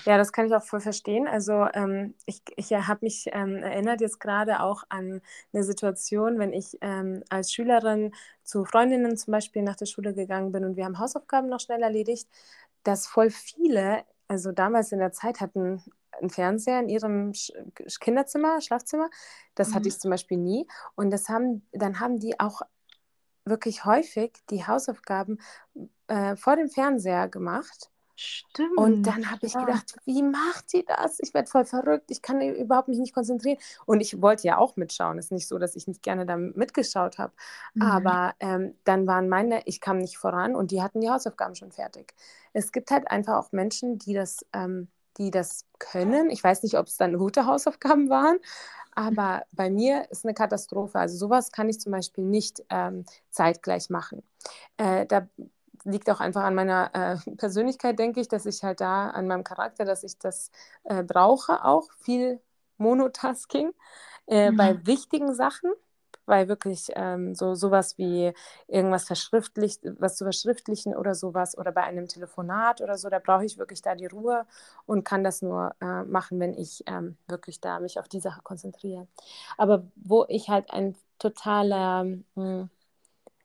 ja, 0.05 0.19
das 0.19 0.33
kann 0.33 0.47
ich 0.47 0.55
auch 0.55 0.63
voll 0.63 0.81
verstehen. 0.81 1.27
Also 1.29 1.67
ähm, 1.75 2.15
ich, 2.25 2.43
ich 2.57 2.73
habe 2.73 3.01
mich 3.03 3.27
ähm, 3.33 3.57
erinnert 3.57 4.01
jetzt 4.01 4.21
gerade 4.21 4.61
auch 4.61 4.85
an 4.89 5.21
eine 5.53 5.63
Situation, 5.63 6.39
wenn 6.39 6.53
ich 6.53 6.79
ähm, 6.81 7.23
als 7.29 7.53
Schülerin 7.53 8.13
zu 8.43 8.65
Freundinnen 8.65 9.17
zum 9.17 9.33
Beispiel 9.33 9.63
nach 9.63 9.77
der 9.77 9.87
Schule 9.87 10.15
gegangen 10.15 10.53
bin 10.53 10.65
und 10.65 10.77
wir 10.77 10.85
haben 10.85 10.99
Hausaufgaben 10.99 11.49
noch 11.49 11.61
schnell 11.61 11.83
erledigt, 11.83 12.29
dass 12.85 13.07
voll 13.07 13.31
viele 13.31 14.05
also 14.29 14.53
damals 14.53 14.93
in 14.93 14.99
der 14.99 15.13
Zeit 15.13 15.41
hatten 15.41 15.83
einen 16.21 16.31
Fernseher 16.31 16.81
in 16.81 16.89
ihrem 16.89 17.33
Kinderzimmer, 18.01 18.61
Schlafzimmer. 18.61 19.11
Das 19.55 19.71
mhm. 19.71 19.75
hatte 19.75 19.89
ich 19.89 19.99
zum 19.99 20.11
Beispiel 20.11 20.39
nie. 20.39 20.67
Und 20.95 21.11
das 21.11 21.29
haben, 21.29 21.67
dann 21.73 22.01
haben 22.01 22.19
die 22.19 22.39
auch 22.41 22.63
wirklich 23.45 23.85
häufig 23.85 24.33
die 24.51 24.67
Hausaufgaben 24.67 25.39
äh, 26.09 26.37
vor 26.37 26.57
dem 26.57 26.69
Fernseher 26.69 27.29
gemacht. 27.29 27.91
Stimmt. 28.19 28.79
Und 28.79 29.03
dann 29.03 29.31
habe 29.31 29.45
ich 29.45 29.53
ja. 29.53 29.61
gedacht, 29.61 29.95
wie 30.07 30.23
macht 30.23 30.71
sie 30.71 30.87
das? 30.87 31.19
Ich 31.21 31.35
werde 31.35 31.51
voll 31.51 31.67
verrückt, 31.67 32.11
ich 32.11 32.23
kann 32.23 32.41
überhaupt 32.41 32.89
mich 32.89 32.99
nicht 32.99 33.15
konzentrieren. 33.15 33.59
Und 33.85 34.01
ich 34.01 34.23
wollte 34.23 34.49
ja 34.49 34.57
auch 34.57 34.77
mitschauen. 34.77 35.19
Es 35.19 35.27
ist 35.27 35.33
nicht 35.33 35.49
so, 35.49 35.59
dass 35.59 35.77
ich 35.77 35.87
nicht 35.87 36.03
gerne 36.03 36.25
da 36.25 36.37
mitgeschaut 36.37 37.19
habe. 37.19 37.35
Mhm. 37.75 37.83
Aber 37.83 38.35
ähm, 38.41 38.75
dann 38.85 39.07
waren 39.07 39.29
meine, 39.29 39.61
ich 39.67 39.83
kam 39.83 39.99
nicht 39.99 40.17
voran 40.17 40.57
und 40.57 40.71
die 40.71 40.83
hatten 40.83 41.03
die 41.03 41.11
Hausaufgaben 41.11 41.55
schon 41.55 41.73
fertig. 41.73 42.15
Es 42.55 42.73
gibt 42.73 42.91
halt 42.91 43.11
einfach 43.11 43.35
auch 43.35 43.53
Menschen, 43.53 43.99
die 43.99 44.15
das 44.15 44.47
ähm, 44.55 44.89
die 45.19 45.31
das 45.31 45.65
können. 45.79 46.31
Ich 46.31 46.43
weiß 46.43 46.63
nicht, 46.63 46.79
ob 46.79 46.87
es 46.87 46.97
dann 46.97 47.19
gute 47.19 47.47
Hausaufgaben 47.47 48.09
waren, 48.09 48.39
aber 48.95 49.45
bei 49.53 49.71
mir 49.71 50.11
ist 50.11 50.25
eine 50.25 50.35
Katastrophe. 50.35 50.99
Also 50.99 51.17
sowas 51.17 51.53
kann 51.53 51.69
ich 51.69 51.81
zum 51.81 51.93
Beispiel 51.93 52.25
nicht 52.25 52.65
ähm, 52.71 53.05
zeitgleich 53.31 53.91
machen. 53.91 54.23
Äh, 54.79 55.07
da 55.07 55.29
liegt 55.85 56.11
auch 56.11 56.21
einfach 56.21 56.43
an 56.43 56.55
meiner 56.55 56.91
äh, 56.95 57.31
Persönlichkeit, 57.37 57.99
denke 57.99 58.21
ich, 58.21 58.29
dass 58.29 58.47
ich 58.47 58.63
halt 58.63 58.81
da, 58.81 59.11
an 59.11 59.27
meinem 59.27 59.45
Charakter, 59.45 59.85
dass 59.85 60.03
ich 60.03 60.19
das 60.19 60.51
äh, 60.85 61.03
brauche, 61.03 61.65
auch 61.65 61.91
viel 62.01 62.41
Monotasking 62.79 63.73
äh, 64.27 64.51
mhm. 64.51 64.57
bei 64.57 64.87
wichtigen 64.87 65.35
Sachen 65.35 65.71
weil 66.27 66.49
wirklich 66.49 66.89
ähm, 66.95 67.35
so 67.35 67.55
sowas 67.55 67.97
wie 67.99 68.33
irgendwas 68.67 69.05
verschriftlicht, 69.05 69.81
was 69.99 70.17
zu 70.17 70.25
verschriftlichen 70.25 70.95
oder 70.95 71.15
sowas 71.15 71.57
oder 71.57 71.73
bei 71.73 71.83
einem 71.83 72.09
Telefonat 72.09 72.81
oder 72.81 72.99
so, 72.99 73.09
da 73.09 73.19
brauche 73.19 73.45
ich 73.45 73.59
wirklich 73.59 73.83
da 73.83 73.95
die 73.95 74.07
Ruhe 74.07 74.47
und 74.87 75.05
kann 75.05 75.25
das 75.25 75.43
nur 75.43 75.75
äh, 75.81 76.03
machen, 76.05 76.41
wenn 76.41 76.55
ich 76.55 76.85
ähm, 76.87 77.17
wirklich 77.29 77.61
da 77.61 77.81
mich 77.81 77.99
auf 77.99 78.09
die 78.09 78.21
Sache 78.21 78.43
konzentriere. 78.43 79.07
Aber 79.57 79.85
wo 79.97 80.27
ich 80.29 80.49
halt 80.49 80.71
ein 80.71 80.97
totaler 81.19 82.05
mh, 82.05 82.23
hm, 82.35 82.71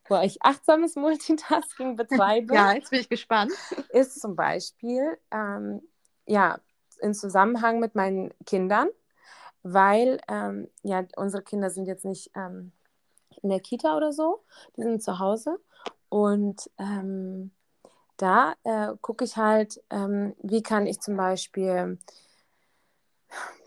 wo 0.08 0.16
ich 0.20 0.42
achtsames 0.42 0.96
Multitasking 0.96 1.96
betreibe. 1.96 2.54
Ja, 2.54 2.72
jetzt 2.72 2.90
bin 2.90 3.00
ich 3.00 3.08
gespannt. 3.08 3.52
Ist 3.90 4.20
zum 4.20 4.36
Beispiel, 4.36 5.18
ähm, 5.30 5.82
ja, 6.26 6.58
in 7.00 7.14
Zusammenhang 7.14 7.80
mit 7.80 7.94
meinen 7.94 8.32
Kindern 8.46 8.88
weil 9.62 10.20
ähm, 10.28 10.68
ja, 10.82 11.04
unsere 11.16 11.42
Kinder 11.42 11.70
sind 11.70 11.86
jetzt 11.86 12.04
nicht 12.04 12.30
ähm, 12.34 12.72
in 13.42 13.48
der 13.48 13.60
Kita 13.60 13.96
oder 13.96 14.12
so, 14.12 14.42
die 14.76 14.82
sind 14.82 15.02
zu 15.02 15.18
Hause 15.18 15.58
und 16.08 16.70
ähm, 16.78 17.52
da 18.16 18.54
äh, 18.64 18.94
gucke 19.00 19.24
ich 19.24 19.36
halt, 19.36 19.82
ähm, 19.90 20.34
wie 20.42 20.62
kann 20.62 20.86
ich 20.86 21.00
zum 21.00 21.16
Beispiel, 21.16 21.98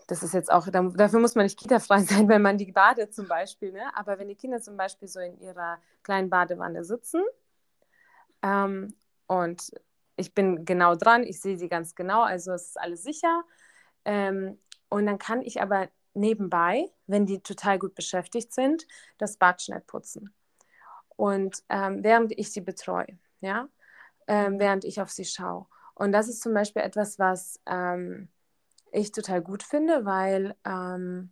das 0.06 0.22
ist 0.22 0.34
jetzt 0.34 0.50
auch, 0.50 0.68
dafür 0.68 1.20
muss 1.20 1.34
man 1.34 1.44
nicht 1.44 1.58
kita-frei 1.58 2.00
sein, 2.02 2.28
wenn 2.28 2.42
man 2.42 2.58
die 2.58 2.72
badet 2.72 3.14
zum 3.14 3.28
Beispiel, 3.28 3.72
ne? 3.72 3.94
aber 3.94 4.18
wenn 4.18 4.28
die 4.28 4.36
Kinder 4.36 4.60
zum 4.60 4.76
Beispiel 4.76 5.08
so 5.08 5.20
in 5.20 5.38
ihrer 5.40 5.78
kleinen 6.02 6.30
Badewanne 6.30 6.84
sitzen 6.84 7.22
ähm, 8.42 8.94
und 9.26 9.72
ich 10.16 10.34
bin 10.34 10.64
genau 10.64 10.94
dran, 10.94 11.24
ich 11.24 11.40
sehe 11.40 11.58
sie 11.58 11.68
ganz 11.68 11.94
genau, 11.94 12.22
also 12.22 12.52
es 12.52 12.68
ist 12.68 12.80
alles 12.80 13.02
sicher. 13.02 13.44
Ähm, 14.04 14.58
und 14.88 15.06
dann 15.06 15.18
kann 15.18 15.42
ich 15.42 15.60
aber 15.60 15.88
nebenbei, 16.14 16.90
wenn 17.06 17.26
die 17.26 17.40
total 17.40 17.78
gut 17.78 17.94
beschäftigt 17.94 18.52
sind, 18.52 18.86
das 19.18 19.36
Bad 19.36 19.62
schnell 19.62 19.80
putzen. 19.80 20.34
Und 21.16 21.62
ähm, 21.68 22.02
während 22.02 22.32
ich 22.38 22.52
sie 22.52 22.60
betreue, 22.60 23.18
ja, 23.40 23.68
ähm, 24.26 24.58
während 24.58 24.84
ich 24.84 25.00
auf 25.00 25.10
sie 25.10 25.24
schaue. 25.24 25.66
Und 25.94 26.12
das 26.12 26.28
ist 26.28 26.42
zum 26.42 26.52
Beispiel 26.52 26.82
etwas, 26.82 27.18
was 27.18 27.60
ähm, 27.66 28.28
ich 28.92 29.12
total 29.12 29.40
gut 29.42 29.62
finde, 29.62 30.04
weil 30.04 30.54
ähm, 30.64 31.30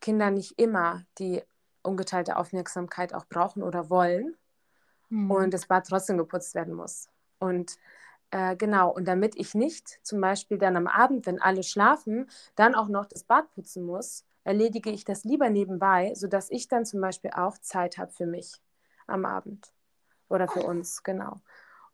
Kinder 0.00 0.30
nicht 0.30 0.58
immer 0.58 1.04
die 1.18 1.42
ungeteilte 1.82 2.36
Aufmerksamkeit 2.36 3.14
auch 3.14 3.26
brauchen 3.26 3.62
oder 3.62 3.88
wollen 3.88 4.36
mhm. 5.08 5.30
und 5.30 5.54
das 5.54 5.66
Bad 5.66 5.86
trotzdem 5.88 6.18
geputzt 6.18 6.54
werden 6.54 6.74
muss. 6.74 7.08
Und 7.38 7.78
äh, 8.30 8.56
genau, 8.56 8.90
und 8.90 9.06
damit 9.06 9.36
ich 9.36 9.54
nicht 9.54 10.04
zum 10.04 10.20
Beispiel 10.20 10.58
dann 10.58 10.76
am 10.76 10.86
Abend, 10.86 11.26
wenn 11.26 11.40
alle 11.40 11.62
schlafen, 11.62 12.28
dann 12.54 12.74
auch 12.74 12.88
noch 12.88 13.06
das 13.06 13.24
Bad 13.24 13.50
putzen 13.54 13.84
muss, 13.84 14.24
erledige 14.44 14.90
ich 14.90 15.04
das 15.04 15.24
lieber 15.24 15.50
nebenbei, 15.50 16.12
sodass 16.14 16.50
ich 16.50 16.68
dann 16.68 16.84
zum 16.84 17.00
Beispiel 17.00 17.30
auch 17.32 17.58
Zeit 17.58 17.98
habe 17.98 18.12
für 18.12 18.26
mich 18.26 18.60
am 19.06 19.24
Abend 19.24 19.72
oder 20.28 20.48
für 20.48 20.62
uns, 20.62 21.02
genau. 21.02 21.40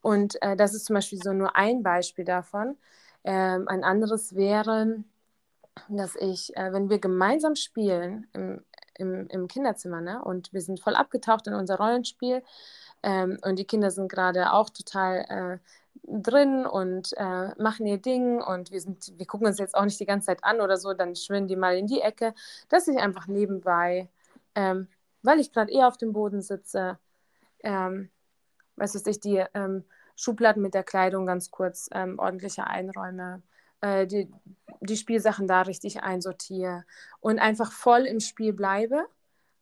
Und 0.01 0.41
äh, 0.43 0.57
das 0.57 0.75
ist 0.75 0.87
zum 0.87 0.95
Beispiel 0.95 1.23
so 1.23 1.33
nur 1.33 1.57
ein 1.57 1.83
Beispiel 1.83 2.25
davon. 2.25 2.77
Ähm, 3.25 3.69
ein 3.69 3.85
anderes 3.85 4.35
wäre, 4.35 5.05
dass 5.89 6.17
ich, 6.17 6.57
äh, 6.57 6.73
wenn 6.73 6.91
wir 6.91 6.99
gemeinsam 6.99 7.55
spielen 7.57 8.27
im, 8.33 8.65
im, 8.95 9.29
im 9.29 9.49
Kinderzimmer 9.49 10.01
ne, 10.01 10.23
und 10.23 10.53
wir 10.53 10.61
sind 10.61 10.81
voll 10.81 10.95
abgetaucht 10.95 11.47
in 11.47 11.55
unser 11.55 11.79
Rollenspiel 11.79 12.43
ähm, 13.03 13.39
und 13.43 13.59
die 13.59 13.65
Kinder 13.65 13.91
sind 13.91 14.11
gerade 14.11 14.53
auch 14.53 14.71
total 14.71 15.19
äh, 15.29 15.59
drin 16.05 16.67
und 16.67 17.13
äh, 17.17 17.55
machen 17.61 17.87
ihr 17.87 17.99
Ding 17.99 18.41
und 18.43 18.71
wir 18.71 18.81
sind, 18.81 19.13
wir 19.17 19.27
gucken 19.27 19.47
uns 19.47 19.59
jetzt 19.59 19.75
auch 19.75 19.85
nicht 19.85 20.01
die 20.01 20.07
ganze 20.07 20.27
Zeit 20.27 20.45
an 20.45 20.61
oder 20.61 20.77
so, 20.77 20.95
dann 20.95 21.15
schwimmen 21.15 21.47
die 21.47 21.57
mal 21.57 21.77
in 21.77 21.87
die 21.87 22.01
Ecke, 22.01 22.35
dass 22.69 22.89
ich 22.89 22.99
einfach 22.99 23.29
nebenbei, 23.29 24.09
ähm, 24.55 24.89
weil 25.23 25.41
ich 25.41 25.53
gerade 25.53 25.73
eher 25.73 25.89
auf 25.89 25.97
dem 25.97 26.13
Boden 26.13 26.43
sitze, 26.43 26.99
ähm, 27.63 28.11
was 28.77 28.95
weiß 28.95 29.07
ich, 29.07 29.21
die 29.21 29.45
ähm, 29.55 29.85
Schubladen 30.17 30.63
mit 30.63 30.75
der 30.75 30.85
Kleidung 30.85 31.27
ganz 31.27 31.51
kurz 31.51 31.89
ähm, 31.93 32.19
ordentlicher 32.19 32.67
einräume, 32.67 33.43
äh, 33.81 34.07
die, 34.07 34.31
die 34.81 34.97
Spielsachen 34.97 35.47
da 35.47 35.63
richtig 35.63 36.03
einsortiere 36.03 36.85
und 37.21 37.39
einfach 37.39 37.73
voll 37.73 38.07
im 38.07 38.21
Spiel 38.21 38.53
bleibe 38.53 39.07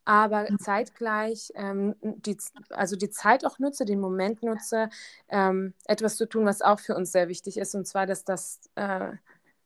aber 0.05 0.47
zeitgleich 0.59 1.53
ähm, 1.55 1.95
die, 2.03 2.37
also 2.71 2.97
die 2.97 3.11
Zeit 3.11 3.45
auch 3.45 3.59
nutze, 3.59 3.85
den 3.85 4.01
Moment 4.01 4.43
nutze, 4.43 4.89
ähm, 5.29 5.75
etwas 5.85 6.17
zu 6.17 6.29
tun, 6.29 6.47
was 6.47 6.63
auch 6.63 6.81
für 6.81 6.95
uns 6.95 7.13
sehr 7.13 7.29
wichtig 7.29 7.59
ist, 7.59 7.75
und 7.75 7.87
zwar, 7.87 8.07
dass 8.07 8.25
das 8.25 8.61
äh, 8.75 9.13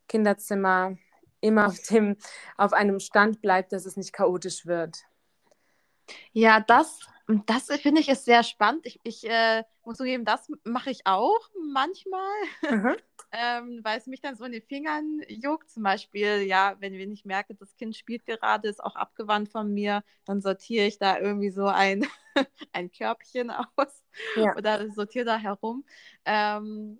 Kinderzimmer 0.08 0.96
immer 1.40 1.66
auf, 1.66 1.78
dem, 1.90 2.16
auf 2.56 2.72
einem 2.72 3.00
Stand 3.00 3.40
bleibt, 3.42 3.72
dass 3.72 3.86
es 3.86 3.96
nicht 3.96 4.12
chaotisch 4.12 4.66
wird. 4.66 5.04
Ja, 6.32 6.60
das, 6.60 7.00
das 7.26 7.66
finde 7.80 8.00
ich 8.00 8.08
ist 8.08 8.26
sehr 8.26 8.42
spannend. 8.42 8.84
Ich, 8.86 9.00
ich 9.02 9.28
äh, 9.28 9.64
muss 9.84 9.96
zugeben, 9.96 10.24
das 10.24 10.48
mache 10.64 10.90
ich 10.90 11.06
auch 11.06 11.40
manchmal, 11.72 12.30
mhm. 12.70 12.96
ähm, 13.32 13.80
weil 13.82 13.98
es 13.98 14.06
mich 14.06 14.20
dann 14.20 14.36
so 14.36 14.44
in 14.44 14.52
den 14.52 14.62
Fingern 14.62 15.22
juckt. 15.28 15.70
Zum 15.70 15.82
Beispiel, 15.82 16.42
ja, 16.42 16.76
wenn, 16.80 16.92
wenn 16.98 17.12
ich 17.12 17.24
merke, 17.24 17.54
das 17.54 17.74
Kind 17.76 17.96
spielt 17.96 18.26
gerade, 18.26 18.68
ist 18.68 18.84
auch 18.84 18.94
abgewandt 18.94 19.48
von 19.48 19.72
mir, 19.72 20.04
dann 20.26 20.42
sortiere 20.42 20.86
ich 20.86 20.98
da 20.98 21.18
irgendwie 21.18 21.50
so 21.50 21.66
ein, 21.66 22.06
ein 22.72 22.92
Körbchen 22.92 23.50
aus 23.76 24.02
ja. 24.36 24.54
oder 24.56 24.90
sortiere 24.90 25.24
da 25.24 25.38
herum. 25.38 25.84
Ähm, 26.26 26.98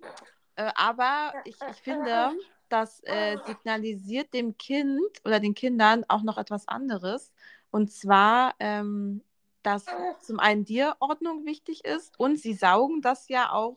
äh, 0.57 0.71
aber 0.75 1.35
ich, 1.45 1.57
ich 1.71 1.77
finde, 1.83 2.33
das 2.71 3.03
äh, 3.05 3.37
signalisiert 3.47 4.33
dem 4.33 4.57
Kind 4.57 5.21
oder 5.25 5.39
den 5.39 5.55
Kindern 5.55 6.05
auch 6.09 6.23
noch 6.23 6.39
etwas 6.39 6.67
anderes. 6.67 7.33
Und 7.71 7.93
zwar, 7.93 8.55
ähm, 8.59 9.23
dass 9.65 9.87
zum 10.21 10.39
einen 10.39 10.65
dir 10.65 10.95
Ordnung 11.01 11.45
wichtig 11.45 11.85
ist 11.85 12.19
und 12.19 12.39
sie 12.39 12.55
saugen 12.55 13.03
das 13.03 13.29
ja 13.29 13.53
auch, 13.53 13.77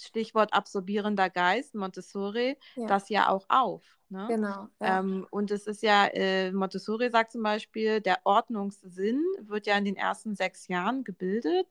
Stichwort 0.00 0.52
absorbierender 0.52 1.30
Geist, 1.30 1.74
Montessori, 1.74 2.58
ja. 2.74 2.86
das 2.86 3.08
ja 3.08 3.28
auch 3.28 3.46
auf. 3.48 3.82
Ne? 4.08 4.26
Genau. 4.28 4.68
Ja. 4.80 4.98
Ähm, 4.98 5.26
und 5.30 5.50
es 5.50 5.66
ist 5.66 5.82
ja, 5.82 6.06
äh, 6.06 6.52
Montessori 6.52 7.10
sagt 7.10 7.32
zum 7.32 7.42
Beispiel, 7.42 8.00
der 8.00 8.18
Ordnungssinn 8.24 9.24
wird 9.40 9.66
ja 9.66 9.76
in 9.78 9.84
den 9.84 9.96
ersten 9.96 10.34
sechs 10.34 10.68
Jahren 10.68 11.04
gebildet. 11.04 11.66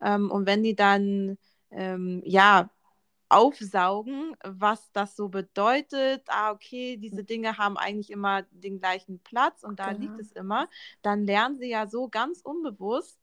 Ähm, 0.00 0.30
und 0.30 0.46
wenn 0.46 0.62
die 0.62 0.74
dann 0.76 1.38
ähm, 1.70 2.22
ja 2.24 2.70
aufsaugen, 3.28 4.34
was 4.44 4.90
das 4.92 5.16
so 5.16 5.28
bedeutet. 5.28 6.22
Ah, 6.28 6.52
okay, 6.52 6.96
diese 6.96 7.24
Dinge 7.24 7.58
haben 7.58 7.76
eigentlich 7.76 8.10
immer 8.10 8.42
den 8.50 8.78
gleichen 8.78 9.20
Platz 9.20 9.62
und 9.62 9.78
da 9.78 9.92
genau. 9.92 10.00
liegt 10.00 10.20
es 10.20 10.32
immer. 10.32 10.68
Dann 11.02 11.24
lernen 11.24 11.56
sie 11.58 11.68
ja 11.68 11.86
so 11.86 12.08
ganz 12.08 12.40
unbewusst, 12.40 13.18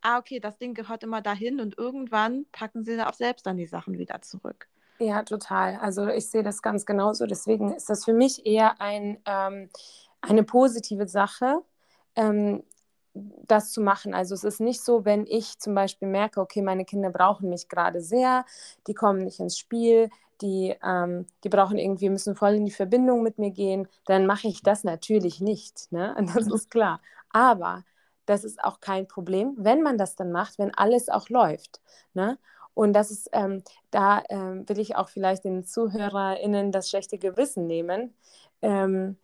ah, 0.00 0.18
okay, 0.18 0.40
das 0.40 0.58
Ding 0.58 0.74
gehört 0.74 1.02
immer 1.02 1.20
dahin 1.20 1.60
und 1.60 1.76
irgendwann 1.76 2.46
packen 2.52 2.84
sie 2.84 3.00
auch 3.04 3.14
selbst 3.14 3.46
dann 3.46 3.56
die 3.56 3.66
Sachen 3.66 3.98
wieder 3.98 4.22
zurück. 4.22 4.68
Ja, 4.98 5.22
total. 5.24 5.76
Also 5.76 6.08
ich 6.08 6.30
sehe 6.30 6.42
das 6.42 6.62
ganz 6.62 6.86
genauso. 6.86 7.26
Deswegen 7.26 7.72
ist 7.72 7.90
das 7.90 8.04
für 8.04 8.14
mich 8.14 8.46
eher 8.46 8.80
ein, 8.80 9.18
ähm, 9.26 9.68
eine 10.22 10.42
positive 10.42 11.06
Sache. 11.06 11.62
Ähm, 12.14 12.62
das 13.46 13.72
zu 13.72 13.80
machen. 13.80 14.14
Also 14.14 14.34
es 14.34 14.44
ist 14.44 14.60
nicht 14.60 14.82
so, 14.82 15.04
wenn 15.04 15.26
ich 15.26 15.58
zum 15.58 15.74
Beispiel 15.74 16.08
merke, 16.08 16.40
okay, 16.40 16.62
meine 16.62 16.84
Kinder 16.84 17.10
brauchen 17.10 17.48
mich 17.48 17.68
gerade 17.68 18.00
sehr, 18.00 18.44
die 18.86 18.94
kommen 18.94 19.24
nicht 19.24 19.40
ins 19.40 19.58
Spiel, 19.58 20.10
die, 20.40 20.74
ähm, 20.84 21.26
die 21.44 21.48
brauchen 21.48 21.78
irgendwie, 21.78 22.10
müssen 22.10 22.36
voll 22.36 22.54
in 22.54 22.64
die 22.64 22.70
Verbindung 22.70 23.22
mit 23.22 23.38
mir 23.38 23.50
gehen, 23.50 23.88
dann 24.06 24.26
mache 24.26 24.48
ich 24.48 24.62
das 24.62 24.84
natürlich 24.84 25.40
nicht. 25.40 25.90
Ne? 25.92 26.14
Das 26.34 26.46
ist 26.46 26.70
klar. 26.70 27.00
Aber 27.30 27.84
das 28.26 28.44
ist 28.44 28.62
auch 28.62 28.80
kein 28.80 29.06
Problem, 29.06 29.54
wenn 29.56 29.82
man 29.82 29.98
das 29.98 30.16
dann 30.16 30.32
macht, 30.32 30.58
wenn 30.58 30.74
alles 30.74 31.08
auch 31.08 31.28
läuft. 31.28 31.80
Ne? 32.14 32.38
Und 32.74 32.92
das 32.92 33.10
ist, 33.10 33.30
ähm, 33.32 33.62
da 33.90 34.22
ähm, 34.28 34.68
will 34.68 34.78
ich 34.78 34.96
auch 34.96 35.08
vielleicht 35.08 35.44
den 35.44 35.64
ZuhörerInnen 35.64 36.72
das 36.72 36.90
schlechte 36.90 37.18
Gewissen 37.18 37.66
nehmen. 37.66 38.14
Ähm, 38.62 39.16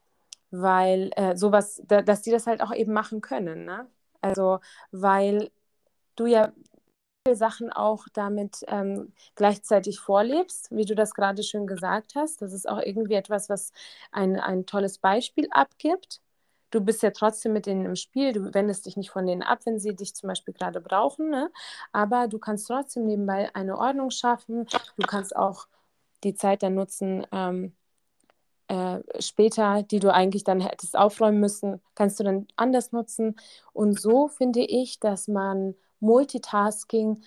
weil 0.52 1.10
äh, 1.16 1.36
sowas, 1.36 1.82
da, 1.86 2.02
dass 2.02 2.22
die 2.22 2.30
das 2.30 2.46
halt 2.46 2.62
auch 2.62 2.72
eben 2.74 2.92
machen 2.92 3.20
können. 3.20 3.64
Ne? 3.64 3.86
Also, 4.20 4.60
weil 4.92 5.50
du 6.16 6.26
ja 6.26 6.52
viele 7.24 7.36
Sachen 7.36 7.72
auch 7.72 8.06
damit 8.12 8.64
ähm, 8.68 9.12
gleichzeitig 9.34 10.00
vorlebst, 10.00 10.68
wie 10.70 10.84
du 10.84 10.94
das 10.94 11.14
gerade 11.14 11.42
schön 11.42 11.66
gesagt 11.66 12.14
hast. 12.16 12.42
Das 12.42 12.52
ist 12.52 12.68
auch 12.68 12.80
irgendwie 12.80 13.14
etwas, 13.14 13.48
was 13.48 13.72
ein, 14.10 14.38
ein 14.38 14.66
tolles 14.66 14.98
Beispiel 14.98 15.48
abgibt. 15.50 16.20
Du 16.70 16.80
bist 16.80 17.02
ja 17.02 17.10
trotzdem 17.10 17.52
mit 17.52 17.66
denen 17.66 17.84
im 17.84 17.96
Spiel, 17.96 18.32
du 18.32 18.54
wendest 18.54 18.86
dich 18.86 18.96
nicht 18.96 19.10
von 19.10 19.26
denen 19.26 19.42
ab, 19.42 19.60
wenn 19.64 19.78
sie 19.78 19.94
dich 19.94 20.14
zum 20.14 20.28
Beispiel 20.28 20.54
gerade 20.54 20.80
brauchen, 20.80 21.28
ne? 21.28 21.50
aber 21.92 22.28
du 22.28 22.38
kannst 22.38 22.66
trotzdem 22.66 23.04
nebenbei 23.06 23.54
eine 23.54 23.76
Ordnung 23.78 24.10
schaffen. 24.10 24.66
Du 24.96 25.06
kannst 25.06 25.36
auch 25.36 25.66
die 26.24 26.34
Zeit 26.34 26.62
dann 26.62 26.74
nutzen, 26.74 27.26
ähm, 27.30 27.74
äh, 28.72 29.02
später, 29.20 29.82
die 29.82 30.00
du 30.00 30.10
eigentlich 30.10 30.44
dann 30.44 30.60
hättest 30.60 30.96
aufräumen 30.96 31.40
müssen, 31.40 31.82
kannst 31.94 32.18
du 32.18 32.24
dann 32.24 32.46
anders 32.56 32.90
nutzen. 32.90 33.36
Und 33.74 34.00
so 34.00 34.28
finde 34.28 34.60
ich, 34.60 34.98
dass 34.98 35.28
man 35.28 35.74
Multitasking 36.00 37.22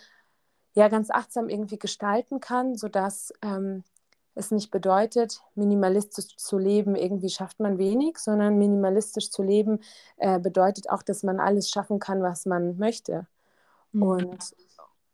ja 0.74 0.88
ganz 0.88 1.12
achtsam 1.12 1.48
irgendwie 1.48 1.78
gestalten 1.78 2.40
kann, 2.40 2.76
sodass 2.76 3.32
ähm, 3.44 3.84
es 4.34 4.50
nicht 4.50 4.72
bedeutet, 4.72 5.44
minimalistisch 5.54 6.36
zu 6.36 6.58
leben, 6.58 6.96
irgendwie 6.96 7.30
schafft 7.30 7.60
man 7.60 7.78
wenig, 7.78 8.18
sondern 8.18 8.58
minimalistisch 8.58 9.30
zu 9.30 9.44
leben 9.44 9.82
äh, 10.18 10.40
bedeutet 10.40 10.90
auch, 10.90 11.04
dass 11.04 11.22
man 11.22 11.40
alles 11.40 11.70
schaffen 11.70 12.00
kann, 12.00 12.24
was 12.24 12.48
man 12.48 12.78
möchte. 12.78 13.28
Mhm. 13.92 14.02
Und 14.02 14.56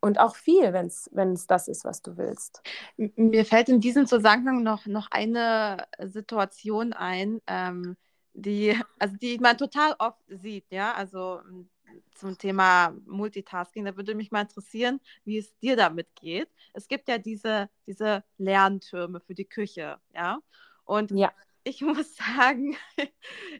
und 0.02 0.18
auch 0.18 0.34
viel, 0.34 0.72
wenn 0.72 0.86
es 1.32 1.46
das 1.46 1.68
ist, 1.68 1.84
was 1.84 2.02
du 2.02 2.16
willst. 2.16 2.60
Mir 2.96 3.46
fällt 3.46 3.68
in 3.68 3.80
diesem 3.80 4.06
Zusammenhang 4.06 4.62
noch, 4.62 4.84
noch 4.86 5.08
eine 5.12 5.86
Situation 6.00 6.92
ein, 6.92 7.40
ähm, 7.46 7.96
die, 8.34 8.76
also 8.98 9.16
die 9.16 9.38
man 9.38 9.56
total 9.56 9.94
oft 9.98 10.20
sieht, 10.26 10.66
ja, 10.70 10.92
also 10.94 11.40
hm, 11.42 11.70
zum 12.16 12.36
Thema 12.36 12.96
Multitasking. 13.06 13.84
Da 13.84 13.96
würde 13.96 14.16
mich 14.16 14.32
mal 14.32 14.42
interessieren, 14.42 15.00
wie 15.24 15.38
es 15.38 15.56
dir 15.58 15.76
damit 15.76 16.08
geht. 16.16 16.48
Es 16.72 16.88
gibt 16.88 17.08
ja 17.08 17.18
diese, 17.18 17.70
diese 17.86 18.24
Lerntürme 18.38 19.20
für 19.20 19.34
die 19.34 19.48
Küche, 19.48 19.98
ja. 20.14 20.40
Und 20.84 21.12
ja. 21.12 21.32
ich 21.62 21.80
muss 21.82 22.16
sagen, 22.16 22.76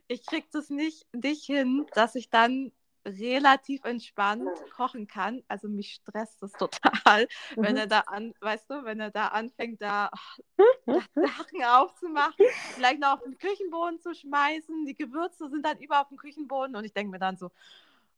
ich 0.08 0.26
kriege 0.26 0.48
das 0.50 0.70
nicht, 0.70 1.06
nicht 1.14 1.44
hin, 1.44 1.86
dass 1.94 2.16
ich 2.16 2.30
dann 2.30 2.72
relativ 3.04 3.84
entspannt 3.84 4.48
kochen 4.74 5.06
kann. 5.06 5.42
Also 5.48 5.68
mich 5.68 5.94
stresst 5.94 6.42
das 6.42 6.52
total, 6.58 7.28
mhm. 7.56 7.62
wenn 7.62 7.76
er 7.76 7.86
da 7.86 8.00
an, 8.00 8.34
weißt 8.40 8.70
du, 8.70 8.84
wenn 8.84 9.00
er 9.00 9.10
da 9.10 9.28
anfängt, 9.28 9.82
da, 9.82 10.10
da 10.86 10.94
Sachen 11.14 11.64
aufzumachen, 11.64 12.46
vielleicht 12.74 13.00
noch 13.00 13.14
auf 13.14 13.22
den 13.22 13.38
Küchenboden 13.38 14.00
zu 14.00 14.14
schmeißen. 14.14 14.86
Die 14.86 14.96
Gewürze 14.96 15.48
sind 15.50 15.64
dann 15.64 15.78
über 15.78 16.00
auf 16.00 16.08
dem 16.08 16.16
Küchenboden 16.16 16.76
und 16.76 16.84
ich 16.84 16.92
denke 16.92 17.10
mir 17.10 17.18
dann 17.18 17.36
so, 17.36 17.50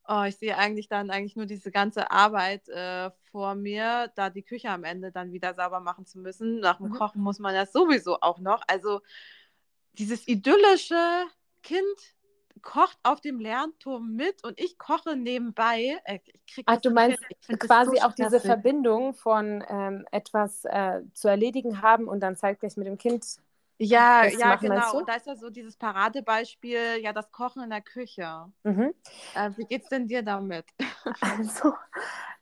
oh, 0.06 0.22
ich 0.24 0.36
sehe 0.36 0.56
eigentlich 0.56 0.88
dann 0.88 1.10
eigentlich 1.10 1.36
nur 1.36 1.46
diese 1.46 1.70
ganze 1.70 2.10
Arbeit 2.10 2.68
äh, 2.68 3.10
vor 3.30 3.54
mir, 3.54 4.12
da 4.16 4.30
die 4.30 4.42
Küche 4.42 4.68
am 4.68 4.84
Ende 4.84 5.12
dann 5.12 5.32
wieder 5.32 5.54
sauber 5.54 5.80
machen 5.80 6.06
zu 6.06 6.18
müssen. 6.18 6.60
Nach 6.60 6.76
dem 6.76 6.88
mhm. 6.88 6.94
Kochen 6.94 7.22
muss 7.22 7.38
man 7.38 7.54
das 7.54 7.72
sowieso 7.72 8.20
auch 8.20 8.38
noch. 8.38 8.62
Also 8.66 9.00
dieses 9.94 10.26
idyllische 10.28 11.24
Kind 11.62 12.14
kocht 12.62 12.98
auf 13.02 13.20
dem 13.20 13.40
Lernturm 13.40 14.14
mit 14.14 14.44
und 14.44 14.58
ich 14.60 14.78
koche 14.78 15.16
nebenbei. 15.16 15.98
Äh, 16.04 16.20
Ach, 16.66 16.80
du 16.80 16.90
meinst 16.90 17.22
quasi 17.58 17.96
so 17.96 18.02
auch 18.02 18.12
diese 18.12 18.40
Verbindung 18.40 19.14
von 19.14 19.64
ähm, 19.68 20.06
etwas 20.10 20.64
äh, 20.64 21.02
zu 21.12 21.28
erledigen 21.28 21.82
haben 21.82 22.08
und 22.08 22.20
dann 22.20 22.36
zeitgleich 22.36 22.76
mit 22.76 22.86
dem 22.86 22.98
Kind. 22.98 23.24
Ja, 23.78 24.24
ja, 24.26 24.48
machen, 24.48 24.68
genau. 24.68 24.98
Und 24.98 25.08
da 25.08 25.14
ist 25.14 25.26
ja 25.26 25.34
so 25.34 25.50
dieses 25.50 25.76
Paradebeispiel, 25.76 27.00
ja, 27.02 27.12
das 27.12 27.32
Kochen 27.32 27.62
in 27.62 27.70
der 27.70 27.80
Küche. 27.80 28.46
Mhm. 28.62 28.94
Äh, 29.34 29.50
wie 29.56 29.64
geht's 29.64 29.88
denn 29.88 30.06
dir 30.06 30.22
damit? 30.22 30.66
Also, 31.20 31.74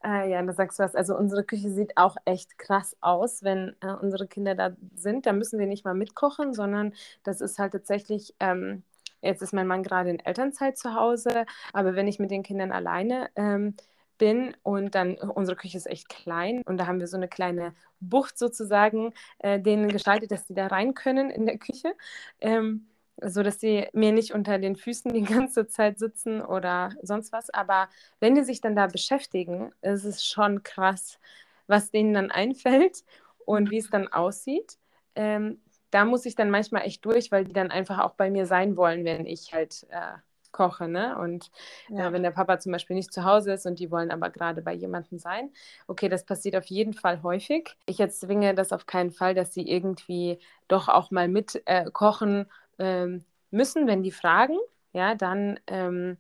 äh, 0.05 0.31
ja, 0.31 0.41
da 0.41 0.53
sagst 0.53 0.79
du 0.79 0.85
was. 0.85 0.95
Also 0.95 1.17
unsere 1.17 1.43
Küche 1.43 1.71
sieht 1.71 1.97
auch 1.97 2.17
echt 2.25 2.59
krass 2.59 2.97
aus, 3.01 3.43
wenn 3.43 3.75
äh, 3.81 3.93
unsere 3.93 4.29
Kinder 4.29 4.55
da 4.55 4.77
sind. 4.95 5.27
Da 5.27 5.33
müssen 5.33 5.59
wir 5.59 5.67
nicht 5.67 5.85
mal 5.85 5.95
mitkochen, 5.95 6.55
sondern 6.55 6.95
das 7.25 7.41
ist 7.41 7.59
halt 7.59 7.73
tatsächlich 7.73 8.35
ähm, 8.39 8.85
Jetzt 9.23 9.43
ist 9.43 9.53
mein 9.53 9.67
Mann 9.67 9.83
gerade 9.83 10.11
in 10.11 10.21
Elternzeit 10.21 10.77
zu 10.77 10.95
Hause, 10.95 11.47
aber 11.73 11.95
wenn 11.95 12.09
ich 12.09 12.19
mit 12.19 12.31
den 12.31 12.43
Kindern 12.43 12.73
alleine 12.73 13.31
ähm, 13.37 13.75
bin 14.19 14.57
und 14.63 14.95
dann, 14.95 15.17
unsere 15.17 15.57
Küche 15.57 15.77
ist 15.77 15.87
echt 15.87 16.09
klein 16.09 16.63
und 16.67 16.77
da 16.79 16.87
haben 16.87 17.01
wir 17.01 17.07
so 17.09 17.17
eine 17.17 17.29
kleine 17.29 17.75
Bucht 18.01 18.39
sozusagen 18.39 19.15
äh, 19.39 19.61
denen 19.61 19.89
gestaltet, 19.89 20.31
dass 20.31 20.47
die 20.47 20.55
da 20.55 20.67
rein 20.69 20.95
können 20.95 21.31
in 21.31 21.47
der 21.47 21.59
Küche. 21.59 21.95
Ähm, 22.41 22.87
so 23.21 23.43
sie 23.51 23.89
mir 23.93 24.13
nicht 24.13 24.33
unter 24.33 24.59
den 24.59 24.77
Füßen 24.77 25.13
die 25.13 25.23
ganze 25.23 25.67
Zeit 25.67 25.99
sitzen 25.99 26.41
oder 26.41 26.91
sonst 27.03 27.33
was. 27.33 27.51
Aber 27.51 27.89
wenn 28.21 28.35
die 28.35 28.43
sich 28.45 28.61
dann 28.61 28.77
da 28.77 28.87
beschäftigen, 28.87 29.73
ist 29.83 30.05
es 30.05 30.25
schon 30.25 30.63
krass, 30.63 31.19
was 31.67 31.91
denen 31.91 32.15
dann 32.15 32.31
einfällt 32.31 33.05
und 33.45 33.71
wie 33.71 33.79
es 33.79 33.91
dann 33.91 34.09
aussieht. 34.09 34.79
Ähm, 35.15 35.61
da 35.93 36.05
muss 36.05 36.27
ich 36.27 36.35
dann 36.35 36.51
manchmal 36.51 36.83
echt 36.83 37.05
durch, 37.05 37.31
weil 37.31 37.45
die 37.45 37.53
dann 37.53 37.71
einfach 37.71 38.01
auch 38.01 38.15
bei 38.15 38.31
mir 38.31 38.47
sein 38.47 38.77
wollen, 38.77 39.05
wenn 39.05 39.27
ich 39.27 39.53
halt 39.53 39.87
äh, 39.91 40.19
koche. 40.51 40.89
Ne? 40.89 41.17
Und 41.19 41.51
äh, 41.91 41.97
ja. 41.99 42.09
äh, 42.09 42.13
wenn 42.13 42.23
der 42.23 42.31
Papa 42.31 42.59
zum 42.59 42.73
Beispiel 42.73 42.97
nicht 42.97 43.13
zu 43.13 43.25
Hause 43.25 43.53
ist 43.53 43.67
und 43.67 43.79
die 43.79 43.91
wollen 43.91 44.11
aber 44.11 44.31
gerade 44.31 44.63
bei 44.63 44.73
jemandem 44.73 45.19
sein. 45.19 45.51
Okay, 45.87 46.09
das 46.09 46.25
passiert 46.25 46.57
auf 46.57 46.67
jeden 46.67 46.95
Fall 46.95 47.23
häufig. 47.23 47.77
Ich 47.87 47.99
jetzt 47.99 48.21
zwinge 48.21 48.55
das 48.55 48.73
auf 48.73 48.87
keinen 48.87 49.13
Fall, 49.13 49.35
dass 49.35 49.53
sie 49.53 49.69
irgendwie 49.69 50.39
doch 50.67 50.89
auch 50.89 51.11
mal 51.11 51.29
mit 51.29 51.61
äh, 51.67 51.91
kochen 51.91 52.47
ähm, 52.79 53.25
müssen, 53.51 53.87
wenn 53.87 54.03
die 54.03 54.13
fragen. 54.13 54.57
Ja, 54.95 55.15
dann 55.15 55.61
ähm, 55.67 56.17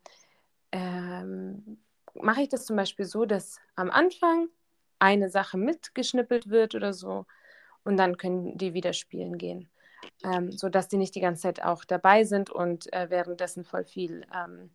ähm, 0.70 1.78
mache 2.14 2.42
ich 2.42 2.48
das 2.50 2.66
zum 2.66 2.76
Beispiel 2.76 3.06
so, 3.06 3.24
dass 3.24 3.58
am 3.74 3.90
Anfang 3.90 4.48
eine 4.98 5.30
Sache 5.30 5.56
mitgeschnippelt 5.56 6.50
wird 6.50 6.74
oder 6.74 6.92
so 6.92 7.26
und 7.84 7.96
dann 7.96 8.16
können 8.16 8.56
die 8.58 8.74
wieder 8.74 8.92
spielen 8.92 9.38
gehen. 9.38 9.68
ähm, 10.24 10.52
sodass 10.52 10.88
die 10.88 10.96
nicht 10.96 11.14
die 11.14 11.20
ganze 11.20 11.42
Zeit 11.42 11.62
auch 11.62 11.84
dabei 11.84 12.24
sind 12.24 12.50
und 12.50 12.92
äh, 12.92 13.10
währenddessen 13.10 13.64
voll 13.64 13.84
viel 13.84 14.24
ähm, 14.34 14.70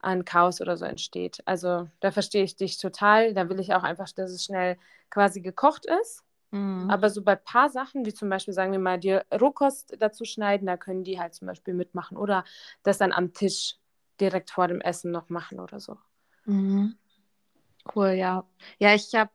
an 0.00 0.24
Chaos 0.24 0.60
oder 0.60 0.76
so 0.76 0.84
entsteht. 0.84 1.42
Also 1.46 1.88
da 2.00 2.10
verstehe 2.10 2.44
ich 2.44 2.56
dich 2.56 2.78
total. 2.78 3.34
Da 3.34 3.48
will 3.48 3.60
ich 3.60 3.74
auch 3.74 3.82
einfach, 3.82 4.10
dass 4.12 4.30
es 4.30 4.44
schnell 4.44 4.76
quasi 5.10 5.40
gekocht 5.40 5.86
ist. 6.02 6.22
Mhm. 6.50 6.90
Aber 6.90 7.10
so 7.10 7.22
bei 7.22 7.32
ein 7.32 7.44
paar 7.44 7.70
Sachen, 7.70 8.04
wie 8.06 8.14
zum 8.14 8.28
Beispiel, 8.28 8.54
sagen 8.54 8.72
wir 8.72 8.78
mal, 8.78 8.98
die 8.98 9.18
Rohkost 9.32 9.96
dazu 9.98 10.24
schneiden, 10.24 10.66
da 10.66 10.76
können 10.76 11.04
die 11.04 11.18
halt 11.18 11.34
zum 11.34 11.46
Beispiel 11.48 11.74
mitmachen 11.74 12.16
oder 12.16 12.44
das 12.82 12.98
dann 12.98 13.12
am 13.12 13.32
Tisch 13.32 13.76
direkt 14.20 14.50
vor 14.50 14.68
dem 14.68 14.80
Essen 14.80 15.10
noch 15.10 15.28
machen 15.28 15.58
oder 15.60 15.80
so. 15.80 15.96
Mhm. 16.44 16.96
Cool, 17.92 18.12
ja. 18.12 18.48
Ja, 18.78 18.94
ich 18.94 19.14
habe, 19.14 19.30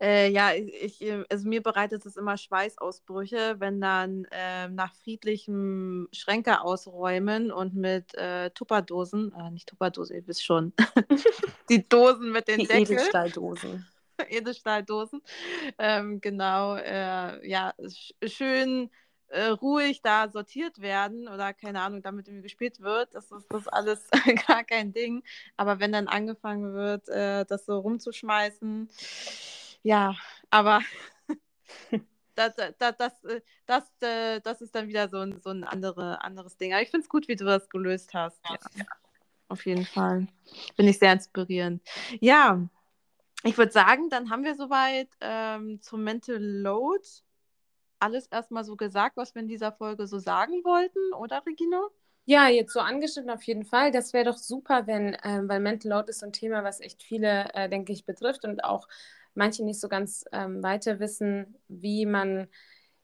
äh, 0.00 0.30
ja, 0.30 0.54
ich, 0.54 1.04
also 1.28 1.46
mir 1.46 1.62
bereitet 1.62 2.06
es 2.06 2.16
immer 2.16 2.38
Schweißausbrüche, 2.38 3.56
wenn 3.58 3.80
dann 3.82 4.26
äh, 4.30 4.68
nach 4.68 4.94
friedlichem 4.94 6.08
Schränke 6.10 6.62
ausräumen 6.62 7.52
und 7.52 7.74
mit 7.74 8.14
äh, 8.14 8.50
Tupperdosen, 8.50 9.34
äh, 9.34 9.50
nicht 9.50 9.68
Tupperdosen, 9.68 10.16
ihr 10.16 10.26
wisst 10.26 10.44
schon, 10.44 10.72
die 11.68 11.86
Dosen 11.86 12.32
mit 12.32 12.48
den 12.48 12.60
die 12.60 12.66
Deckel. 12.66 12.96
Edelstahldosen. 12.96 13.86
Edelstahldosen. 14.28 15.20
Ähm, 15.76 16.20
genau, 16.20 16.76
äh, 16.76 17.46
ja, 17.46 17.74
schön 18.24 18.88
äh, 19.32 19.46
ruhig 19.46 20.02
da 20.02 20.28
sortiert 20.28 20.80
werden 20.80 21.28
oder 21.28 21.52
keine 21.54 21.80
Ahnung, 21.80 22.02
damit 22.02 22.28
irgendwie 22.28 22.42
gespielt 22.42 22.80
wird, 22.80 23.14
das 23.14 23.30
ist 23.32 23.46
das 23.50 23.66
alles 23.68 24.08
gar 24.46 24.62
kein 24.64 24.92
Ding. 24.92 25.22
Aber 25.56 25.80
wenn 25.80 25.92
dann 25.92 26.08
angefangen 26.08 26.74
wird, 26.74 27.08
äh, 27.08 27.44
das 27.46 27.66
so 27.66 27.78
rumzuschmeißen, 27.78 28.88
ja, 29.82 30.14
aber 30.50 30.80
das, 32.34 32.54
das, 32.78 32.96
das, 32.96 33.24
äh, 33.24 33.40
das, 33.66 33.84
äh, 34.00 34.40
das 34.40 34.60
ist 34.60 34.74
dann 34.74 34.88
wieder 34.88 35.08
so 35.08 35.18
ein, 35.18 35.40
so 35.40 35.50
ein 35.50 35.64
andere, 35.64 36.22
anderes 36.22 36.56
Ding. 36.56 36.72
Aber 36.72 36.82
ich 36.82 36.90
finde 36.90 37.04
es 37.04 37.08
gut, 37.08 37.26
wie 37.28 37.36
du 37.36 37.44
das 37.44 37.68
gelöst 37.68 38.14
hast. 38.14 38.40
Ja. 38.48 38.84
Auf 39.48 39.66
jeden 39.66 39.84
Fall. 39.84 40.28
Finde 40.76 40.90
ich 40.90 40.98
sehr 40.98 41.12
inspirierend. 41.12 41.82
Ja, 42.20 42.60
ich 43.42 43.58
würde 43.58 43.72
sagen, 43.72 44.08
dann 44.08 44.30
haben 44.30 44.44
wir 44.44 44.54
soweit 44.54 45.08
ähm, 45.20 45.80
zum 45.82 46.04
Mental 46.04 46.38
Load 46.38 47.02
alles 48.02 48.26
erstmal 48.26 48.64
so 48.64 48.76
gesagt, 48.76 49.16
was 49.16 49.34
wir 49.34 49.42
in 49.42 49.48
dieser 49.48 49.72
Folge 49.72 50.06
so 50.06 50.18
sagen 50.18 50.64
wollten, 50.64 51.14
oder 51.14 51.42
Regina? 51.46 51.80
Ja, 52.24 52.48
jetzt 52.48 52.72
so 52.72 52.80
angeschnitten 52.80 53.30
auf 53.30 53.42
jeden 53.42 53.64
Fall. 53.64 53.90
Das 53.90 54.12
wäre 54.12 54.24
doch 54.26 54.38
super, 54.38 54.86
wenn, 54.86 55.14
äh, 55.14 55.42
weil 55.44 55.60
Mental 55.60 55.90
Load 55.90 56.10
ist 56.10 56.20
so 56.20 56.26
ein 56.26 56.32
Thema, 56.32 56.62
was 56.62 56.80
echt 56.80 57.02
viele, 57.02 57.52
äh, 57.54 57.68
denke 57.68 57.92
ich, 57.92 58.04
betrifft 58.04 58.44
und 58.44 58.62
auch 58.62 58.86
manche 59.34 59.64
nicht 59.64 59.80
so 59.80 59.88
ganz 59.88 60.24
ähm, 60.32 60.62
weiter 60.62 61.00
wissen, 61.00 61.58
wie 61.68 62.06
man 62.06 62.48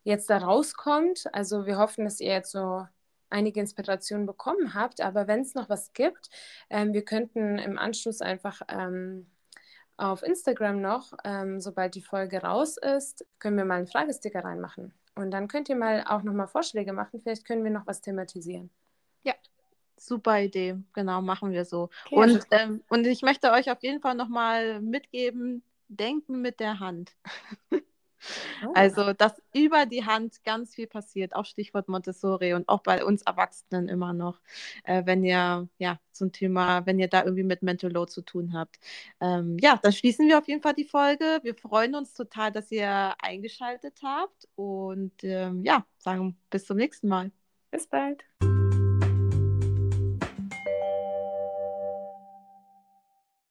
jetzt 0.05 0.31
da 0.31 0.39
rauskommt. 0.39 1.25
Also 1.33 1.67
wir 1.67 1.79
hoffen, 1.79 2.05
dass 2.05 2.21
ihr 2.21 2.33
jetzt 2.33 2.53
so 2.53 2.87
einige 3.31 3.61
Inspirationen 3.61 4.27
bekommen 4.27 4.75
habt, 4.75 5.01
aber 5.01 5.27
wenn 5.27 5.41
es 5.41 5.55
noch 5.55 5.69
was 5.69 5.93
gibt, 5.93 6.31
ähm, 6.71 6.93
wir 6.93 7.05
könnten 7.05 7.59
im 7.59 7.77
Anschluss 7.77 8.21
einfach 8.21 8.63
ähm, 8.69 9.27
auf 9.99 10.23
Instagram 10.23 10.81
noch, 10.81 11.13
ähm, 11.25 11.61
sobald 11.61 11.95
die 11.95 12.03
Folge 12.03 12.43
raus 12.43 12.77
ist, 12.77 13.27
können 13.39 13.57
wir 13.57 13.65
mal 13.65 13.79
einen 13.79 13.87
Fragesticker 13.87 14.45
reinmachen. 14.45 14.95
Und 15.15 15.33
dann 15.33 15.49
könnt 15.49 15.69
ihr 15.69 15.77
mal 15.77 16.05
auch 16.07 16.23
nochmal 16.23 16.47
Vorschläge 16.47 16.93
machen. 16.93 17.21
Vielleicht 17.21 17.45
können 17.45 17.65
wir 17.65 17.73
noch 17.73 17.87
was 17.87 18.01
thematisieren. 18.01 18.71
Ja, 19.25 19.35
super 19.97 20.41
Idee. 20.41 20.77
Genau, 20.93 21.21
machen 21.21 21.51
wir 21.51 21.65
so. 21.65 21.91
Okay. 22.07 22.15
Und, 22.15 22.47
ähm, 22.53 22.83
und 22.89 23.07
ich 23.07 23.23
möchte 23.23 23.51
euch 23.51 23.71
auf 23.71 23.83
jeden 23.83 24.01
Fall 24.01 24.15
nochmal 24.15 24.81
mitgeben, 24.81 25.65
denken 25.89 26.41
mit 26.41 26.61
der 26.61 26.79
Hand. 26.79 27.17
Oh. 28.67 28.73
Also, 28.75 29.13
dass 29.13 29.41
über 29.55 29.87
die 29.87 30.05
Hand 30.05 30.45
ganz 30.45 30.75
viel 30.75 30.87
passiert, 30.87 31.35
auch 31.35 31.45
Stichwort 31.45 31.89
Montessori 31.89 32.55
und 32.55 32.69
auch 32.69 32.83
bei 32.83 33.05
uns 33.05 33.23
Erwachsenen 33.23 33.89
immer 33.89 34.13
noch, 34.13 34.41
äh, 34.85 35.03
wenn 35.07 35.25
ihr 35.25 35.69
ja 35.79 35.99
zum 36.13 36.33
Thema, 36.33 36.85
wenn 36.87 36.99
ihr 36.99 37.09
da 37.09 37.23
irgendwie 37.23 37.45
mit 37.45 37.63
Mental 37.63 37.91
Load 37.91 38.11
zu 38.11 38.23
tun 38.23 38.53
habt. 38.53 38.79
Ähm, 39.21 39.57
ja, 39.61 39.79
dann 39.83 39.93
schließen 39.93 40.29
wir 40.29 40.39
auf 40.39 40.49
jeden 40.49 40.63
Fall 40.63 40.75
die 40.75 40.85
Folge. 40.85 41.41
Wir 41.43 41.55
freuen 41.55 41.95
uns 41.95 42.15
total, 42.15 42.53
dass 42.53 42.71
ihr 42.71 43.15
eingeschaltet 43.21 44.01
habt 44.03 44.49
und 44.57 45.13
ähm, 45.23 45.65
ja, 45.65 45.87
sagen 45.99 46.37
bis 46.51 46.67
zum 46.67 46.77
nächsten 46.77 47.09
Mal. 47.09 47.31
Bis 47.71 47.87
bald. 47.87 48.25